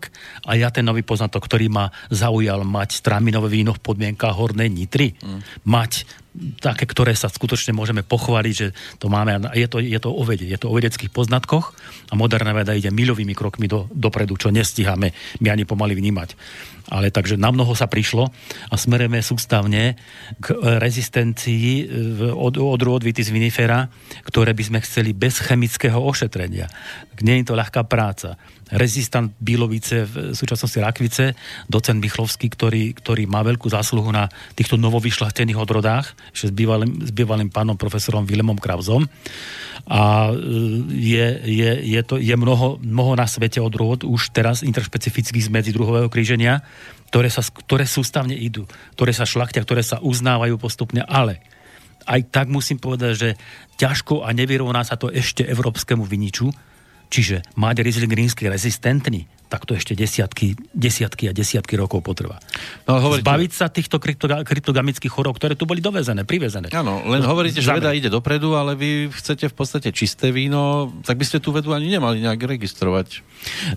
A 0.47 0.55
ja 0.55 0.69
ten 0.69 0.85
nový 0.85 1.01
poznatok, 1.01 1.45
ktorý 1.49 1.67
ma 1.67 1.89
zaujal 2.13 2.61
mať 2.63 3.01
stráminové 3.03 3.49
víno 3.51 3.73
v 3.73 3.83
podmienkách 3.83 4.37
Hornej 4.37 4.69
Nitry, 4.69 5.17
mm. 5.17 5.65
mať 5.65 6.07
také, 6.61 6.85
ktoré 6.85 7.17
sa 7.17 7.27
skutočne 7.27 7.73
môžeme 7.73 8.05
pochváliť, 8.05 8.53
že 8.53 8.67
to 9.01 9.09
máme. 9.09 9.41
Je 9.57 9.65
to, 9.65 9.81
je 9.81 9.97
to 9.97 10.09
o 10.13 10.23
vede, 10.23 10.45
je 10.45 10.57
to 10.57 10.69
o 10.69 10.77
vedeckých 10.77 11.09
poznatkoch 11.09 11.73
a 12.09 12.13
moderná 12.13 12.53
veda 12.53 12.77
ide 12.77 12.93
milovými 12.93 13.33
krokmi 13.33 13.65
do, 13.65 13.89
dopredu, 13.89 14.37
čo 14.37 14.53
nestíhame 14.53 15.13
my 15.41 15.47
ani 15.49 15.65
pomaly 15.65 15.97
vnímať. 15.97 16.37
Ale 16.87 17.11
takže 17.11 17.35
na 17.35 17.51
mnoho 17.51 17.75
sa 17.75 17.91
prišlo 17.91 18.31
a 18.71 18.75
smerujeme 18.79 19.19
sústavne 19.19 19.99
k 20.39 20.55
rezistencii 20.55 21.67
e, 21.67 21.83
od, 22.31 22.55
od 22.57 23.01
vitis 23.03 23.27
vinifera, 23.27 23.91
ktoré 24.23 24.55
by 24.55 24.63
sme 24.63 24.79
chceli 24.79 25.11
bez 25.11 25.43
chemického 25.43 25.99
ošetrenia. 25.99 26.71
Nie 27.19 27.41
je 27.41 27.51
to 27.51 27.59
ľahká 27.59 27.83
práca 27.83 28.39
rezistant 28.71 29.31
Bílovice, 29.39 30.03
v 30.03 30.35
súčasnosti 30.35 30.75
Rakvice, 30.75 31.35
docent 31.71 31.99
Michlovský, 32.03 32.51
ktorý, 32.51 32.91
ktorý 32.95 33.23
má 33.27 33.39
veľkú 33.43 33.71
zásluhu 33.71 34.11
na 34.11 34.27
týchto 34.59 34.75
novovyšľachtených 34.75 35.55
odrodách, 35.55 36.11
ešte 36.35 36.51
s 36.51 36.53
bývalým, 36.53 36.91
s 37.07 37.11
bývalým 37.15 37.49
pánom 37.51 37.79
profesorom 37.79 38.27
Vilemom 38.27 38.59
Kravzom. 38.59 39.07
A 39.87 40.31
e, 40.31 40.33
je, 40.91 41.25
je, 41.47 41.71
je, 41.95 42.01
to, 42.03 42.19
je 42.19 42.35
mnoho, 42.35 42.75
mnoho 42.83 43.15
na 43.15 43.23
svete 43.23 43.63
odrod 43.63 44.03
už 44.03 44.35
teraz 44.35 44.59
interšpecifických 44.67 45.47
z 45.47 45.53
medzi 45.53 45.71
druhového 45.71 46.11
kríženia, 46.11 46.59
ktoré, 47.09 47.31
sa, 47.31 47.41
ktoré 47.43 47.87
sústavne 47.87 48.35
idú, 48.35 48.67
ktoré 48.95 49.15
sa 49.15 49.23
šlachtia, 49.23 49.63
ktoré 49.63 49.81
sa 49.83 50.03
uznávajú 50.03 50.59
postupne, 50.59 51.03
ale 51.07 51.39
aj 52.07 52.31
tak 52.31 52.47
musím 52.47 52.79
povedať, 52.79 53.11
že 53.15 53.29
ťažko 53.79 54.23
a 54.23 54.31
nevyrovná 54.31 54.83
sa 54.83 54.95
to 54.95 55.11
ešte 55.11 55.43
európskemu 55.43 56.03
viniču, 56.07 56.47
Čiže 57.07 57.55
Riesling 57.55 58.11
rínsky 58.11 58.51
rezistentný, 58.51 59.31
tak 59.47 59.63
to 59.63 59.79
ešte 59.79 59.95
desiatky, 59.95 60.59
desiatky 60.75 61.31
a 61.31 61.33
desiatky 61.33 61.79
rokov 61.79 62.03
potrvá. 62.03 62.37
No, 62.83 62.99
hovoríte... 62.99 63.23
Zbaviť 63.23 63.51
sa 63.55 63.71
týchto 63.71 63.97
kryptogamických 64.43 65.11
chorób, 65.11 65.39
ktoré 65.39 65.55
tu 65.55 65.63
boli 65.63 65.79
dovezené, 65.79 66.27
privezené. 66.27 66.67
Áno, 66.75 66.99
len 67.07 67.23
hovoríte, 67.23 67.63
že 67.63 67.71
veda 67.71 67.95
ide 67.95 68.11
dopredu, 68.11 68.59
ale 68.59 68.75
vy 68.75 69.07
chcete 69.07 69.47
v 69.47 69.55
podstate 69.55 69.95
čisté 69.95 70.35
víno, 70.35 70.91
tak 71.07 71.15
by 71.15 71.25
ste 71.25 71.39
tú 71.39 71.55
vedu 71.55 71.71
ani 71.71 71.87
nemali 71.87 72.19
nejak 72.19 72.43
registrovať. 72.43 73.23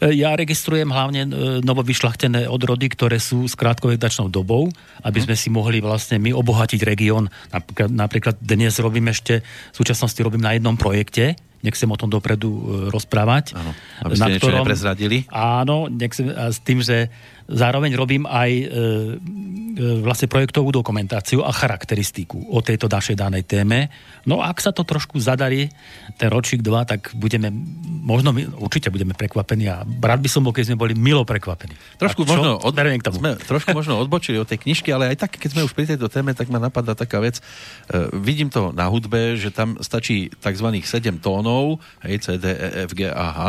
E, 0.03 0.19
ja 0.19 0.35
registrujem 0.35 0.91
hlavne 0.91 1.23
e, 1.25 1.31
novovyšľachtené 1.63 2.51
odrody, 2.51 2.91
ktoré 2.91 3.23
sú 3.23 3.47
s 3.47 3.55
krátkovedačnou 3.55 4.27
dobou, 4.27 4.67
aby 5.07 5.19
hm. 5.23 5.25
sme 5.31 5.37
si 5.39 5.49
mohli 5.55 5.79
vlastne 5.79 6.19
my 6.19 6.35
obohatiť 6.35 6.83
región. 6.83 7.31
Napríklad, 7.55 7.91
napríklad 7.95 8.37
dnes 8.43 8.75
robím 8.83 9.15
ešte, 9.15 9.47
v 9.47 9.77
súčasnosti 9.77 10.19
robím 10.19 10.43
na 10.43 10.59
jednom 10.59 10.75
projekte, 10.75 11.39
nechcem 11.61 11.89
o 11.89 11.97
tom 11.97 12.09
dopredu 12.09 12.51
e, 12.51 12.61
rozprávať. 12.89 13.53
Áno, 13.57 13.73
aby 14.05 14.15
ste 14.17 14.33
na 14.33 14.39
ktorom, 14.41 14.59
neprezradili. 14.65 15.19
Áno, 15.29 15.89
nechcem, 15.93 16.33
a 16.33 16.49
s 16.49 16.61
tým, 16.61 16.81
že 16.81 17.13
zároveň 17.51 17.99
robím 17.99 18.25
aj 18.31 18.51
e, 18.51 18.65
e, 18.65 18.69
vlastne 20.01 20.31
projektovú 20.31 20.71
dokumentáciu 20.71 21.43
a 21.43 21.51
charakteristiku 21.51 22.39
o 22.49 22.63
tejto 22.63 22.87
našej 22.87 23.19
danej 23.19 23.45
téme. 23.45 23.91
No 24.25 24.41
a 24.41 24.55
ak 24.55 24.63
sa 24.63 24.71
to 24.71 24.87
trošku 24.87 25.19
zadarí, 25.19 25.69
ten 26.15 26.31
ročík 26.31 26.63
dva, 26.63 26.87
tak 26.87 27.11
budeme, 27.19 27.51
možno 28.07 28.31
my, 28.31 28.47
určite 28.63 28.89
budeme 28.95 29.19
prekvapení 29.19 29.67
a 29.67 29.83
rád 29.83 30.21
by 30.23 30.31
som 30.31 30.47
bol, 30.47 30.55
keď 30.55 30.73
sme 30.73 30.79
boli 30.79 30.95
milo 30.95 31.27
prekvapení. 31.27 31.75
Trošku, 31.99 32.23
možno, 32.23 32.63
od, 32.63 32.75
sme, 33.11 33.35
trošku 33.37 33.75
možno 33.75 33.99
odbočili 34.05 34.39
od 34.39 34.47
tej 34.47 34.63
knižky, 34.63 34.95
ale 34.95 35.11
aj 35.11 35.27
tak, 35.27 35.35
keď 35.35 35.59
sme 35.59 35.67
už 35.67 35.75
pri 35.75 35.91
tejto 35.91 36.07
téme, 36.07 36.31
tak 36.37 36.47
ma 36.49 36.63
napadá 36.63 36.95
taká 36.95 37.19
vec. 37.19 37.43
E, 37.43 37.43
vidím 38.15 38.47
to 38.53 38.71
na 38.71 38.87
hudbe, 38.87 39.35
že 39.35 39.51
tam 39.51 39.81
stačí 39.83 40.31
tzv. 40.39 40.69
7 40.81 41.19
tónov, 41.19 41.83
hej, 42.07 42.23
C, 42.23 42.27
D, 42.39 42.47
E, 42.55 42.87
F, 42.87 42.95
G, 42.95 43.11
A, 43.11 43.29
H 43.31 43.41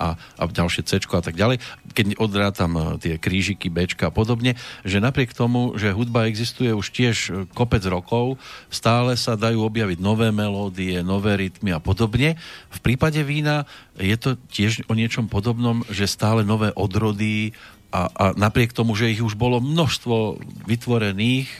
a, 0.00 0.16
a 0.16 0.42
ďalšie 0.48 0.82
C 0.88 0.96
a 0.96 1.22
tak 1.22 1.36
ďalej. 1.36 1.60
Keď 1.92 2.16
odrátam 2.16 2.72
e, 2.74 2.82
tie 2.96 3.14
krížiky, 3.50 3.68
Bčka 3.70 4.08
a 4.08 4.14
podobne, 4.14 4.54
že 4.86 5.02
napriek 5.02 5.34
tomu, 5.34 5.74
že 5.74 5.90
hudba 5.90 6.30
existuje 6.30 6.70
už 6.70 6.86
tiež 6.94 7.16
e, 7.16 7.30
kopec 7.50 7.82
rokov, 7.82 8.38
stále 8.70 9.18
sa 9.18 9.34
dajú 9.34 9.66
objaviť 9.66 9.98
nové 9.98 10.30
melódie, 10.30 11.02
nové 11.02 11.34
rytmy 11.34 11.74
a 11.74 11.82
podobne. 11.82 12.38
V 12.70 12.78
prípade 12.78 13.18
vína 13.26 13.66
je 13.98 14.14
to 14.14 14.38
tiež 14.54 14.86
o 14.86 14.94
niečom 14.94 15.26
podobnom, 15.26 15.82
že 15.90 16.06
stále 16.06 16.46
nové 16.46 16.70
odrody 16.78 17.50
a, 17.90 18.06
a 18.06 18.24
napriek 18.38 18.70
tomu, 18.70 18.94
že 18.94 19.10
ich 19.10 19.22
už 19.22 19.34
bolo 19.34 19.58
množstvo 19.58 20.38
vytvorených 20.70 21.50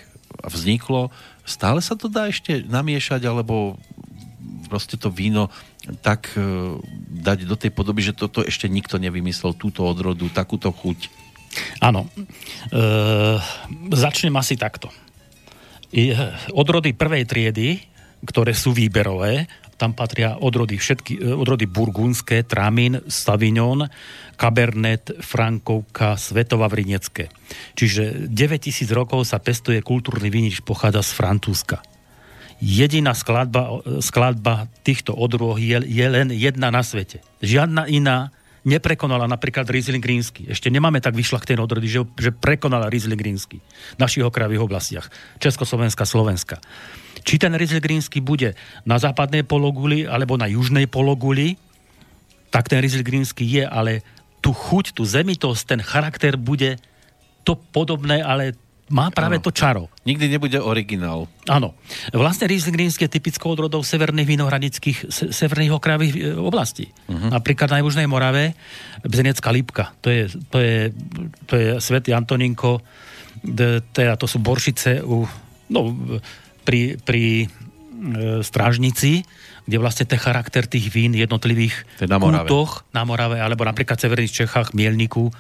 a 0.40 0.46
vzniklo, 0.46 1.10
stále 1.42 1.82
sa 1.82 1.98
to 1.98 2.06
dá 2.06 2.30
ešte 2.30 2.62
namiešať, 2.62 3.26
alebo 3.26 3.74
proste 4.70 4.94
to 4.94 5.10
víno 5.10 5.50
tak 6.06 6.30
e, 6.38 6.78
dať 7.26 7.50
do 7.50 7.56
tej 7.58 7.74
podoby, 7.74 8.06
že 8.06 8.14
toto 8.14 8.46
ešte 8.46 8.70
nikto 8.70 9.02
nevymyslel, 9.02 9.58
túto 9.58 9.82
odrodu, 9.82 10.30
takúto 10.30 10.70
chuť. 10.70 11.19
Áno. 11.82 12.06
E, 12.06 12.82
začnem 13.94 14.34
asi 14.38 14.54
takto. 14.54 14.90
I, 15.90 16.14
odrody 16.54 16.94
prvej 16.94 17.26
triedy, 17.26 17.68
ktoré 18.22 18.54
sú 18.54 18.70
výberové, 18.70 19.50
tam 19.80 19.96
patria 19.96 20.36
odrody, 20.36 20.76
všetky, 20.76 21.12
e, 21.18 21.32
odrody 21.32 21.64
burgundské, 21.64 22.44
Tramin, 22.44 23.00
Savignon, 23.08 23.88
Cabernet, 24.36 25.24
Frankovka, 25.24 26.20
Svetovavrinecké. 26.20 27.32
Čiže 27.74 28.28
9000 28.28 28.92
rokov 28.92 29.24
sa 29.24 29.40
pestuje 29.40 29.80
kultúrny 29.80 30.28
vinič, 30.28 30.60
pochádza 30.60 31.00
z 31.00 31.12
Francúzska. 31.16 31.78
Jediná 32.60 33.16
skladba, 33.16 33.80
skladba 34.04 34.68
týchto 34.84 35.16
odrôh 35.16 35.56
je, 35.56 35.80
je 35.80 36.06
len 36.12 36.28
jedna 36.28 36.68
na 36.68 36.84
svete. 36.84 37.24
Žiadna 37.40 37.88
iná 37.88 38.36
neprekonala 38.64 39.24
napríklad 39.24 39.68
Riesling 39.68 40.04
Rínsky. 40.04 40.48
Ešte 40.48 40.68
nemáme 40.68 41.00
tak 41.00 41.16
vyšľachtené 41.16 41.60
odrody, 41.60 41.88
že, 41.88 42.04
že 42.20 42.30
prekonala 42.32 42.92
Riesling 42.92 43.20
Rínsky 43.20 43.58
v 43.60 43.98
našich 44.00 44.24
okrajových 44.24 44.64
oblastiach. 44.64 45.06
Československá, 45.40 46.04
Slovenska. 46.04 46.60
Či 47.24 47.40
ten 47.40 47.52
Riesling 47.56 47.84
bude 48.24 48.56
na 48.84 48.96
západnej 48.96 49.44
pologuli 49.44 50.04
alebo 50.04 50.36
na 50.36 50.48
južnej 50.48 50.88
pologuli, 50.88 51.56
tak 52.50 52.68
ten 52.68 52.82
Riesling 52.82 53.06
je, 53.36 53.64
ale 53.64 54.04
tu 54.40 54.56
chuť, 54.56 54.96
tu 54.96 55.04
zemitosť, 55.04 55.62
ten 55.68 55.80
charakter 55.84 56.34
bude 56.40 56.80
to 57.44 57.56
podobné, 57.56 58.20
ale 58.24 58.56
má 58.90 59.06
práve 59.14 59.38
ano. 59.38 59.44
to 59.46 59.54
čaro. 59.54 59.86
Nikdy 60.02 60.26
nebude 60.26 60.58
originál. 60.58 61.30
Áno. 61.46 61.78
Vlastne 62.10 62.50
Riesling 62.50 62.90
je 62.98 63.06
typickou 63.06 63.54
odrodou 63.54 63.86
severných 63.86 64.26
vinohradických, 64.26 64.98
se, 65.06 65.24
severných 65.30 65.78
okrajových 65.78 66.14
e, 66.18 66.20
oblastí. 66.34 66.90
Uh-huh. 67.06 67.30
Napríklad 67.30 67.70
na 67.70 67.78
Južnej 67.86 68.10
Morave 68.10 68.58
Bzenecká 69.06 69.54
lípka. 69.54 69.94
To 70.02 70.10
je, 70.10 70.26
to 70.50 70.58
je, 70.58 70.90
to 71.46 71.54
je 71.54 71.68
Svetý 71.78 72.10
Antoninko, 72.10 72.82
teda 73.94 74.18
to 74.18 74.26
sú 74.26 74.42
boršice 74.42 75.00
u, 75.06 75.24
no, 75.70 75.80
pri, 76.66 76.98
pri 76.98 77.46
e, 77.46 78.42
strážnici, 78.42 79.22
kde 79.64 79.76
vlastne 79.78 80.04
ten 80.04 80.18
charakter 80.18 80.66
tých 80.66 80.90
vín 80.90 81.14
jednotlivých 81.14 81.86
na 82.10 82.18
Morave. 82.18 82.50
kútoch 82.50 82.82
na 82.90 83.06
Morave, 83.06 83.38
alebo 83.38 83.62
napríklad 83.62 83.96
v 83.96 84.04
Severných 84.10 84.34
Čechách, 84.44 84.74
Mielniku, 84.74 85.30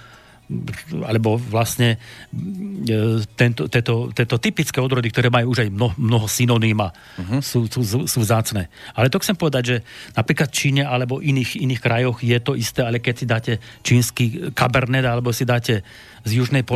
alebo 1.06 1.38
vlastne 1.38 1.94
e, 1.94 3.22
tento, 3.38 3.70
tento, 3.70 4.10
tento 4.10 4.36
typické 4.42 4.82
odrody, 4.82 5.08
ktoré 5.10 5.30
majú 5.30 5.54
už 5.54 5.66
aj 5.66 5.70
mnoho, 5.70 5.94
mnoho 5.94 6.26
synonýma, 6.26 6.90
uh-huh. 6.90 7.38
sú, 7.38 7.70
sú, 7.70 8.06
sú 8.06 8.20
zácne. 8.26 8.66
Ale 8.98 9.06
to 9.08 9.22
chcem 9.22 9.38
povedať, 9.38 9.62
že 9.62 9.76
napríklad 10.18 10.50
v 10.50 10.58
Číne 10.58 10.82
alebo 10.82 11.22
iných, 11.22 11.62
iných 11.62 11.80
krajoch 11.80 12.18
je 12.20 12.38
to 12.42 12.58
isté, 12.58 12.82
ale 12.82 12.98
keď 12.98 13.14
si 13.14 13.26
dáte 13.26 13.52
čínsky 13.86 14.24
kabernet 14.50 15.06
alebo 15.06 15.30
si 15.30 15.46
dáte 15.46 15.86
z 16.26 16.30
južnej 16.36 16.66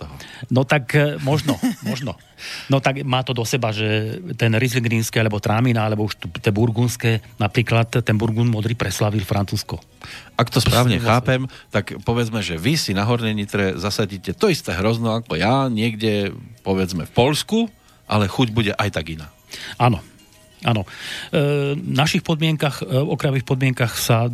toho. 0.00 0.14
No 0.50 0.64
tak 0.64 0.96
e, 0.96 1.20
možno, 1.20 1.60
možno. 1.84 2.16
No 2.72 2.78
tak 2.78 3.02
má 3.04 3.20
to 3.22 3.32
do 3.36 3.44
seba, 3.46 3.70
že 3.70 4.18
ten 4.36 4.52
Riesling 4.54 4.86
rínsky 4.86 5.18
alebo 5.20 5.42
Trámina, 5.42 5.86
alebo 5.86 6.06
už 6.06 6.18
tie 6.40 6.52
burgundské, 6.52 7.20
napríklad 7.36 8.02
ten 8.02 8.16
Burgund 8.16 8.50
modrý 8.50 8.74
preslavil 8.74 9.22
Francúzsko. 9.24 9.80
Ak 10.36 10.48
to 10.48 10.60
správne 10.60 10.96
chápem, 11.00 11.44
tak 11.68 12.00
povedzme, 12.02 12.40
že 12.40 12.56
vy 12.56 12.76
si 12.80 12.96
na 12.96 13.04
Hornej 13.04 13.36
Nitre 13.36 13.76
zasadíte 13.76 14.32
to 14.32 14.48
isté 14.48 14.72
hrozno 14.72 15.12
ako 15.12 15.36
ja, 15.36 15.68
niekde 15.68 16.32
povedzme 16.64 17.04
v 17.04 17.12
Polsku, 17.12 17.58
ale 18.10 18.26
chuť 18.26 18.48
bude 18.50 18.72
aj 18.74 18.90
tak 18.90 19.14
iná. 19.14 19.28
Áno, 19.76 20.00
Áno. 20.60 20.84
E, 20.84 21.72
v 21.72 21.92
našich 21.96 22.20
podmienkach, 22.20 22.84
e, 22.84 22.84
okrajových 22.84 23.48
podmienkach 23.48 23.96
sa 23.96 24.28
e, 24.28 24.30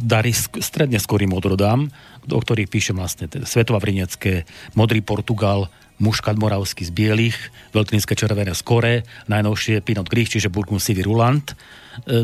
darí 0.00 0.32
stredne 0.32 0.96
skorým 0.96 1.36
odrodám, 1.36 1.92
o 2.32 2.40
ktorých 2.40 2.72
píšem 2.72 2.96
vlastne 2.96 3.28
teda 3.28 3.44
Svetová 3.44 3.76
Vrinecké, 3.76 4.48
Modrý 4.72 5.04
Portugal, 5.04 5.68
Muškat 5.98 6.36
Moravský 6.36 6.84
z 6.84 6.92
bielých, 6.92 7.38
Veľtrinské 7.72 8.12
červené 8.12 8.52
z 8.52 8.62
Kore, 8.62 8.94
najnovšie 9.26 9.80
Pinot 9.80 10.08
Gris, 10.08 10.28
čiže 10.28 10.52
Burgund 10.52 10.82
Sivy 10.82 11.04
Ruland. 11.06 11.56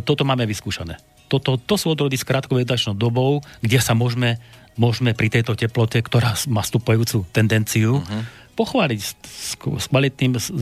Toto 0.04 0.22
máme 0.28 0.44
vyskúšané. 0.44 1.00
Toto, 1.32 1.56
to 1.56 1.80
sú 1.80 1.96
odrody 1.96 2.20
s 2.20 2.28
krátkou 2.28 2.60
dobou, 2.92 3.40
kde 3.64 3.80
sa 3.80 3.96
môžeme, 3.96 4.36
môžeme 4.76 5.16
pri 5.16 5.32
tejto 5.32 5.56
teplote, 5.56 6.04
ktorá 6.04 6.36
má 6.52 6.60
stupajúcu 6.60 7.24
tendenciu, 7.32 8.04
uh-huh 8.04 8.42
pochváliť 8.52 9.00
s, 9.00 9.12
s 9.56 9.86
kvalitným, 9.88 10.36
s, 10.36 10.52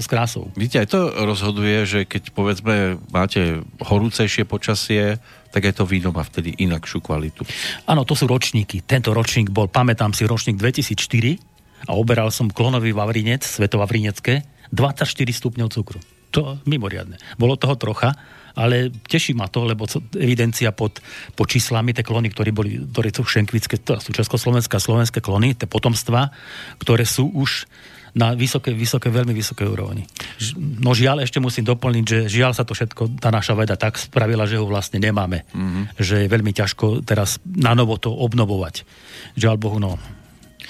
s 0.00 0.06
krásou. 0.08 0.48
Víte, 0.56 0.80
aj 0.80 0.88
to 0.88 1.12
rozhoduje, 1.12 1.84
že 1.84 2.00
keď 2.08 2.32
povedzme 2.32 2.96
máte 3.12 3.60
horúcejšie 3.84 4.48
počasie, 4.48 5.20
tak 5.52 5.68
aj 5.68 5.76
to 5.76 5.84
víno 5.84 6.10
má 6.10 6.24
vtedy 6.24 6.56
inakšiu 6.56 7.04
kvalitu. 7.04 7.44
Áno, 7.84 8.08
to 8.08 8.16
sú 8.16 8.24
ročníky. 8.24 8.80
Tento 8.82 9.12
ročník 9.12 9.52
bol, 9.52 9.68
pamätám 9.68 10.16
si, 10.16 10.24
ročník 10.24 10.56
2004 10.56 11.53
a 11.84 11.92
oberal 11.96 12.32
som 12.32 12.48
klonový 12.48 12.96
vavrinec, 12.96 13.44
svetovavrinecké, 13.44 14.44
24 14.72 15.06
stupňov 15.30 15.68
cukru. 15.70 16.00
To 16.34 16.58
mimoriadne. 16.66 17.20
Bolo 17.38 17.54
toho 17.54 17.78
trocha, 17.78 18.10
ale 18.54 18.90
teší 18.90 19.34
ma 19.34 19.50
to, 19.50 19.66
lebo 19.66 19.86
evidencia 20.14 20.70
pod, 20.70 20.98
pod 21.34 21.46
číslami, 21.46 21.94
tie 21.94 22.06
klony, 22.06 22.30
ktoré 22.30 22.50
boli, 22.54 22.78
ktoré 22.78 23.10
sú 23.10 23.26
šenkvické, 23.26 23.82
to 23.82 23.98
sú 23.98 24.10
československé 24.14 24.78
a 24.78 24.82
slovenské 24.82 25.18
klony, 25.22 25.58
tie 25.58 25.66
potomstva, 25.66 26.30
ktoré 26.78 27.06
sú 27.06 27.30
už 27.34 27.66
na 28.14 28.30
vysoké, 28.30 28.70
vysoké, 28.70 29.10
veľmi 29.10 29.34
vysoké 29.34 29.66
úrovni. 29.66 30.06
No 30.54 30.94
žiaľ, 30.94 31.26
ešte 31.26 31.42
musím 31.42 31.66
doplniť, 31.66 32.04
že 32.06 32.18
žiaľ 32.30 32.54
sa 32.54 32.62
to 32.62 32.70
všetko, 32.70 33.18
tá 33.18 33.34
naša 33.34 33.58
veda 33.58 33.74
tak 33.74 33.98
spravila, 33.98 34.46
že 34.46 34.54
ho 34.54 34.70
vlastne 34.70 35.02
nemáme. 35.02 35.42
Mm-hmm. 35.50 35.98
Že 35.98 36.16
je 36.22 36.28
veľmi 36.30 36.52
ťažko 36.54 37.02
teraz 37.02 37.42
na 37.42 37.74
novo 37.74 37.98
to 37.98 38.14
obnovovať. 38.14 38.86
Žiaľ 39.34 39.56
Bohu, 39.58 39.82
no 39.82 39.98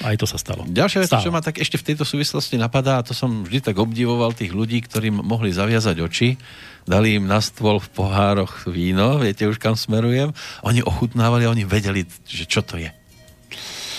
aj 0.03 0.16
to 0.18 0.26
sa 0.26 0.40
stalo. 0.40 0.66
Ďalšia 0.66 1.07
vec, 1.07 1.11
Stále. 1.12 1.22
čo 1.22 1.30
ma 1.30 1.38
tak 1.45 1.62
ešte 1.62 1.78
v 1.78 1.86
tejto 1.92 2.03
súvislosti 2.03 2.59
napadá, 2.59 2.99
a 2.99 3.07
to 3.07 3.14
som 3.14 3.47
vždy 3.47 3.70
tak 3.70 3.76
obdivoval 3.78 4.34
tých 4.34 4.51
ľudí, 4.51 4.82
ktorým 4.82 5.22
mohli 5.22 5.55
zaviazať 5.55 5.97
oči, 6.03 6.28
dali 6.88 7.20
im 7.20 7.30
na 7.30 7.38
stôl 7.38 7.78
v 7.78 7.88
pohároch 7.95 8.66
víno, 8.66 9.22
viete 9.22 9.47
už 9.47 9.62
kam 9.62 9.78
smerujem, 9.78 10.34
oni 10.66 10.82
ochutnávali 10.82 11.47
a 11.47 11.53
oni 11.55 11.62
vedeli, 11.62 12.03
že 12.26 12.49
čo 12.49 12.66
to 12.66 12.80
je. 12.80 12.90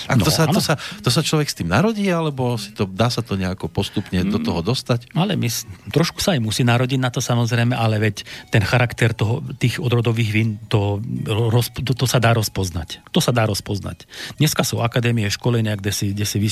A 0.05 0.13
no, 0.13 0.25
to, 0.25 0.31
sa, 0.31 0.45
to, 0.45 0.61
sa, 0.61 0.77
to 0.77 1.09
sa 1.09 1.21
človek 1.25 1.49
s 1.49 1.57
tým 1.57 1.69
narodí, 1.69 2.05
alebo 2.09 2.57
si 2.61 2.73
to, 2.77 2.85
dá 2.85 3.09
sa 3.09 3.25
to 3.25 3.37
nejako 3.37 3.69
postupne 3.69 4.21
mm, 4.21 4.29
do 4.29 4.39
toho 4.41 4.61
dostať? 4.61 5.13
Ale 5.17 5.33
my, 5.33 5.49
trošku 5.89 6.21
sa 6.21 6.37
aj 6.37 6.41
musí 6.41 6.61
narodiť 6.61 6.99
na 7.01 7.09
to 7.09 7.23
samozrejme, 7.23 7.73
ale 7.73 7.97
veď 7.97 8.21
ten 8.53 8.61
charakter 8.61 9.17
toho, 9.17 9.41
tých 9.57 9.81
odrodových 9.81 10.31
vín, 10.31 10.49
to, 10.69 11.01
roz, 11.25 11.73
to, 11.73 11.97
to 11.97 12.05
sa 12.05 12.21
dá 12.21 12.37
rozpoznať. 12.37 13.01
To 13.09 13.19
sa 13.21 13.33
dá 13.33 13.49
rozpoznať. 13.49 14.05
Dneska 14.37 14.61
sú 14.61 14.81
akadémie, 14.81 15.25
školenia, 15.31 15.77
kde, 15.77 15.91
si, 15.91 16.05
kde, 16.13 16.25
si 16.25 16.37
vy, 16.37 16.49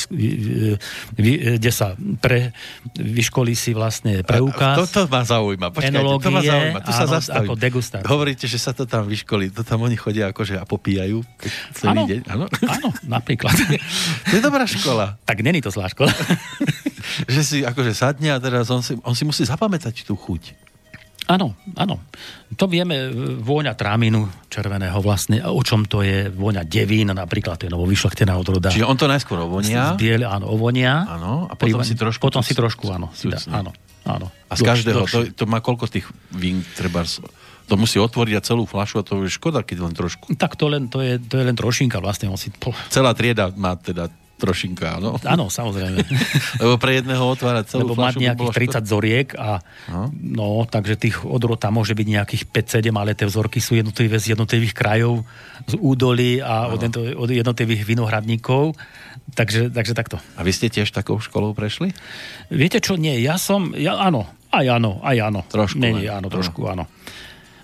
vy, 1.18 1.32
kde 1.62 1.72
sa 1.72 1.94
pre, 2.22 2.56
vyškolí 2.98 3.54
si 3.54 3.78
vlastne 3.78 4.26
preukaz. 4.26 4.82
To, 4.82 4.86
to 4.86 5.02
ma 5.10 5.22
zaujíma. 5.22 5.70
Počkajte, 5.70 6.02
to 6.02 6.30
ma 6.32 6.42
zaujíma. 6.42 6.80
Tu 6.82 6.92
sa 6.92 7.06
zastavím. 7.06 7.50
Ako 7.50 7.54
degustácia. 7.60 8.10
Hovoríte, 8.10 8.46
že 8.50 8.58
sa 8.58 8.72
to 8.72 8.90
tam 8.90 9.06
vyškolí. 9.06 9.52
To 9.54 9.62
tam 9.62 9.86
oni 9.86 9.98
chodia 10.00 10.32
akože 10.32 10.58
a 10.58 10.66
popíjajú 10.66 11.22
celý 11.76 12.00
áno, 12.00 12.10
deň. 12.10 12.22
Áno, 12.30 12.46
áno 12.66 12.90
napríklad 13.06 13.43
napríklad. 13.52 13.82
To 14.32 14.34
je 14.40 14.42
dobrá 14.42 14.66
škola. 14.66 15.06
tak 15.28 15.44
není 15.44 15.60
to 15.60 15.70
zlá 15.70 15.92
škola. 15.92 16.14
že 17.34 17.42
si 17.44 17.58
akože 17.62 17.94
sadne 17.94 18.34
a 18.34 18.38
teraz 18.40 18.72
on 18.72 18.80
si, 18.80 18.96
on 19.04 19.14
si 19.14 19.28
musí 19.28 19.44
zapamätať 19.44 20.08
tú 20.08 20.16
chuť. 20.16 20.74
Áno, 21.24 21.56
áno. 21.80 22.04
To 22.60 22.68
vieme, 22.68 23.08
vôňa 23.40 23.80
tráminu 23.80 24.28
červeného 24.52 25.00
vlastne, 25.00 25.40
o 25.40 25.62
čom 25.64 25.88
to 25.88 26.04
je, 26.04 26.28
vôňa 26.28 26.68
devín, 26.68 27.16
napríklad 27.16 27.56
to 27.56 27.66
je 27.68 27.72
novovyšľachtená 27.72 28.36
odroda. 28.36 28.68
Čiže 28.68 28.84
on 28.84 29.00
to 29.00 29.08
najskôr 29.08 29.40
ovonia. 29.40 29.96
Biele, 29.96 30.28
áno, 30.28 30.52
ovonia. 30.52 31.08
Áno, 31.08 31.48
a 31.48 31.56
potom 31.56 31.80
si 31.80 31.96
trošku... 31.96 32.20
Potom 32.20 32.44
si 32.44 32.52
trošku, 32.52 32.92
áno. 32.92 33.08
Si 33.16 33.32
dá, 33.32 33.40
áno, 33.56 33.72
áno. 34.04 34.28
A 34.52 34.54
z 34.60 34.68
každého, 34.68 35.08
to, 35.08 35.32
to 35.32 35.44
má 35.48 35.64
koľko 35.64 35.88
tých 35.88 36.12
vín 36.36 36.60
treba 36.76 37.08
to 37.68 37.76
musí 37.80 37.98
otvoriť 38.00 38.34
a 38.38 38.42
celú 38.44 38.68
flašu 38.68 39.00
a 39.00 39.04
to 39.08 39.24
je 39.24 39.32
škoda, 39.32 39.64
keď 39.64 39.78
len 39.88 39.94
trošku. 39.96 40.36
Tak 40.36 40.60
to, 40.60 40.68
len, 40.68 40.92
to, 40.92 41.00
je, 41.00 41.20
to 41.20 41.40
je 41.40 41.44
len 41.48 41.56
trošinka 41.56 42.04
vlastne. 42.04 42.28
On 42.28 42.40
si... 42.40 42.52
Celá 42.92 43.16
trieda 43.16 43.52
má 43.56 43.80
teda 43.80 44.12
trošinka, 44.44 45.00
áno? 45.00 45.16
Áno, 45.24 45.48
samozrejme. 45.48 46.04
Lebo 46.62 46.76
pre 46.76 47.00
jedného 47.00 47.24
otvárať 47.24 47.72
celú 47.72 47.96
Lebo 47.96 48.04
mať 48.04 48.20
nejakých 48.20 48.84
30 48.84 48.92
zoriek 48.92 49.28
a 49.40 49.64
no. 49.88 50.12
no, 50.12 50.48
takže 50.68 51.00
tých 51.00 51.24
odrod 51.24 51.56
tam 51.56 51.80
môže 51.80 51.96
byť 51.96 52.08
nejakých 52.12 52.44
5-7, 52.52 52.92
ale 52.92 53.16
tie 53.16 53.24
vzorky 53.24 53.64
sú 53.64 53.80
jednotlivé 53.80 54.20
z 54.20 54.36
jednotlivých 54.36 54.76
krajov, 54.76 55.24
z 55.64 55.80
údolí 55.80 56.44
a 56.44 56.68
od, 56.68 56.84
od 57.16 57.30
jednotlivých 57.32 57.88
vinohradníkov. 57.88 58.76
Takže, 59.32 59.72
takže 59.72 59.96
takto. 59.96 60.20
A 60.36 60.44
vy 60.44 60.52
ste 60.52 60.68
tiež 60.68 60.92
takou 60.92 61.24
školou 61.24 61.56
prešli? 61.56 61.96
Viete 62.52 62.84
čo, 62.84 63.00
nie, 63.00 63.24
ja 63.24 63.40
som, 63.40 63.72
ja, 63.72 63.96
áno, 63.96 64.28
aj 64.52 64.66
áno, 64.68 65.00
aj 65.00 65.18
áno. 65.24 65.42
Trošku. 65.48 65.80
Nie, 65.80 66.12
áno, 66.12 66.28
trošku, 66.28 66.68
áno. 66.68 66.86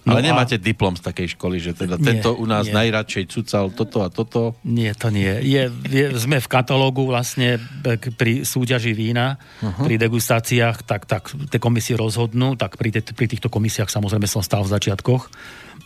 No 0.08 0.16
Ale 0.16 0.24
nemáte 0.24 0.56
a... 0.56 0.62
diplom 0.62 0.96
z 0.96 1.04
takej 1.04 1.28
školy, 1.36 1.58
že 1.60 1.76
teda 1.76 2.00
nie, 2.00 2.06
tento 2.08 2.36
u 2.36 2.46
nás 2.48 2.68
nie. 2.68 2.76
najradšej 2.76 3.24
cucal 3.30 3.72
toto 3.72 4.04
a 4.04 4.08
toto? 4.08 4.56
Nie, 4.64 4.96
to 4.96 5.12
nie. 5.12 5.44
Je, 5.44 5.68
je, 5.92 6.06
sme 6.16 6.40
v 6.40 6.48
katalógu 6.48 7.04
vlastne 7.04 7.60
pri 8.16 8.48
súťaži 8.48 8.96
vína, 8.96 9.36
uh-huh. 9.60 9.84
pri 9.84 10.00
degustáciách, 10.00 10.88
tak, 10.88 11.04
tak 11.04 11.32
tie 11.52 11.60
komisie 11.60 12.00
rozhodnú, 12.00 12.56
tak 12.56 12.80
pri, 12.80 12.96
te, 12.96 13.02
pri 13.04 13.28
týchto 13.28 13.52
komisiách 13.52 13.92
samozrejme 13.92 14.26
som 14.26 14.40
stál 14.40 14.64
v 14.64 14.72
začiatkoch 14.72 15.28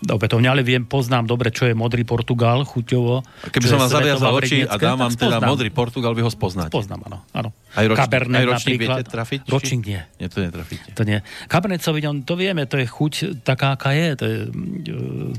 opätovne, 0.09 0.51
ale 0.51 0.61
viem, 0.65 0.83
poznám 0.83 1.29
dobre, 1.29 1.53
čo 1.53 1.67
je 1.69 1.73
modrý 1.75 2.03
Portugal, 2.03 2.67
chuťovo. 2.67 3.23
A 3.23 3.47
keby 3.47 3.65
som 3.67 3.79
vám 3.79 3.91
zaviazal 3.91 4.31
oči 4.35 4.67
a 4.67 4.75
dám 4.75 4.99
vám 4.99 5.13
teda 5.15 5.39
modrý 5.43 5.71
Portugal, 5.71 6.11
vy 6.11 6.23
ho 6.25 6.31
spoznáte. 6.31 6.73
Poznám, 6.73 7.07
áno. 7.07 7.17
áno. 7.31 7.49
Aj, 7.73 7.85
roč, 7.87 7.97
Cabernet 7.97 8.43
aj 8.43 8.47
ročník 8.51 8.79
viete 8.83 9.03
trafiť? 9.07 9.39
Ročník 9.47 9.81
nie. 9.87 10.01
Nie, 10.19 10.27
to 10.27 10.43
netrafíte. 10.43 10.91
To 10.93 11.03
nie. 11.07 11.23
Cabernet 11.47 11.81
Sauvignon, 11.81 12.27
to 12.27 12.35
vieme, 12.35 12.67
to 12.67 12.75
je 12.77 12.87
chuť 12.87 13.43
taká, 13.47 13.79
aká 13.79 13.95
je. 13.95 14.07
To 14.19 14.25
je 14.27 14.37
e, 14.43 14.49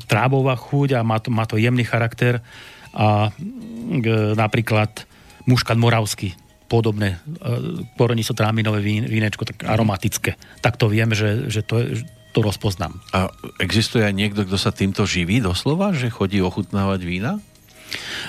trábová 0.09 0.57
chuť 0.57 0.97
a 0.97 1.01
má 1.05 1.21
to, 1.21 1.29
má 1.29 1.45
to 1.45 1.61
jemný 1.61 1.85
charakter. 1.85 2.41
A 2.97 3.29
e, 3.29 4.35
napríklad 4.35 5.05
muškat 5.45 5.77
moravský, 5.77 6.33
podobné, 6.67 7.21
e, 7.21 7.87
korení 7.95 8.25
sú 8.25 8.33
tráminové 8.33 8.81
vín, 8.81 9.05
vínečko, 9.05 9.45
tak 9.45 9.63
aromatické. 9.69 10.35
Tak 10.65 10.81
to 10.81 10.89
viem, 10.89 11.13
že, 11.13 11.53
že 11.53 11.61
to 11.61 11.79
je, 11.79 12.03
to 12.35 12.43
rozpoznám. 12.43 12.99
A 13.15 13.31
existuje 13.63 14.03
aj 14.03 14.11
niekto, 14.11 14.43
kto 14.43 14.59
sa 14.59 14.75
týmto 14.75 15.07
živí 15.07 15.39
doslova, 15.39 15.95
že 15.95 16.11
chodí 16.11 16.43
ochutnávať 16.43 17.01
vína? 17.07 17.39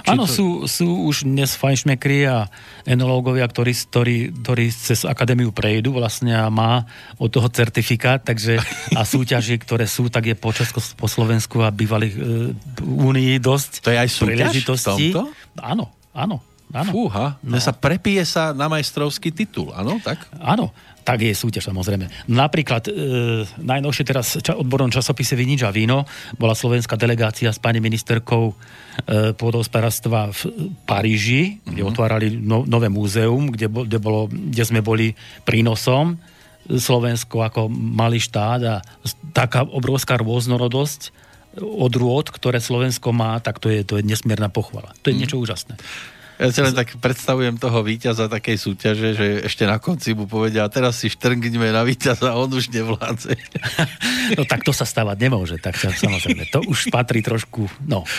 Áno, 0.06 0.30
to... 0.30 0.32
sú, 0.32 0.48
sú 0.70 1.10
už 1.10 1.26
dnes 1.26 1.58
fajnšmekri 1.58 2.30
a 2.30 2.46
enológovia, 2.86 3.50
ktorí, 3.50 3.74
ktorí, 3.74 4.18
ktorí 4.46 4.66
cez 4.70 5.10
akadémiu 5.10 5.50
prejdú 5.50 5.98
vlastne 5.98 6.38
a 6.38 6.46
má 6.54 6.86
od 7.18 7.34
toho 7.34 7.50
certifikát, 7.50 8.22
takže 8.22 8.62
a 8.94 9.02
súťaži, 9.18 9.58
ktoré 9.58 9.90
sú, 9.90 10.14
tak 10.14 10.30
je 10.30 10.36
po 10.38 10.54
Česku, 10.54 10.78
po 10.94 11.10
Slovensku 11.10 11.66
a 11.66 11.74
bývalých 11.74 12.14
e, 12.14 12.22
únii 12.86 13.42
dosť 13.42 13.72
To 13.82 13.90
je 13.90 13.98
aj 13.98 14.10
súťaž 14.14 14.54
v 14.54 14.66
tomto? 14.70 15.22
Áno, 15.58 15.90
áno. 16.14 16.38
Áno. 16.74 16.92
Fúha, 16.92 17.38
no. 17.46 17.62
sa 17.62 17.72
prepije 17.72 18.26
sa 18.26 18.50
na 18.52 18.66
majstrovský 18.66 19.30
titul, 19.30 19.70
áno? 19.72 20.02
Tak? 20.02 20.28
Áno, 20.42 20.74
tak 21.06 21.22
je 21.22 21.38
súťaž 21.38 21.70
samozrejme. 21.70 22.10
Napríklad 22.34 22.90
e, 22.90 22.92
najnovšie 23.46 24.04
teraz 24.04 24.42
ča, 24.42 24.58
odbornom 24.58 24.90
časopise 24.90 25.38
Vinič 25.38 25.62
a 25.62 25.70
víno 25.70 26.10
bola 26.42 26.58
slovenská 26.58 26.98
delegácia 26.98 27.54
s 27.54 27.62
pani 27.62 27.78
ministerkou 27.78 28.50
e, 28.50 28.54
pôdohospodárstva 29.38 30.34
v 30.34 30.42
Paríži, 30.90 31.62
kde 31.62 31.86
mm-hmm. 31.86 31.92
otvárali 31.94 32.28
no, 32.34 32.66
nové 32.66 32.90
múzeum, 32.90 33.54
kde, 33.54 33.70
kde, 33.70 34.02
bolo, 34.02 34.26
kde 34.34 34.64
sme 34.66 34.82
boli 34.82 35.14
prínosom 35.46 36.18
Slovensko 36.66 37.46
ako 37.46 37.70
malý 37.70 38.18
štát 38.18 38.62
a 38.66 38.82
taká 39.30 39.62
obrovská 39.62 40.18
rôznorodosť 40.18 41.14
odrôd, 41.62 42.34
ktoré 42.34 42.58
Slovensko 42.58 43.14
má, 43.14 43.38
tak 43.40 43.62
to 43.62 43.70
je, 43.70 43.86
to 43.86 44.02
je 44.02 44.04
nesmierna 44.04 44.50
pochvala. 44.50 44.92
To 45.06 45.14
je 45.14 45.16
mm. 45.16 45.20
niečo 45.22 45.38
úžasné. 45.40 45.78
Ja 46.36 46.52
si 46.52 46.60
len 46.60 46.76
tak 46.76 47.00
predstavujem 47.00 47.56
toho 47.56 47.80
víťaza 47.80 48.28
takej 48.28 48.58
súťaže, 48.60 49.10
že 49.16 49.28
ešte 49.48 49.64
na 49.64 49.80
konci 49.80 50.12
mu 50.12 50.28
povedia, 50.28 50.68
a 50.68 50.70
teraz 50.72 51.00
si 51.00 51.08
štrngneme 51.08 51.72
na 51.72 51.88
víťaza 51.88 52.36
on 52.36 52.52
už 52.52 52.72
nevládze. 52.72 53.36
No 54.26 54.42
tak 54.42 54.66
to 54.66 54.74
sa 54.74 54.90
stávať 54.90 55.22
nemôže, 55.22 55.62
tak 55.62 55.78
samozrejme. 55.78 56.50
To 56.50 56.66
už 56.66 56.90
patrí 56.90 57.22
trošku, 57.22 57.70
no, 57.86 58.10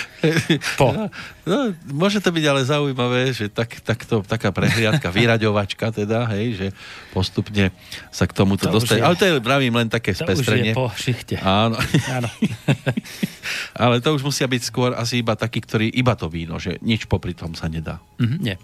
po. 0.78 0.94
No, 0.94 1.10
no, 1.50 1.58
môže 1.90 2.22
to 2.22 2.30
byť 2.30 2.44
ale 2.46 2.62
zaujímavé, 2.62 3.34
že 3.34 3.50
tak, 3.50 3.82
takto, 3.82 4.22
taká 4.22 4.54
prehliadka, 4.54 5.10
vyraďovačka 5.10 5.90
teda, 5.90 6.30
hej, 6.30 6.46
že 6.54 6.66
postupne 7.10 7.74
sa 8.14 8.30
k 8.30 8.38
tomuto 8.38 8.70
to 8.70 8.78
dostane. 8.78 9.02
Ale 9.02 9.18
to 9.18 9.26
je, 9.26 9.42
pravím, 9.42 9.74
len 9.74 9.90
také 9.90 10.14
to 10.14 10.22
spestrenie. 10.22 10.70
už 10.70 10.74
je 10.74 10.78
po 10.78 10.86
šichte. 10.94 11.36
Áno. 11.42 11.74
Áno. 12.06 12.30
ale 13.82 13.98
to 13.98 14.14
už 14.14 14.22
musia 14.22 14.46
byť 14.46 14.62
skôr 14.62 14.94
asi 14.94 15.26
iba 15.26 15.34
takí, 15.34 15.58
ktorí 15.58 15.90
iba 15.90 16.14
to 16.14 16.30
víno, 16.30 16.62
že 16.62 16.78
nič 16.86 17.10
popri 17.10 17.34
tom 17.34 17.58
sa 17.58 17.66
nedá. 17.66 17.98
Mm, 18.16 18.38
nie. 18.40 18.56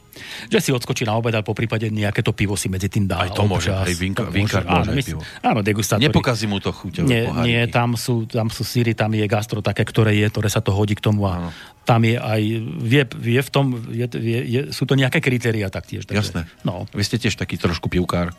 Že 0.48 0.58
si 0.60 0.70
odskočí 0.72 1.04
na 1.04 1.12
obed, 1.12 1.32
ale 1.32 1.44
po 1.44 1.52
prípade 1.52 1.92
nejaké 1.92 2.24
to 2.24 2.32
pivo 2.32 2.56
si 2.56 2.72
medzi 2.72 2.88
tým 2.88 3.04
dá. 3.04 3.20
Aj 3.24 3.32
to 3.32 3.44
môže, 3.44 3.68
aj 3.68 3.92
vinka, 3.96 4.24
vinkár 4.28 4.64
môže, 4.64 4.88
áno, 4.88 4.90
aj 4.96 5.04
pivo. 5.04 5.20
Áno, 5.44 5.60
degustátor. 5.60 6.04
Nepokazí 6.04 6.48
mu 6.48 6.56
to 6.56 6.72
chuťové 6.72 7.04
nie, 7.04 7.22
nie, 7.44 7.60
tam 7.68 7.92
sú, 8.00 8.24
tam 8.24 8.48
sú 8.48 8.64
síry, 8.64 8.96
tam 8.96 9.12
je 9.12 9.24
gastro 9.28 9.60
také, 9.60 9.84
ktoré 9.84 10.16
je, 10.16 10.26
ktoré 10.32 10.48
sa 10.48 10.64
to 10.64 10.72
hodí 10.72 10.96
k 10.96 11.04
tomu 11.04 11.28
a 11.28 11.36
Áno. 11.36 11.48
tam 11.84 12.00
je 12.00 12.16
aj, 12.16 12.40
vie, 12.80 13.02
vie 13.12 13.40
v 13.44 13.50
tom, 13.52 13.64
je, 13.92 14.06
je, 14.08 14.38
je, 14.40 14.60
sú 14.72 14.88
to 14.88 14.96
nejaké 14.96 15.20
kritéria 15.20 15.68
taktiež. 15.68 16.08
Takže, 16.08 16.32
Jasné. 16.32 16.40
No. 16.64 16.88
Vy 16.96 17.04
ste 17.04 17.20
tiež 17.20 17.36
taký 17.36 17.60
trošku 17.60 17.92
pivkár. 17.92 18.32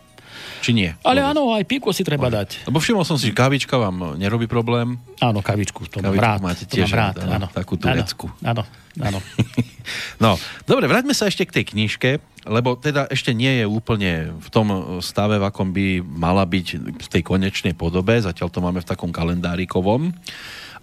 Či 0.65 0.73
nie? 0.73 0.89
Ale 1.05 1.21
Vôbec. 1.21 1.29
áno, 1.29 1.41
aj 1.53 1.63
pivko 1.69 1.93
si 1.93 2.01
treba 2.01 2.31
dať. 2.31 2.65
Lebo 2.65 2.81
všimol 2.81 3.05
som 3.05 3.19
si, 3.21 3.29
že 3.29 3.37
kávička 3.37 3.77
vám 3.77 4.17
nerobí 4.17 4.49
problém. 4.49 4.97
Áno, 5.21 5.43
kavičku, 5.45 5.85
to 5.91 5.99
mám 6.01 6.09
Kavičku 6.09 6.23
rád. 6.25 6.39
máte 6.41 6.63
to 6.65 6.73
tiež 6.73 6.89
mám 6.89 6.97
rád, 6.97 7.15
rád, 7.21 7.33
áno. 7.37 7.47
takú 7.51 7.75
tureckú. 7.77 8.31
Áno, 8.41 8.63
áno. 8.65 8.82
Áno. 8.99 9.19
No, 10.15 10.39
dobre, 10.63 10.87
vráťme 10.87 11.11
sa 11.11 11.27
ešte 11.27 11.43
k 11.43 11.59
tej 11.59 11.75
knižke, 11.75 12.11
lebo 12.47 12.79
teda 12.79 13.11
ešte 13.11 13.35
nie 13.35 13.59
je 13.59 13.65
úplne 13.67 14.31
v 14.31 14.47
tom 14.47 14.67
stave, 15.03 15.35
v 15.35 15.43
akom 15.43 15.75
by 15.75 15.99
mala 15.99 16.47
byť 16.47 16.67
v 17.03 17.07
tej 17.11 17.19
konečnej 17.19 17.75
podobe, 17.75 18.15
zatiaľ 18.23 18.47
to 18.47 18.63
máme 18.63 18.79
v 18.79 18.87
takom 18.87 19.11
kalendárikovom, 19.11 20.15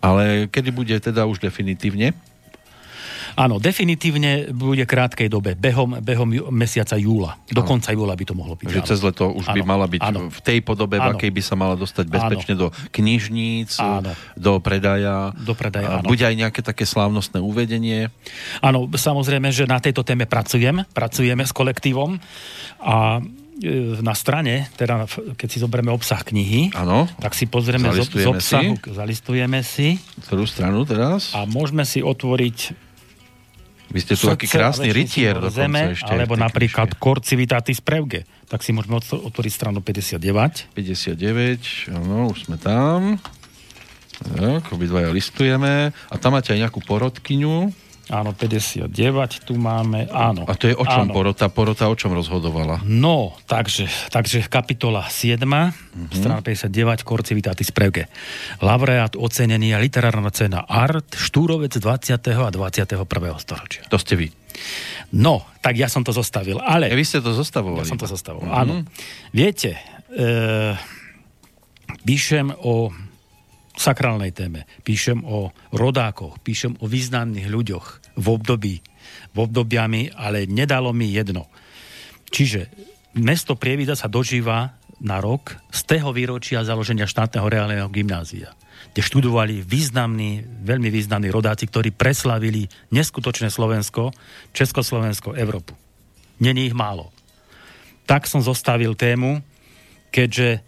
ale 0.04 0.52
kedy 0.52 0.68
bude 0.68 0.96
teda 1.00 1.24
už 1.24 1.40
definitívne? 1.40 2.12
Áno, 3.34 3.58
definitívne 3.58 4.30
bude 4.50 4.82
krátkej 4.82 5.26
dobe, 5.26 5.52
behom, 5.52 5.98
behom 5.98 6.26
mesiaca 6.50 6.94
júla. 6.94 7.38
Do 7.46 7.62
konca 7.62 7.90
júla 7.90 8.12
by 8.12 8.24
to 8.24 8.34
mohlo 8.34 8.54
byť. 8.54 8.66
Že 8.66 8.78
áno. 8.78 8.88
cez 8.88 9.00
leto 9.00 9.24
už 9.28 9.46
by 9.48 9.60
Áno, 9.60 9.68
mala 9.68 9.86
byť 9.86 10.00
áno. 10.02 10.20
v 10.28 10.40
tej 10.40 10.58
podobe, 10.60 10.96
v 10.96 11.04
Áno. 11.04 11.14
akej 11.14 11.30
by 11.30 11.42
sa 11.42 11.54
mala 11.54 11.74
dostať 11.74 12.04
bezpečne 12.06 12.54
do 12.54 12.68
knižníc, 12.90 13.76
Áno. 13.76 14.12
do 14.34 14.52
predaja. 14.58 15.32
Do 15.34 15.52
predaja, 15.52 15.88
A 15.88 15.94
áno. 15.98 16.06
Bude 16.06 16.22
aj 16.22 16.36
nejaké 16.36 16.60
také 16.60 16.84
slávnostné 16.84 17.38
uvedenie. 17.38 18.08
Áno, 18.58 18.86
samozrejme, 18.86 19.48
že 19.48 19.64
na 19.64 19.78
tejto 19.78 20.00
téme 20.00 20.24
pracujem, 20.24 20.82
pracujeme 20.90 21.42
s 21.42 21.50
kolektívom 21.50 22.20
a 22.78 23.20
e, 23.56 24.00
na 24.00 24.12
strane, 24.12 24.72
teda 24.74 25.04
v- 25.04 25.34
keď 25.34 25.48
si 25.48 25.58
zoberieme 25.58 25.90
obsah 25.90 26.20
knihy, 26.20 26.72
Áno. 26.72 27.04
tak 27.16 27.32
si 27.32 27.44
pozrieme 27.44 27.92
z, 27.92 28.08
z 28.08 28.24
obsahu, 28.24 28.72
si. 28.74 28.88
zalistujeme 28.90 29.60
si 29.60 30.00
Ktorú 30.24 30.44
stranu 30.44 30.82
teraz? 30.82 31.32
a 31.32 31.44
môžeme 31.44 31.84
si 31.84 32.00
otvoriť 32.00 32.72
Vy 33.90 33.98
ste 34.06 34.14
tu 34.14 34.30
taký 34.30 34.46
krásny 34.46 34.94
rytier 34.94 35.34
zeme, 35.50 35.98
ešte. 35.98 36.06
alebo 36.06 36.38
napríklad 36.38 36.94
knižke. 36.94 37.02
Corcivitatis 37.02 37.82
Preuge. 37.82 38.22
Tak 38.46 38.62
si 38.62 38.70
môžeme 38.70 39.02
otv- 39.02 39.18
otvoriť 39.18 39.52
stranu 39.52 39.82
59. 39.82 40.70
59, 40.74 41.90
áno, 41.90 42.30
už 42.30 42.46
sme 42.46 42.56
tam. 42.56 43.18
Tak, 44.20 44.70
obidvaja 44.70 45.10
listujeme. 45.10 45.90
A 45.90 46.14
tam 46.20 46.38
máte 46.38 46.54
aj 46.54 46.68
nejakú 46.68 46.78
porodkyňu. 46.84 47.72
Áno, 48.10 48.34
59, 48.34 48.90
tu 49.46 49.54
máme, 49.54 50.10
áno. 50.10 50.42
A 50.42 50.58
to 50.58 50.66
je 50.66 50.74
o 50.74 50.82
čom 50.82 51.06
áno. 51.06 51.14
porota? 51.14 51.46
Porota 51.46 51.86
o 51.86 51.94
čom 51.94 52.10
rozhodovala? 52.10 52.82
No, 52.82 53.38
takže, 53.46 53.86
takže 54.10 54.50
kapitola 54.50 55.06
7, 55.06 55.38
Mhm. 55.38 55.70
mm-hmm. 56.10 56.18
strana 56.18 56.42
59, 56.42 57.06
Corcivitatis 57.06 57.70
Preuge. 57.70 58.10
Laureát 58.58 59.14
ocenenia 59.14 59.78
literárna 59.78 60.34
cena 60.34 60.66
Art, 60.66 61.14
Štúrovec 61.14 61.70
20. 61.70 62.18
a 62.34 62.50
21. 62.50 63.06
storočia. 63.38 63.86
To 63.86 63.94
ste 63.94 64.18
vy. 64.18 64.26
No, 65.14 65.46
tak 65.62 65.78
ja 65.78 65.86
som 65.86 66.02
to 66.02 66.10
zostavil, 66.10 66.58
ale... 66.58 66.90
E, 66.90 66.98
vy 66.98 67.06
ste 67.06 67.22
to 67.22 67.30
zostavovali. 67.30 67.86
Ja 67.86 67.94
som 67.94 67.98
to 67.98 68.10
zostavoval, 68.10 68.50
áno. 68.50 68.82
Viete, 69.30 69.78
e, 70.10 70.74
píšem 72.02 72.50
o 72.58 72.90
sakrálnej 73.72 74.34
téme, 74.36 74.68
píšem 74.84 75.24
o 75.24 75.54
rodákoch, 75.72 76.36
píšem 76.44 76.76
o 76.78 76.84
významných 76.84 77.48
ľuďoch 77.48 77.99
v 78.20 78.26
období, 78.28 78.76
v 79.32 79.38
obdobiami, 79.40 80.12
ale 80.12 80.44
nedalo 80.44 80.92
mi 80.92 81.08
jedno. 81.08 81.48
Čiže 82.28 82.68
mesto 83.16 83.56
Prievidza 83.56 83.96
sa 83.96 84.12
dožíva 84.12 84.76
na 85.00 85.16
rok 85.18 85.56
z 85.72 85.80
tého 85.88 86.12
výročia 86.12 86.60
založenia 86.60 87.08
štátneho 87.08 87.48
reálneho 87.48 87.88
gymnázia, 87.88 88.52
kde 88.92 89.00
študovali 89.00 89.64
významní, 89.64 90.44
veľmi 90.60 90.92
významní 90.92 91.32
rodáci, 91.32 91.64
ktorí 91.64 91.96
preslavili 91.96 92.68
neskutočné 92.92 93.48
Slovensko, 93.48 94.12
Československo, 94.52 95.32
Európu. 95.32 95.72
Není 96.44 96.68
ich 96.68 96.76
málo 96.76 97.08
tak 98.10 98.26
som 98.26 98.42
zostavil 98.42 98.98
tému, 98.98 99.38
keďže, 100.10 100.66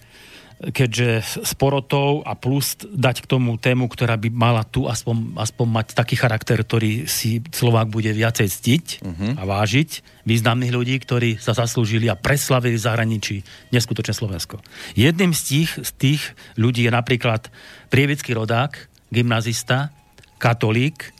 keďže 0.70 1.42
s 1.42 1.52
porotou 1.58 2.22
a 2.22 2.38
plus 2.38 2.78
dať 2.78 3.26
k 3.26 3.26
tomu 3.26 3.58
tému, 3.58 3.90
ktorá 3.90 4.14
by 4.14 4.30
mala 4.30 4.62
tu 4.62 4.86
aspoň, 4.86 5.34
aspoň 5.34 5.66
mať 5.66 5.86
taký 5.98 6.14
charakter, 6.14 6.54
ktorý 6.62 7.10
si 7.10 7.42
Slovák 7.50 7.90
bude 7.90 8.14
viacej 8.14 8.46
ctiť 8.46 8.84
uh-huh. 9.02 9.30
a 9.38 9.42
vážiť. 9.42 10.22
Významných 10.22 10.70
ľudí, 10.70 10.94
ktorí 11.02 11.42
sa 11.42 11.50
zaslúžili 11.58 12.06
a 12.06 12.14
preslavili 12.14 12.78
v 12.78 12.86
zahraničí 12.86 13.36
neskutočne 13.74 14.14
Slovensko. 14.14 14.62
Jedným 14.94 15.34
z 15.34 15.42
tých, 15.42 15.70
z 15.82 15.90
tých 15.98 16.22
ľudí 16.54 16.86
je 16.86 16.92
napríklad 16.94 17.50
prievický 17.90 18.38
rodák, 18.38 18.78
gymnazista, 19.10 19.90
katolík, 20.38 21.10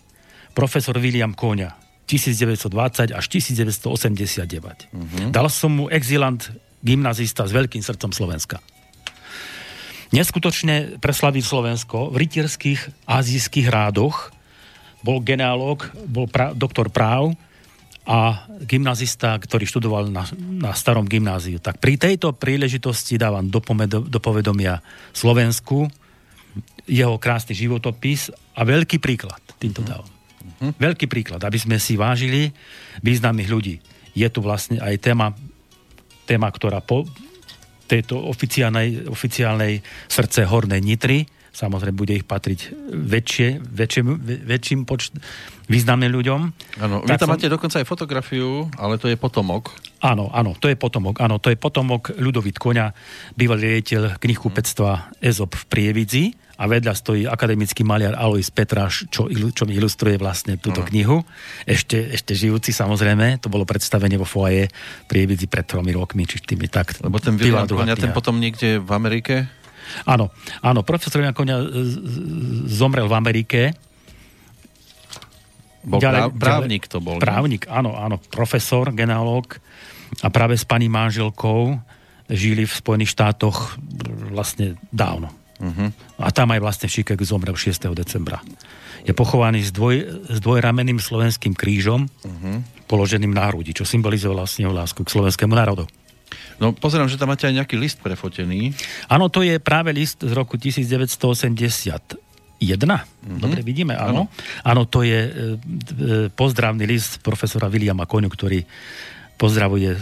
profesor 0.55 0.95
William 1.03 1.35
Koňa. 1.35 1.83
1920 2.07 3.15
až 3.15 3.25
1989. 3.25 3.89
Uh-huh. 3.89 5.33
Dal 5.33 5.49
som 5.49 5.73
mu 5.73 5.85
exilant 5.89 6.45
gymnazista 6.85 7.47
s 7.47 7.55
veľkým 7.55 7.81
srdcom 7.81 8.11
Slovenska. 8.13 8.61
Neskutočne 10.13 11.01
preslavil 11.01 11.41
Slovensko 11.41 12.13
v 12.13 12.29
rytierských 12.29 13.09
azijských 13.09 13.69
rádoch. 13.73 14.29
Bol 15.01 15.25
genealóg, 15.25 15.89
bol 16.05 16.29
pra, 16.29 16.53
doktor 16.53 16.93
práv 16.93 17.33
a 18.05 18.45
gymnazista, 18.61 19.41
ktorý 19.41 19.65
študoval 19.65 20.13
na, 20.13 20.29
na 20.37 20.77
starom 20.77 21.09
gymnáziu. 21.09 21.57
Tak 21.59 21.81
pri 21.81 21.97
tejto 21.97 22.37
príležitosti 22.37 23.17
dávam 23.17 23.49
do, 23.49 23.65
pomedo, 23.65 24.05
do 24.05 24.21
povedomia 24.21 24.85
Slovensku 25.17 25.89
jeho 26.85 27.17
krásny 27.17 27.57
životopis 27.57 28.29
a 28.53 28.69
veľký 28.69 29.01
príklad 29.01 29.41
týmto 29.57 29.81
dávam. 29.81 30.07
Uh-huh. 30.07 30.75
Veľký 30.77 31.09
príklad, 31.09 31.41
aby 31.41 31.57
sme 31.57 31.81
si 31.81 31.97
vážili 31.97 32.53
významných 33.01 33.49
ľudí. 33.49 33.81
Je 34.13 34.29
tu 34.29 34.45
vlastne 34.45 34.77
aj 34.83 34.99
téma, 35.01 35.33
téma 36.29 36.53
ktorá 36.53 36.85
po 36.85 37.09
tejto 37.93 38.17
oficiálnej, 38.17 39.05
oficiálnej 39.13 39.85
srdce 40.09 40.49
Hornej 40.49 40.81
Nitry, 40.81 41.29
samozrejme 41.53 41.93
bude 41.93 42.17
ich 42.17 42.25
patriť 42.25 42.73
väčšie, 42.89 43.61
väčším, 43.61 44.07
väčším 44.49 44.89
počt 44.89 45.13
významným 45.69 46.09
ľuďom. 46.09 46.41
Áno, 46.81 47.05
vy 47.05 47.13
tam 47.21 47.29
som... 47.29 47.33
máte 47.37 47.53
dokonca 47.53 47.85
aj 47.85 47.87
fotografiu, 47.87 48.73
ale 48.81 48.97
to 48.97 49.13
je 49.13 49.21
potomok. 49.21 49.77
Áno, 50.01 50.33
áno, 50.33 50.57
to 50.57 50.73
je 50.73 50.77
potomok. 50.81 51.21
Áno, 51.21 51.37
to 51.37 51.53
je 51.53 51.61
potomok 51.61 52.17
Ľudovít 52.17 52.57
Koňa, 52.57 52.97
bývalý 53.37 53.77
riaditeľ 53.77 54.17
knihkupectva 54.17 55.21
Ezop 55.21 55.53
v 55.53 55.65
Prievidzi 55.69 56.25
a 56.57 56.65
vedľa 56.69 56.93
stojí 56.93 57.23
akademický 57.25 57.83
maliar 57.83 58.13
Alois 58.15 58.49
Petráš, 58.53 59.09
čo, 59.09 59.27
čo 59.29 59.63
mi 59.65 59.77
ilustruje 59.77 60.21
vlastne 60.21 60.61
túto 60.61 60.85
uh-huh. 60.85 60.91
knihu. 60.93 61.17
Ešte, 61.65 62.13
ešte 62.13 62.37
žijúci 62.37 62.77
samozrejme, 62.77 63.41
to 63.41 63.49
bolo 63.49 63.65
predstavenie 63.65 64.21
vo 64.21 64.29
foaje 64.29 64.69
Prievidzi 65.09 65.49
pred 65.49 65.65
tromi 65.65 65.91
rokmi, 65.97 66.29
či 66.29 66.45
tými 66.45 66.69
tak. 66.69 67.01
Lebo 67.01 67.17
ten 67.19 67.41
William 67.41 67.65
Koňa, 67.65 67.97
ten 67.97 68.13
potom 68.13 68.37
niekde 68.37 68.79
v 68.79 68.91
Amerike? 68.93 69.49
Áno, 70.07 70.31
áno, 70.63 70.81
profesor 70.87 71.21
Jan 71.21 71.35
Koňa 71.35 71.57
zomrel 72.71 73.09
v 73.09 73.15
Amerike. 73.17 73.61
Bol 75.83 75.99
ďalej, 75.99 76.39
právnik 76.39 76.87
to 76.87 77.03
bol. 77.03 77.19
Právnik, 77.19 77.67
ne? 77.67 77.75
áno, 77.75 77.99
áno, 77.99 78.17
profesor, 78.31 78.95
genealóg 78.95 79.59
a 80.23 80.31
práve 80.31 80.55
s 80.55 80.63
pani 80.63 80.87
manželkou 80.87 81.75
žili 82.31 82.69
v 82.69 82.73
Spojených 82.73 83.19
štátoch 83.19 83.77
vlastne 84.31 84.79
dávno. 84.95 85.42
Uh-huh. 85.63 85.95
A 86.19 86.29
tam 86.35 86.51
aj 86.51 86.61
vlastne 86.61 86.89
Chicago 86.91 87.23
zomrel 87.23 87.55
6. 87.55 87.87
decembra. 87.95 88.43
Je 89.07 89.15
pochovaný 89.15 89.63
s, 89.63 89.71
dvoj, 89.71 90.27
s 90.27 90.39
dvojrameným 90.43 90.99
slovenským 90.99 91.55
krížom 91.55 92.11
uh-huh. 92.11 92.57
položeným 92.91 93.31
na 93.31 93.47
hrudi, 93.51 93.71
čo 93.71 93.87
symbolizuje 93.87 94.35
vlastne 94.35 94.67
lásku 94.67 95.07
k 95.07 95.13
slovenskému 95.15 95.55
národu. 95.55 95.87
No 96.59 96.71
pozerám, 96.75 97.11
že 97.11 97.19
tam 97.19 97.31
máte 97.31 97.47
aj 97.47 97.59
nejaký 97.63 97.77
list 97.79 97.99
prefotený. 98.03 98.75
Áno, 99.11 99.31
to 99.31 99.43
je 99.43 99.59
práve 99.59 99.91
list 99.95 100.23
z 100.23 100.33
roku 100.35 100.59
1981. 100.59 102.19
Jedna? 102.63 103.03
Mm-hmm. 103.03 103.41
Dobre, 103.43 103.61
vidíme, 103.67 103.99
áno. 103.99 104.31
Áno, 104.63 104.87
to 104.87 105.03
je 105.03 105.19
e, 105.19 105.31
e, 105.31 105.35
pozdravný 106.31 106.87
list 106.87 107.19
profesora 107.19 107.67
Williama 107.67 108.07
Koňu, 108.07 108.31
ktorý 108.31 108.63
pozdravuje 109.35 109.91
e, 109.91 109.99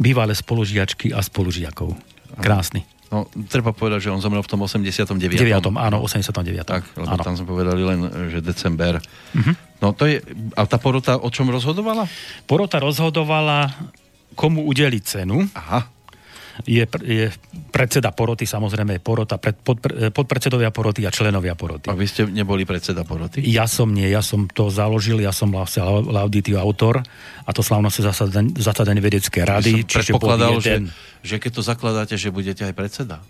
bývalé 0.00 0.32
spolužiačky 0.32 1.12
a 1.12 1.20
spolužiakov. 1.20 1.92
Krásny. 2.40 2.88
No, 3.08 3.24
treba 3.48 3.72
povedať, 3.72 4.08
že 4.08 4.12
on 4.12 4.20
zomrel 4.20 4.44
v 4.44 4.50
tom 4.52 4.60
89. 4.60 5.16
9. 5.16 5.64
áno, 5.80 5.96
89. 6.04 6.44
Tak, 6.68 6.82
lebo 6.92 7.16
áno. 7.16 7.24
tam 7.24 7.34
sme 7.40 7.48
povedali 7.48 7.80
len, 7.80 8.04
že 8.28 8.44
december. 8.44 9.00
Uh-huh. 9.00 9.52
No 9.80 9.96
to 9.96 10.04
je, 10.04 10.20
a 10.52 10.68
tá 10.68 10.76
porota 10.76 11.16
o 11.16 11.32
čom 11.32 11.48
rozhodovala? 11.48 12.04
Porota 12.44 12.76
rozhodovala, 12.76 13.72
komu 14.36 14.68
udeliť 14.68 15.02
cenu. 15.02 15.40
Aha. 15.56 15.97
Je, 16.66 16.82
je 17.06 17.30
predseda 17.70 18.10
poroty, 18.10 18.42
samozrejme 18.42 18.98
porota, 18.98 19.38
pred, 19.38 19.54
pod, 19.54 19.78
podpredsedovia 20.10 20.74
poroty 20.74 21.06
a 21.06 21.14
členovia 21.14 21.54
poroty. 21.54 21.86
A 21.86 21.94
vy 21.94 22.06
ste 22.10 22.26
neboli 22.26 22.66
predseda 22.66 23.06
poroty? 23.06 23.44
Ja 23.46 23.70
som 23.70 23.94
nie, 23.94 24.10
ja 24.10 24.24
som 24.24 24.50
to 24.50 24.66
založil, 24.66 25.22
ja 25.22 25.30
som 25.30 25.54
vlastne 25.54 25.86
lauditív 25.86 26.58
autor 26.58 27.06
a 27.46 27.50
to 27.54 27.62
slavnostné 27.62 28.10
zasadanie 28.58 28.98
vedecké 28.98 29.46
rady. 29.46 29.86
Som 29.86 29.90
čiže 29.90 30.10
predpokladal, 30.18 30.58
že, 30.58 30.74
že 31.22 31.36
keď 31.38 31.50
to 31.54 31.62
zakladáte, 31.62 32.14
že 32.18 32.34
budete 32.34 32.66
aj 32.66 32.74
predseda. 32.74 33.22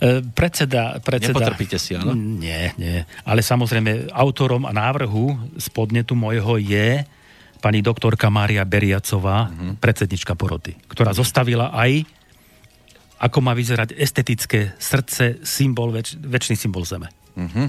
E, 0.00 0.24
predseda, 0.24 0.96
predseda... 1.04 1.36
Nepotrpíte 1.36 1.76
si, 1.76 1.96
áno? 1.96 2.16
Nie, 2.16 2.72
nie. 2.80 3.04
Ale 3.28 3.44
samozrejme, 3.44 4.12
autorom 4.14 4.64
a 4.64 4.72
návrhu 4.72 5.36
z 5.60 5.66
podnetu 5.68 6.16
môjho 6.16 6.56
je 6.56 7.04
pani 7.58 7.82
doktorka 7.82 8.30
Mária 8.30 8.62
Beriacová, 8.62 9.50
uh-huh. 9.50 9.74
predsednička 9.82 10.38
poroty, 10.38 10.78
ktorá 10.86 11.10
zostavila 11.10 11.74
aj 11.74 12.06
ako 13.18 13.38
má 13.42 13.52
vyzerať 13.52 13.98
estetické 13.98 14.74
srdce, 14.78 15.42
symbol, 15.42 15.90
väč, 15.90 16.14
väčší 16.14 16.54
symbol 16.54 16.86
Zeme. 16.86 17.10
Uh-huh. 17.34 17.66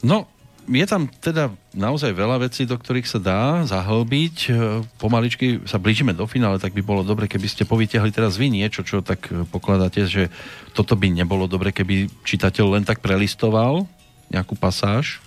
No, 0.00 0.24
je 0.68 0.84
tam 0.84 1.08
teda 1.08 1.48
naozaj 1.72 2.12
veľa 2.12 2.44
vecí, 2.44 2.68
do 2.68 2.76
ktorých 2.76 3.08
sa 3.08 3.20
dá 3.20 3.40
zahlbiť. 3.64 4.36
E, 4.48 4.50
pomaličky 5.00 5.64
sa 5.64 5.80
blížime 5.80 6.12
do 6.12 6.28
finále, 6.28 6.60
tak 6.60 6.76
by 6.76 6.84
bolo 6.84 7.00
dobre, 7.00 7.24
keby 7.24 7.48
ste 7.48 7.68
povytiahli 7.68 8.12
teraz 8.12 8.36
vy 8.36 8.52
niečo, 8.52 8.84
čo 8.84 9.00
tak 9.00 9.32
e, 9.32 9.48
pokladáte, 9.48 10.04
že 10.04 10.28
toto 10.76 10.92
by 10.92 11.08
nebolo 11.08 11.48
dobre, 11.48 11.72
keby 11.72 12.12
čitateľ 12.24 12.76
len 12.76 12.84
tak 12.84 13.00
prelistoval 13.00 13.88
nejakú 14.28 14.60
pasáž. 14.60 15.24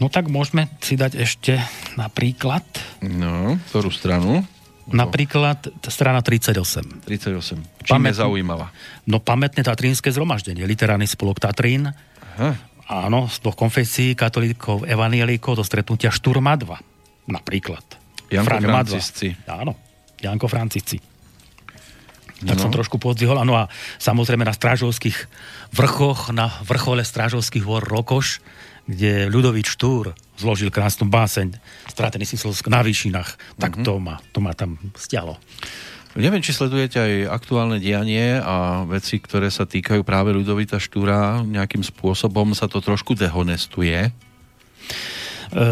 No 0.00 0.08
tak 0.08 0.32
môžeme 0.32 0.68
si 0.80 0.96
dať 0.96 1.12
ešte 1.16 1.60
napríklad... 1.96 2.64
No, 3.04 3.60
ktorú 3.72 3.92
stranu? 3.92 4.44
Napríklad 4.88 5.68
strana 5.86 6.24
38. 6.24 7.04
38. 7.04 7.84
Čím 7.84 7.92
Pamätn... 7.92 8.08
je 8.10 8.14
zaujímavá? 8.16 8.72
No 9.04 9.20
pamätné 9.20 9.60
Tatrinské 9.60 10.08
zhromaždenie, 10.08 10.64
literárny 10.64 11.04
spolok 11.04 11.38
Tatrín. 11.42 11.92
Aha. 12.40 12.56
Áno, 12.90 13.30
z 13.30 13.38
dvoch 13.44 13.54
konfesí, 13.54 14.18
katolíkov, 14.18 14.82
evanielikov, 14.82 15.54
do 15.54 15.62
stretnutia 15.62 16.10
Šturma 16.10 16.58
2. 16.58 17.30
Napríklad. 17.30 17.86
Janko 18.26 18.46
Fraňo 18.50 18.66
Francisci. 18.66 19.28
Áno, 19.46 19.72
Janko 20.18 20.46
Francisci. 20.50 20.98
Tak 22.40 22.56
no. 22.56 22.62
som 22.66 22.72
trošku 22.72 22.96
pozdvihol. 22.96 23.36
Áno 23.36 23.52
a 23.54 23.68
samozrejme 24.00 24.48
na 24.48 24.56
strážovských 24.56 25.28
vrchoch, 25.76 26.32
na 26.32 26.48
vrchole 26.64 27.04
strážovských 27.04 27.62
hôr 27.62 27.84
Rokoš, 27.84 28.40
kde 28.88 29.28
Ľudovič 29.28 29.70
Štúr 29.70 30.16
zložil 30.40 30.72
krásnu 30.72 31.06
báseň 31.12 31.60
Stratený 31.92 32.24
Slovsk 32.24 32.72
na 32.72 32.80
výšinách, 32.80 33.60
tak 33.60 33.76
mm-hmm. 33.76 33.86
to, 33.86 33.92
ma, 34.00 34.16
to 34.32 34.38
ma 34.40 34.52
tam 34.56 34.80
stialo. 34.96 35.36
Neviem, 36.18 36.42
či 36.42 36.50
sledujete 36.50 36.98
aj 36.98 37.12
aktuálne 37.30 37.78
dianie 37.78 38.42
a 38.42 38.82
veci, 38.82 39.22
ktoré 39.22 39.46
sa 39.46 39.62
týkajú 39.62 40.02
práve 40.02 40.34
Ľudovita 40.34 40.82
Štúra. 40.82 41.46
Nejakým 41.46 41.86
spôsobom 41.86 42.50
sa 42.50 42.66
to 42.66 42.82
trošku 42.82 43.14
dehonestuje? 43.14 44.10
E, 44.10 45.62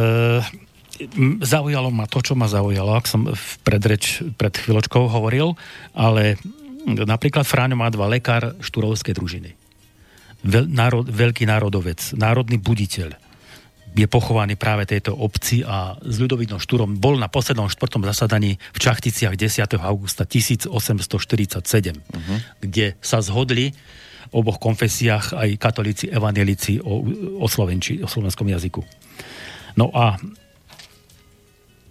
zaujalo 1.43 1.91
ma 1.91 2.07
to, 2.07 2.23
čo 2.23 2.39
ma 2.39 2.47
zaujalo, 2.47 2.95
ak 2.95 3.11
som 3.11 3.27
v 3.27 3.51
predreč 3.67 4.23
pred 4.39 4.55
chvíľočkou 4.55 5.11
hovoril, 5.11 5.59
ale 5.91 6.39
napríklad 6.87 7.43
Fráňo 7.43 7.75
má 7.75 7.91
dva 7.91 8.07
lekár 8.07 8.55
štúrovskej 8.63 9.19
družiny 9.19 9.59
veľ, 10.45 10.65
národ, 10.71 11.05
veľký 11.07 11.45
národovec, 11.49 12.15
národný 12.15 12.61
buditeľ, 12.61 13.17
je 13.99 14.07
pochovaný 14.07 14.55
práve 14.55 14.87
tejto 14.87 15.11
obci 15.11 15.67
a 15.67 15.99
s 15.99 16.17
ľudovitom 16.23 16.63
Štúrom 16.63 17.03
bol 17.03 17.19
na 17.19 17.27
poslednom 17.27 17.67
štvrtom 17.67 18.07
zasadaní 18.07 18.55
v 18.71 18.79
Čachticiach 18.79 19.35
10. 19.35 19.75
augusta 19.83 20.23
1847, 20.23 20.71
uh-huh. 20.71 22.39
kde 22.63 22.95
sa 23.03 23.19
zhodli 23.19 23.75
oboch 24.31 24.61
konfesiách 24.61 25.35
aj 25.35 25.49
katolíci, 25.57 26.07
evangelici 26.13 26.79
o, 26.79 27.03
o, 27.43 27.47
Slovenči, 27.49 28.05
o 28.05 28.09
slovenskom 28.09 28.47
jazyku. 28.47 28.85
No 29.75 29.91
a 29.91 30.21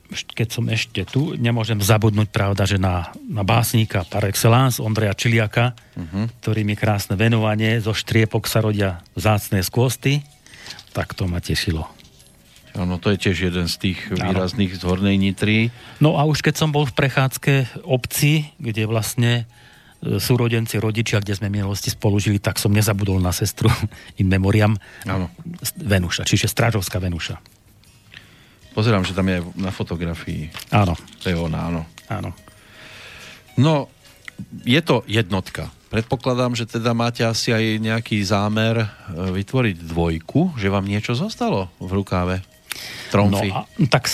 keď 0.07 0.47
som 0.47 0.63
ešte 0.71 1.03
tu, 1.03 1.35
nemôžem 1.35 1.83
zabudnúť, 1.83 2.31
pravda, 2.31 2.63
že 2.63 2.79
na, 2.79 3.11
na 3.27 3.43
básnika 3.43 4.07
par 4.07 4.23
excellence 4.23 4.79
Ondreja 4.79 5.11
Čiliaka, 5.11 5.75
uh-huh. 5.75 6.31
ktorý 6.39 6.63
mi 6.63 6.79
krásne 6.79 7.19
venovanie, 7.19 7.83
zo 7.83 7.91
štriepok 7.91 8.47
sa 8.47 8.63
rodia 8.63 9.03
zácné 9.19 9.59
skôsty, 9.65 10.23
tak 10.95 11.11
to 11.11 11.27
ma 11.27 11.43
tešilo. 11.43 11.96
Áno, 12.75 12.99
to 12.99 13.13
je 13.13 13.17
tiež 13.29 13.53
jeden 13.53 13.65
z 13.71 13.75
tých 13.79 13.99
výrazných 14.11 14.75
z 14.75 14.81
Hornej 14.83 15.15
Nitry. 15.15 15.71
No 16.03 16.19
a 16.19 16.27
už 16.27 16.43
keď 16.43 16.55
som 16.59 16.69
bol 16.75 16.83
v 16.83 16.93
prechádzke 16.93 17.83
obci, 17.87 18.51
kde 18.59 18.83
vlastne 18.85 19.31
e, 20.03 20.19
súrodenci, 20.19 20.77
rodičia, 20.77 21.23
kde 21.23 21.37
sme 21.37 21.47
v 21.47 21.63
minulosti 21.63 21.89
spolu 21.89 22.19
žili, 22.19 22.37
tak 22.37 22.59
som 22.61 22.75
nezabudol 22.75 23.17
na 23.23 23.31
sestru 23.31 23.71
in 24.21 24.27
memoriam 24.27 24.75
Áno. 25.07 25.31
Venuša, 25.79 26.27
čiže 26.27 26.51
Strážovská 26.51 26.99
Venuša. 26.99 27.39
Pozerám, 28.77 29.01
že 29.01 29.17
tam 29.17 29.25
je 29.25 29.41
na 29.57 29.73
fotografii. 29.73 30.53
Áno. 30.69 30.93
To 30.93 31.25
je 31.25 31.33
ona, 31.33 31.65
áno. 31.65 31.81
Áno. 32.13 32.29
No, 33.57 33.89
je 34.61 34.77
to 34.85 35.01
jednotka. 35.09 35.73
Predpokladám, 35.87 36.53
že 36.53 36.67
teda 36.67 36.91
máte 36.91 37.23
asi 37.23 37.55
aj 37.55 37.79
nejaký 37.79 38.19
zámer 38.21 38.85
e, 38.85 38.87
vytvoriť 39.39 39.87
dvojku, 39.87 40.59
že 40.59 40.69
vám 40.69 40.85
niečo 40.85 41.15
zostalo 41.15 41.71
v 41.79 41.89
rukáve. 41.95 42.43
Tromfy. 43.09 43.49
No, 43.49 43.63
a, 43.63 43.87
tak 43.87 44.09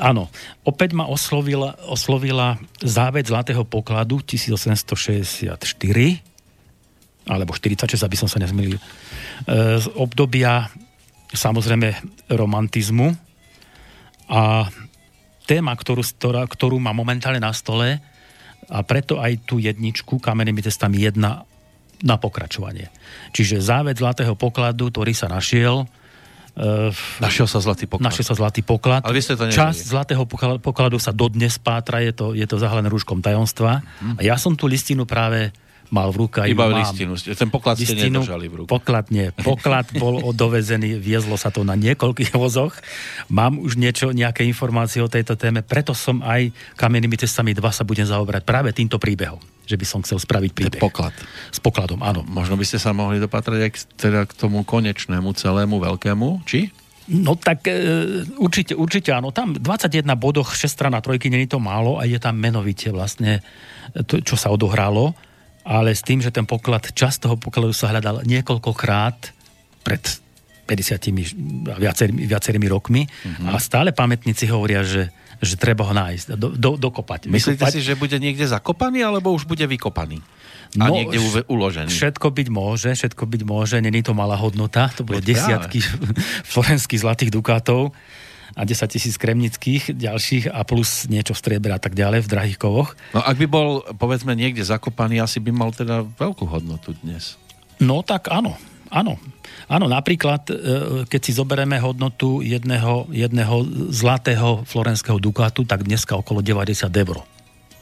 áno. 0.00 0.32
Opäť 0.64 0.96
ma 0.96 1.06
oslovila, 1.06 1.76
oslovila 1.88 2.56
záved 2.80 3.28
Zlatého 3.28 3.64
pokladu 3.64 4.20
1864 4.24 5.52
alebo 7.28 7.52
46, 7.52 8.08
aby 8.08 8.16
som 8.16 8.24
sa 8.24 8.40
nezmýlil. 8.40 8.80
E, 8.80 8.82
z 9.76 9.86
obdobia 10.00 10.72
samozrejme 11.28 11.92
romantizmu, 12.32 13.12
a 14.28 14.68
téma, 15.48 15.72
ktorú, 15.72 16.04
ktorá, 16.04 16.44
ktorú 16.44 16.76
má 16.76 16.92
momentálne 16.92 17.40
na 17.40 17.50
stole, 17.56 18.04
a 18.68 18.84
preto 18.84 19.16
aj 19.16 19.48
tú 19.48 19.56
jedničku 19.56 20.20
kamennými 20.20 20.60
testami 20.60 21.00
jedna 21.00 21.48
na 22.04 22.20
pokračovanie. 22.20 22.92
Čiže 23.32 23.64
záved 23.64 23.96
zlatého 23.96 24.36
pokladu, 24.36 24.92
ktorý 24.92 25.16
sa 25.16 25.32
našiel, 25.32 25.88
Uh, 26.58 26.90
našiel 27.22 27.46
sa 27.46 27.62
zlatý 27.62 27.86
poklad. 27.86 28.10
Našiel 28.10 28.26
sa 28.26 28.34
zlatý 28.34 28.66
poklad. 28.66 29.06
Ale 29.06 29.14
vy 29.14 29.22
ste 29.22 29.38
to 29.38 29.46
Časť 29.46 29.94
zlatého 29.94 30.26
pokladu 30.58 30.98
sa 30.98 31.14
dodnes 31.14 31.54
pátra, 31.62 32.02
je 32.02 32.10
to, 32.10 32.34
je 32.34 32.42
to 32.50 32.58
zahalené 32.58 32.90
rúškom 32.90 33.22
tajomstva. 33.22 33.86
Hmm. 34.02 34.18
A 34.18 34.26
ja 34.26 34.34
som 34.34 34.58
tú 34.58 34.66
listinu 34.66 35.06
práve 35.06 35.54
mal 35.88 36.10
v 36.10 36.26
rukách. 36.26 36.50
Iba 36.50 36.66
mám. 36.66 36.82
listinu. 36.82 37.14
Ten 37.14 37.48
poklad 37.48 37.78
listinu, 37.78 37.94
ste 37.94 38.10
nedržali 38.10 38.46
v 38.50 38.54
rukách. 38.64 38.72
Poklad 38.74 39.06
nie. 39.14 39.30
Poklad 39.32 39.86
bol 39.96 40.20
dovezený, 40.42 40.98
viezlo 40.98 41.38
sa 41.38 41.54
to 41.54 41.62
na 41.62 41.78
niekoľkých 41.78 42.34
vozoch. 42.34 42.74
Mám 43.30 43.62
už 43.62 43.78
niečo, 43.78 44.10
nejaké 44.10 44.42
informácie 44.44 44.98
o 44.98 45.08
tejto 45.08 45.38
téme, 45.38 45.62
preto 45.62 45.94
som 45.94 46.20
aj 46.26 46.50
kamennými 46.76 47.16
cestami 47.16 47.54
2 47.54 47.62
sa 47.70 47.86
budem 47.86 48.04
zaoberať 48.04 48.42
práve 48.44 48.74
týmto 48.74 48.98
príbehom 49.00 49.40
že 49.68 49.76
by 49.76 49.84
som 49.84 50.00
chcel 50.00 50.16
spraviť 50.16 50.50
príbeh. 50.56 50.80
poklad. 50.80 51.12
S 51.52 51.60
pokladom, 51.60 52.00
áno. 52.00 52.24
Možno 52.24 52.56
by 52.56 52.64
ste 52.64 52.80
sa 52.80 52.96
mohli 52.96 53.20
dopatrať 53.20 53.60
aj 53.60 53.70
k, 53.70 53.78
teda 54.00 54.20
k 54.24 54.32
tomu 54.32 54.64
konečnému, 54.64 55.36
celému, 55.36 55.76
veľkému, 55.76 56.48
či? 56.48 56.72
No 57.08 57.36
tak 57.36 57.68
e, 57.68 57.76
určite, 58.40 58.72
určite 58.72 59.12
áno. 59.12 59.28
Tam 59.28 59.52
21 59.52 60.08
bodoch, 60.16 60.56
6 60.56 60.64
strán 60.64 60.96
a 60.96 61.04
trojky, 61.04 61.28
není 61.28 61.44
to 61.44 61.60
málo 61.60 62.00
a 62.00 62.08
je 62.08 62.16
tam 62.16 62.40
menovite 62.40 62.88
vlastne 62.88 63.44
to, 64.08 64.24
čo 64.24 64.40
sa 64.40 64.48
odohralo 64.48 65.12
ale 65.68 65.92
s 65.92 66.00
tým, 66.00 66.24
že 66.24 66.32
ten 66.32 66.48
poklad, 66.48 66.96
čas 66.96 67.20
toho 67.20 67.36
pokladu 67.36 67.76
sa 67.76 67.92
hľadal 67.92 68.24
niekoľkokrát 68.24 69.36
pred 69.84 70.00
50 70.64 71.76
viacerými, 71.76 72.24
viacerými 72.24 72.68
rokmi 72.72 73.04
mm-hmm. 73.04 73.52
a 73.52 73.60
stále 73.60 73.92
pamätníci 73.92 74.48
hovoria, 74.48 74.80
že, 74.80 75.12
že 75.38 75.54
treba 75.54 75.86
ho 75.86 75.94
nájsť, 75.94 76.34
do, 76.34 76.48
do, 76.54 76.70
dokopať. 76.74 77.30
Myslíte 77.30 77.62
vykopať. 77.62 77.74
si, 77.74 77.80
že 77.82 77.94
bude 77.94 78.16
niekde 78.18 78.46
zakopaný, 78.46 79.06
alebo 79.06 79.30
už 79.30 79.46
bude 79.46 79.62
vykopaný? 79.64 80.18
A 80.76 80.92
no, 80.92 81.00
niekde 81.00 81.16
uložený. 81.48 81.88
Všetko 81.88 82.28
byť 82.28 82.48
môže, 82.52 82.90
všetko 82.92 83.24
byť 83.24 83.42
môže, 83.48 83.80
není 83.80 84.04
to 84.04 84.12
malá 84.12 84.36
hodnota, 84.36 84.92
to 84.92 85.00
bolo 85.06 85.22
desiatky 85.22 85.80
florenských 86.52 87.00
zlatých 87.00 87.30
dukátov 87.32 87.96
a 88.58 88.62
10 88.66 88.90
tisíc 88.90 89.14
kremnických 89.16 89.96
ďalších 89.96 90.50
a 90.50 90.60
plus 90.66 91.06
niečo 91.08 91.32
v 91.32 91.40
striebra 91.40 91.78
a 91.78 91.80
tak 91.80 91.94
ďalej 91.94 92.26
v 92.26 92.28
drahých 92.28 92.58
kovoch. 92.58 92.98
No 93.14 93.22
ak 93.24 93.38
by 93.38 93.46
bol 93.48 93.68
povedzme 93.96 94.34
niekde 94.34 94.66
zakopaný, 94.66 95.22
asi 95.22 95.40
by 95.40 95.54
mal 95.54 95.70
teda 95.72 96.04
veľkú 96.04 96.44
hodnotu 96.44 96.92
dnes. 97.00 97.40
No 97.78 98.02
tak 98.02 98.28
áno, 98.28 98.58
áno. 98.90 99.20
Áno, 99.68 99.84
napríklad, 99.84 100.48
e, 100.48 100.54
keď 101.04 101.20
si 101.20 101.32
zoberieme 101.36 101.76
hodnotu 101.76 102.40
jedného, 102.40 103.04
jedného 103.12 103.64
zlatého 103.92 104.64
florenského 104.64 105.20
dukátu, 105.20 105.68
tak 105.68 105.84
dneska 105.84 106.16
okolo 106.16 106.40
90 106.40 106.88
eur. 106.88 107.20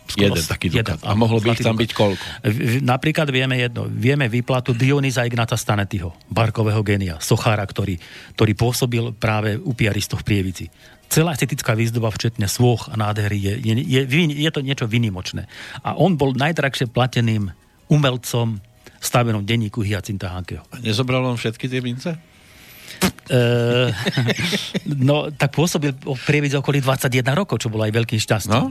Skoro 0.07 0.39
jeden 0.39 0.47
taký 0.47 0.67
dukát. 0.71 1.03
A 1.03 1.19
mohlo 1.19 1.43
by 1.43 1.59
tam 1.59 1.75
byť 1.75 1.91
koľko? 1.91 2.25
Napríklad 2.87 3.27
vieme 3.35 3.59
jedno. 3.59 3.91
Vieme 3.91 4.31
výplatu 4.31 4.71
Dionýza 4.71 5.27
Ignáta 5.27 5.59
Stanetyho, 5.59 6.15
barkového 6.31 6.79
genia, 6.87 7.19
sochára, 7.19 7.67
ktorý, 7.67 7.99
ktorý 8.39 8.53
pôsobil 8.55 9.05
práve 9.19 9.59
u 9.59 9.75
piaristov 9.75 10.23
v 10.23 10.27
Prievici. 10.31 10.67
Celá 11.11 11.35
estetická 11.35 11.75
výzdoba, 11.75 12.11
včetne 12.11 12.47
svoch 12.51 12.91
a 12.91 12.95
nádhery, 12.99 13.39
je, 13.39 13.55
je, 13.63 13.73
je, 13.83 14.23
je 14.31 14.51
to 14.51 14.63
niečo 14.63 14.87
vynimočné. 14.91 15.47
A 15.83 15.99
on 15.99 16.19
bol 16.19 16.35
najdrahšie 16.35 16.91
plateným 16.91 17.51
umelcom 17.87 18.59
stavenom 19.01 19.45
denníku 19.45 19.83
Hyacinta 19.83 20.33
Hankeho. 20.33 20.65
A 20.73 20.81
nezobral 20.81 21.25
on 21.25 21.37
všetky 21.37 21.67
tie 21.69 21.81
mince? 21.81 22.17
Uh, 23.27 23.91
no, 24.87 25.35
tak 25.35 25.51
pôsobil 25.51 25.91
v 25.93 26.23
prievidze 26.25 26.57
okolí 26.57 26.79
21 26.79 27.35
rokov, 27.35 27.59
čo 27.59 27.69
bolo 27.69 27.83
aj 27.83 27.93
veľkým 27.93 28.21
šťastím. 28.23 28.55
No? 28.55 28.63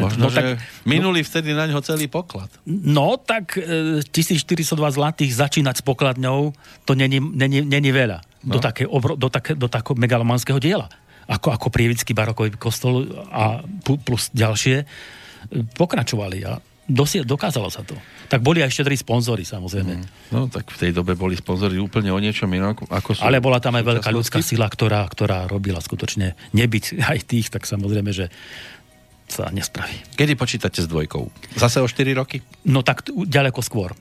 Možno, 0.00 0.28
no, 0.28 0.32
tak, 0.32 0.56
minuli 0.88 1.20
no, 1.20 1.26
vtedy 1.26 1.52
na 1.52 1.68
ňo 1.68 1.84
celý 1.84 2.08
poklad. 2.08 2.48
No, 2.68 3.20
tak 3.20 3.60
e, 3.60 4.00
1402 4.00 4.96
zlatých 4.96 5.32
začínať 5.36 5.80
s 5.80 5.84
pokladňou, 5.84 6.56
to 6.88 6.92
není, 6.96 7.20
není, 7.20 7.60
není 7.60 7.90
veľa. 7.92 8.24
No. 8.48 8.56
Do, 8.56 8.58
také, 8.64 8.88
obro, 8.88 9.18
do, 9.18 9.28
také, 9.28 9.52
do 9.52 9.68
takého 9.68 9.98
megalomanského 10.00 10.56
diela. 10.56 10.88
Ako, 11.28 11.52
ako 11.52 11.68
prievický 11.68 12.16
barokový 12.16 12.56
kostol 12.56 13.06
a 13.28 13.60
plus 13.84 14.32
ďalšie 14.32 14.76
e, 14.80 14.84
pokračovali. 15.76 16.38
A 16.48 16.56
dosi- 16.90 17.22
dokázalo 17.22 17.70
sa 17.70 17.86
to. 17.86 17.94
Tak 18.26 18.42
boli 18.42 18.60
aj 18.60 18.74
štedrí 18.74 18.98
sponzory, 18.98 19.46
samozrejme. 19.46 20.02
Mm. 20.02 20.06
No, 20.34 20.50
tak 20.50 20.68
v 20.68 20.76
tej 20.76 20.90
dobe 20.90 21.14
boli 21.14 21.38
sponzory 21.38 21.78
úplne 21.78 22.10
o 22.10 22.18
niečom 22.18 22.50
inom, 22.50 22.74
ako 22.74 23.16
sú... 23.16 23.22
Ale 23.22 23.38
bola 23.38 23.62
tam 23.62 23.78
aj 23.78 23.84
veľká 23.86 24.10
ľudská 24.10 24.42
sila, 24.42 24.66
ktorá, 24.66 25.06
ktorá 25.06 25.46
robila 25.46 25.78
skutočne 25.78 26.34
nebyť 26.52 26.84
aj 27.14 27.18
tých, 27.24 27.48
tak 27.54 27.64
samozrejme, 27.64 28.10
že 28.10 28.28
sa 29.30 29.46
nespraví. 29.54 29.94
Kedy 30.18 30.34
počítate 30.34 30.82
s 30.82 30.90
dvojkou? 30.90 31.30
Zase 31.54 31.78
o 31.78 31.86
4 31.86 32.18
roky? 32.18 32.42
No 32.66 32.82
tak 32.82 33.06
ďaleko 33.06 33.62
skôr. 33.62 33.94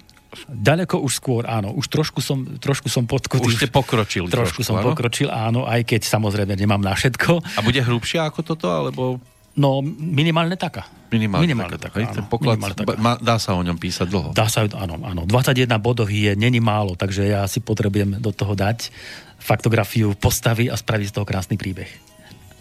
Ďaleko 0.50 1.02
už 1.02 1.14
skôr, 1.18 1.44
áno. 1.50 1.74
Už 1.74 1.90
trošku 1.90 2.22
som, 2.22 2.46
trošku 2.62 2.86
som 2.86 3.10
podkutý. 3.10 3.50
Už 3.50 3.58
ste 3.58 3.70
pokročil. 3.70 4.30
Trošku, 4.30 4.62
trošku 4.62 4.62
som 4.62 4.78
áno? 4.78 4.94
pokročil, 4.94 5.30
áno, 5.30 5.66
aj 5.66 5.86
keď 5.86 6.06
samozrejme 6.06 6.54
nemám 6.54 6.82
na 6.82 6.94
všetko. 6.94 7.42
A 7.58 7.60
bude 7.66 7.82
hrubšia 7.82 8.30
ako 8.30 8.46
toto, 8.46 8.70
alebo... 8.70 9.18
No, 9.60 9.84
minimálne 9.84 10.56
taká. 10.56 10.88
Minimálne, 11.12 11.44
minimálne 11.44 11.76
taká, 11.76 12.00
taká 12.00 12.24
áno, 12.24 12.32
poklad, 12.32 12.56
minimálne 12.56 12.78
taká. 12.80 12.96
Má, 12.96 13.20
dá 13.20 13.36
sa 13.36 13.60
o 13.60 13.62
ňom 13.62 13.76
písať 13.76 14.08
dlho. 14.08 14.30
Dá 14.32 14.48
sa, 14.48 14.64
áno, 14.64 14.96
áno. 15.04 15.28
21 15.28 15.68
bodov 15.84 16.08
je, 16.08 16.32
není 16.40 16.64
málo, 16.64 16.96
takže 16.96 17.28
ja 17.28 17.44
si 17.52 17.60
potrebujem 17.60 18.24
do 18.24 18.32
toho 18.32 18.56
dať 18.56 18.88
faktografiu 19.36 20.16
postavy 20.16 20.72
a 20.72 20.80
spraviť 20.80 21.12
z 21.12 21.14
toho 21.20 21.28
krásny 21.28 21.60
príbeh. 21.60 21.92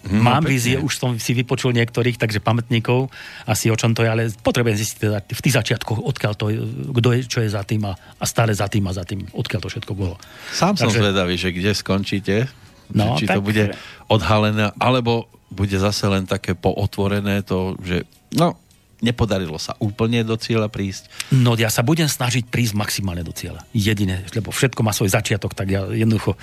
Hmm, 0.09 0.25
Mám 0.25 0.47
no, 0.47 0.51
vízie, 0.51 0.79
už 0.79 0.95
som 0.95 1.11
si 1.19 1.35
vypočul 1.35 1.75
niektorých, 1.75 2.17
takže 2.17 2.39
pamätníkov, 2.39 3.11
asi 3.45 3.69
o 3.69 3.77
čom 3.77 3.93
to 3.93 4.07
je, 4.07 4.09
ale 4.09 4.23
potrebujem 4.31 4.79
zistiť 4.79 4.99
teda 4.99 5.19
v 5.27 5.41
tých 5.43 5.55
začiatkoch, 5.59 5.99
odkiaľ 6.01 6.33
to 6.39 6.47
je, 6.55 6.59
kto 6.95 7.09
je, 7.13 7.21
čo 7.27 7.39
je 7.43 7.51
za 7.51 7.67
tým 7.67 7.83
a, 7.83 7.93
a 7.95 8.25
stále 8.25 8.55
za 8.55 8.71
tým 8.71 8.87
a 8.87 8.93
za 8.95 9.03
tým, 9.03 9.27
odkiaľ 9.35 9.61
to 9.61 9.69
všetko 9.69 9.93
bolo. 9.99 10.15
Sám 10.55 10.79
takže... 10.79 11.03
som 11.03 11.03
zvedavý, 11.03 11.35
že 11.35 11.51
kde 11.51 11.75
skončíte, 11.75 12.47
no, 12.93 13.17
či 13.21 13.29
tak... 13.29 13.39
to 13.39 13.43
bude 13.45 13.75
odhalené, 14.09 14.73
alebo 14.81 15.29
bude 15.49 15.77
zase 15.77 16.05
len 16.09 16.29
také 16.29 16.53
pootvorené 16.53 17.41
to, 17.41 17.77
že 17.81 18.05
no, 18.37 18.57
nepodarilo 18.99 19.57
sa 19.57 19.79
úplne 19.79 20.27
do 20.27 20.35
cieľa 20.35 20.67
prísť. 20.67 21.09
No 21.31 21.55
ja 21.55 21.71
sa 21.71 21.87
budem 21.87 22.11
snažiť 22.11 22.51
prísť 22.51 22.75
maximálne 22.75 23.23
do 23.23 23.31
cieľa. 23.31 23.63
Jediné, 23.71 24.27
lebo 24.35 24.51
všetko 24.51 24.83
má 24.83 24.91
svoj 24.91 25.15
začiatok, 25.15 25.55
tak 25.55 25.71
ja 25.71 25.87
jednoducho... 25.87 26.35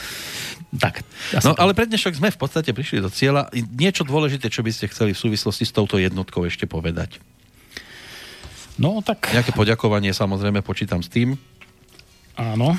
Tak, 0.75 1.03
ja 1.31 1.39
no 1.43 1.55
ale 1.55 1.75
pre 1.75 1.87
dnešok 1.87 2.19
sme 2.19 2.29
v 2.31 2.39
podstate 2.39 2.71
prišli 2.71 3.03
do 3.03 3.11
cieľa. 3.11 3.47
Niečo 3.53 4.03
dôležité, 4.07 4.47
čo 4.51 4.63
by 4.63 4.71
ste 4.71 4.91
chceli 4.91 5.11
v 5.15 5.19
súvislosti 5.19 5.63
s 5.67 5.75
touto 5.75 5.99
jednotkou 5.99 6.43
ešte 6.47 6.67
povedať? 6.67 7.19
No 8.75 8.99
tak... 8.99 9.31
Nejaké 9.31 9.55
poďakovanie 9.55 10.11
samozrejme 10.11 10.59
počítam 10.63 10.99
s 10.99 11.07
tým. 11.11 11.39
Áno 12.35 12.75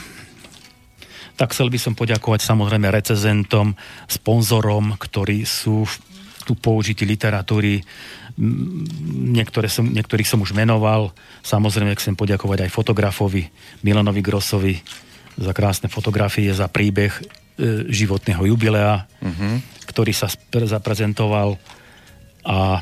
tak 1.37 1.53
chcel 1.53 1.69
by 1.69 1.77
som 1.77 1.93
poďakovať 1.93 2.41
samozrejme 2.41 2.89
recezentom, 2.89 3.77
sponzorom, 4.09 4.97
ktorí 4.97 5.45
sú 5.45 5.85
tu 6.47 6.57
použití 6.57 7.03
literatúry. 7.05 7.83
Niektoré 9.11 9.67
som, 9.67 9.85
niektorých 9.85 10.29
som 10.29 10.41
už 10.41 10.55
menoval. 10.55 11.11
Samozrejme, 11.43 11.93
chcem 11.99 12.15
poďakovať 12.15 12.67
aj 12.67 12.71
fotografovi 12.71 13.51
Milanovi 13.83 14.23
Grossovi 14.23 14.79
za 15.37 15.53
krásne 15.53 15.91
fotografie, 15.93 16.49
za 16.55 16.71
príbeh 16.71 17.13
e, 17.13 17.23
životného 17.93 18.49
jubilea, 18.49 19.05
uh-huh. 19.05 19.61
ktorý 19.91 20.15
sa 20.17 20.31
zaprezentoval 20.49 21.61
a 22.47 22.81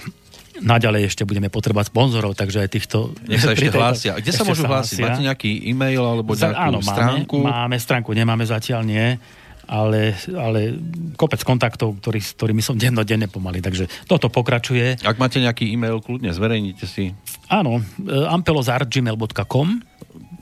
naďalej 0.62 1.10
ešte 1.10 1.22
budeme 1.26 1.50
potrebovať 1.50 1.90
sponzorov, 1.90 2.38
takže 2.38 2.62
aj 2.62 2.68
týchto... 2.70 3.10
Nech 3.26 3.42
sa 3.42 3.52
ešte 3.56 3.74
hlásia. 3.74 4.12
Kde 4.18 4.30
sa 4.30 4.42
môžu 4.46 4.62
hlásiť? 4.66 5.02
Máte 5.02 5.22
nejaký 5.26 5.50
e-mail 5.66 6.02
alebo 6.02 6.34
nejakú 6.34 6.54
Áno, 6.54 6.78
stránku? 6.84 7.36
Máme, 7.42 7.74
máme 7.74 7.76
stránku, 7.80 8.10
nemáme 8.14 8.44
zatiaľ 8.46 8.82
nie 8.86 9.18
ale, 9.64 10.12
ale 10.28 10.76
kopec 11.16 11.40
kontaktov, 11.40 11.96
ktorý, 12.00 12.20
s 12.20 12.36
ktorými 12.36 12.60
som 12.60 12.76
dennodenne 12.76 13.28
pomaly. 13.28 13.64
Takže 13.64 13.88
toto 14.04 14.28
pokračuje. 14.28 15.00
Ak 15.04 15.16
máte 15.16 15.40
nejaký 15.40 15.72
e-mail, 15.72 16.04
kľudne 16.04 16.30
zverejnite 16.32 16.84
si. 16.84 17.16
Áno, 17.48 17.80
e, 17.80 18.12
ampelozar.gmail.com 18.28 19.68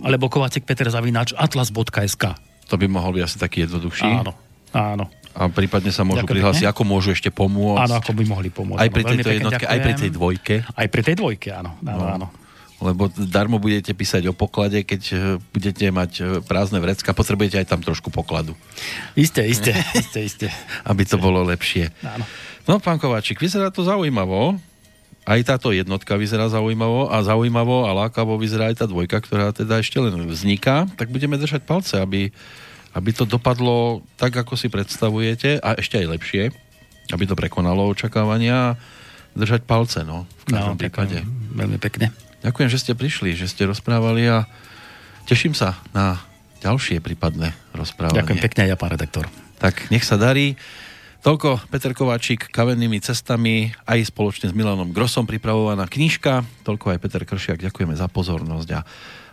alebo 0.02 0.26
Kovácik 0.26 0.66
Peter 0.66 0.90
Zavináč 0.90 1.30
atlas.sk 1.38 2.24
To 2.66 2.74
by 2.74 2.86
mohol 2.90 3.14
byť 3.18 3.22
asi 3.22 3.36
taký 3.38 3.58
jednoduchší. 3.66 4.10
Áno, 4.10 4.34
áno. 4.74 5.06
A 5.32 5.48
prípadne 5.48 5.88
sa 5.88 6.04
môžu 6.04 6.28
ďakujem 6.28 6.34
prihlásiť, 6.38 6.66
ako 6.68 6.82
môžu 6.84 7.16
ešte 7.16 7.32
pomôcť. 7.32 7.88
Áno, 7.88 7.94
ako 7.98 8.12
by 8.12 8.24
mohli 8.28 8.48
pomôcť. 8.52 8.80
Aj 8.80 8.88
pri 8.92 9.02
tejto 9.04 9.30
jednotke, 9.32 9.64
ďakujem. 9.64 9.72
aj 9.72 9.78
pri 9.80 9.94
tej 9.96 10.10
dvojke. 10.12 10.54
Aj 10.68 10.86
pri 10.92 11.02
tej 11.02 11.14
dvojke, 11.16 11.48
áno. 11.50 11.70
áno, 11.82 12.04
no. 12.04 12.06
áno 12.20 12.28
lebo 12.82 13.06
darmo 13.14 13.62
budete 13.62 13.94
písať 13.94 14.26
o 14.26 14.34
poklade, 14.34 14.82
keď 14.82 15.02
e, 15.14 15.16
budete 15.54 15.86
mať 15.94 16.12
e, 16.18 16.22
prázdne 16.42 16.82
vrecka, 16.82 17.14
potrebujete 17.14 17.62
aj 17.62 17.70
tam 17.70 17.80
trošku 17.80 18.10
pokladu. 18.10 18.58
Isté, 19.14 19.46
isté, 19.46 19.70
isté, 20.02 20.26
isté. 20.26 20.46
Aby 20.82 21.06
to 21.06 21.16
bolo 21.16 21.46
lepšie. 21.46 21.94
Áno. 22.02 22.26
No, 22.66 22.82
pán 22.82 22.98
Kováčik, 22.98 23.38
vyzerá 23.38 23.70
to 23.70 23.86
zaujímavo. 23.86 24.58
Aj 25.22 25.38
táto 25.46 25.70
jednotka 25.70 26.18
vyzerá 26.18 26.50
zaujímavo 26.50 27.06
a 27.06 27.22
zaujímavo 27.22 27.86
a 27.86 27.94
lákavo 27.94 28.34
vyzerá 28.34 28.74
aj 28.74 28.82
tá 28.82 28.86
dvojka, 28.90 29.22
ktorá 29.22 29.54
teda 29.54 29.78
ešte 29.78 30.02
len 30.02 30.18
vzniká. 30.26 30.90
Tak 30.98 31.14
budeme 31.14 31.38
držať 31.38 31.62
palce, 31.62 32.02
aby, 32.02 32.34
aby 32.92 33.10
to 33.12 33.24
dopadlo 33.24 34.04
tak, 34.20 34.36
ako 34.36 34.56
si 34.56 34.68
predstavujete 34.68 35.60
a 35.60 35.76
ešte 35.80 36.00
aj 36.00 36.06
lepšie, 36.18 36.42
aby 37.12 37.24
to 37.24 37.36
prekonalo 37.36 37.88
očakávania 37.88 38.76
držať 39.32 39.64
palce, 39.64 40.04
no, 40.04 40.28
v 40.44 40.52
každom 40.52 40.76
no, 40.76 40.80
prípade. 40.80 41.24
Veľmi 41.56 41.80
pekne. 41.80 42.12
Ďakujem, 42.44 42.68
že 42.68 42.80
ste 42.80 42.92
prišli, 42.92 43.32
že 43.32 43.48
ste 43.48 43.64
rozprávali 43.64 44.28
a 44.28 44.44
teším 45.24 45.56
sa 45.56 45.80
na 45.96 46.20
ďalšie 46.60 47.00
prípadné 47.00 47.56
rozprávanie. 47.72 48.20
Ďakujem 48.20 48.40
pekne, 48.44 48.62
ja 48.68 48.76
pán 48.76 48.92
redaktor. 48.92 49.26
Tak 49.56 49.88
nech 49.88 50.04
sa 50.04 50.20
darí. 50.20 50.58
Toľko 51.22 51.70
Peter 51.70 51.94
Kováčik 51.94 52.50
kavennými 52.50 52.98
cestami, 52.98 53.70
aj 53.86 54.10
spoločne 54.10 54.50
s 54.50 54.56
Milanom 54.58 54.90
Grosom 54.90 55.22
pripravovaná 55.22 55.86
knižka. 55.86 56.42
Toľko 56.66 56.92
aj 56.92 56.98
Peter 56.98 57.22
Kršiak. 57.22 57.62
Ďakujeme 57.62 57.94
za 57.94 58.10
pozornosť 58.10 58.68
a 58.74 58.82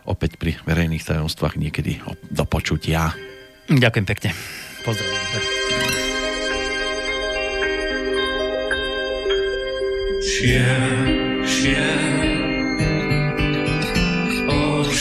opäť 0.06 0.38
pri 0.38 0.62
verejných 0.70 1.02
tajomstvách 1.02 1.58
niekedy 1.58 1.98
do 2.30 2.46
počutia. 2.46 3.10
Ďakujem 3.70 4.06
pekne. 4.10 4.30
Pozdravujem. 4.82 5.44
Šiel, 10.20 10.90
šiel 11.46 12.00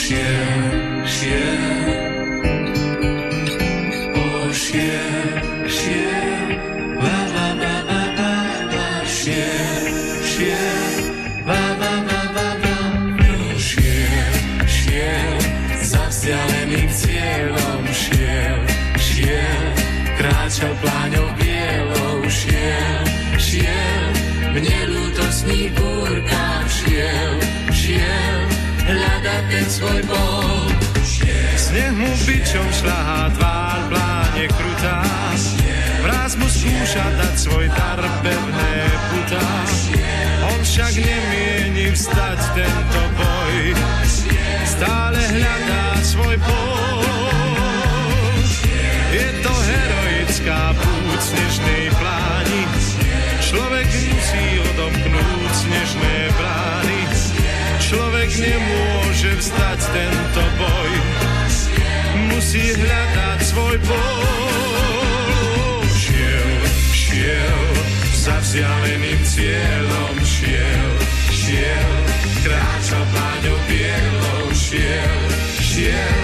šiel, 0.09 1.05
šiel, 1.05 1.45
o 4.15 4.53
šiel, 4.53 4.53
šiel, 4.53 5.08
ten 29.49 29.65
svoj 29.65 29.99
bol. 30.05 30.69
Sneh 31.57 31.93
mu 31.97 32.09
bičom 32.23 32.67
šľahá 32.69 33.33
tvár, 33.35 33.79
pláne 33.89 34.45
krutá. 34.53 35.01
Vraz 36.05 36.37
mu 36.39 36.47
skúša 36.47 37.05
dať 37.19 37.35
svoj 37.35 37.65
dar 37.73 37.99
pevné 38.23 38.73
putá. 39.11 39.49
On 40.53 40.59
však 40.63 40.93
nemieni 40.95 41.91
vstať 41.91 42.39
tento 42.55 42.98
nemôže 58.39 59.31
vstať 59.39 59.79
tento 59.91 60.43
boj. 60.55 60.91
Musí 62.31 62.63
hľadať 62.73 63.39
svoj 63.43 63.75
boj. 63.83 65.85
Šiel, 65.91 66.51
šiel, 66.95 67.61
za 68.15 68.35
vzdialeným 68.39 69.21
cieľom 69.27 70.15
šiel, 70.23 70.91
šiel, 71.35 71.91
kráčal 72.47 73.05
páňou 73.11 73.59
bielou, 73.67 74.45
šiel, 74.55 75.19
šiel, 75.59 76.23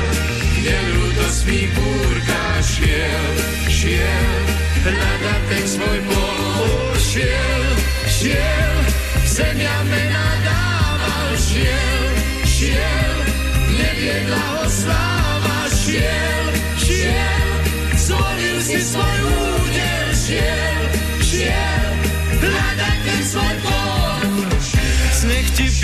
neľudosný 0.63 1.68
búrka 1.76 2.43
šiel, 2.63 3.28
šiel, 3.68 4.32
hľadať 4.88 5.41
ten 5.51 5.66
svoj 5.68 5.99
bol, 6.09 6.95
šiel, 6.97 7.63
šiel, 8.07 8.54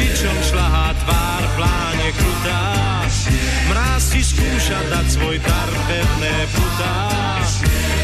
bičom 0.01 0.37
šlahá 0.49 0.97
tvár 1.05 1.43
pláne 1.53 2.09
krutá. 2.17 2.65
Mráz 3.69 4.09
ti 4.09 4.21
skúša 4.25 4.79
dať 4.89 5.05
svoj 5.13 5.37
dar 5.45 5.69
pevné 5.85 6.35
putá. 6.57 6.97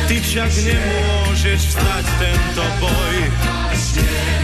Ty 0.07 0.15
však 0.23 0.51
nemôžeš 0.63 1.61
vstať 1.73 2.05
tento 2.21 2.63
boj, 2.79 3.17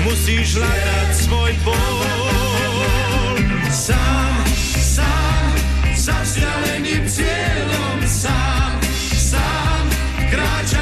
musíš 0.04 0.60
hľadať 0.60 1.10
svoj 1.16 1.54
bol. 1.64 1.98
Sám, 3.72 4.34
sám, 4.76 5.46
za 5.96 6.18
vzdialeným 6.20 7.08
cieľom, 7.08 7.98
sám, 8.04 8.76
sám, 9.16 9.84
kráč 10.28 10.73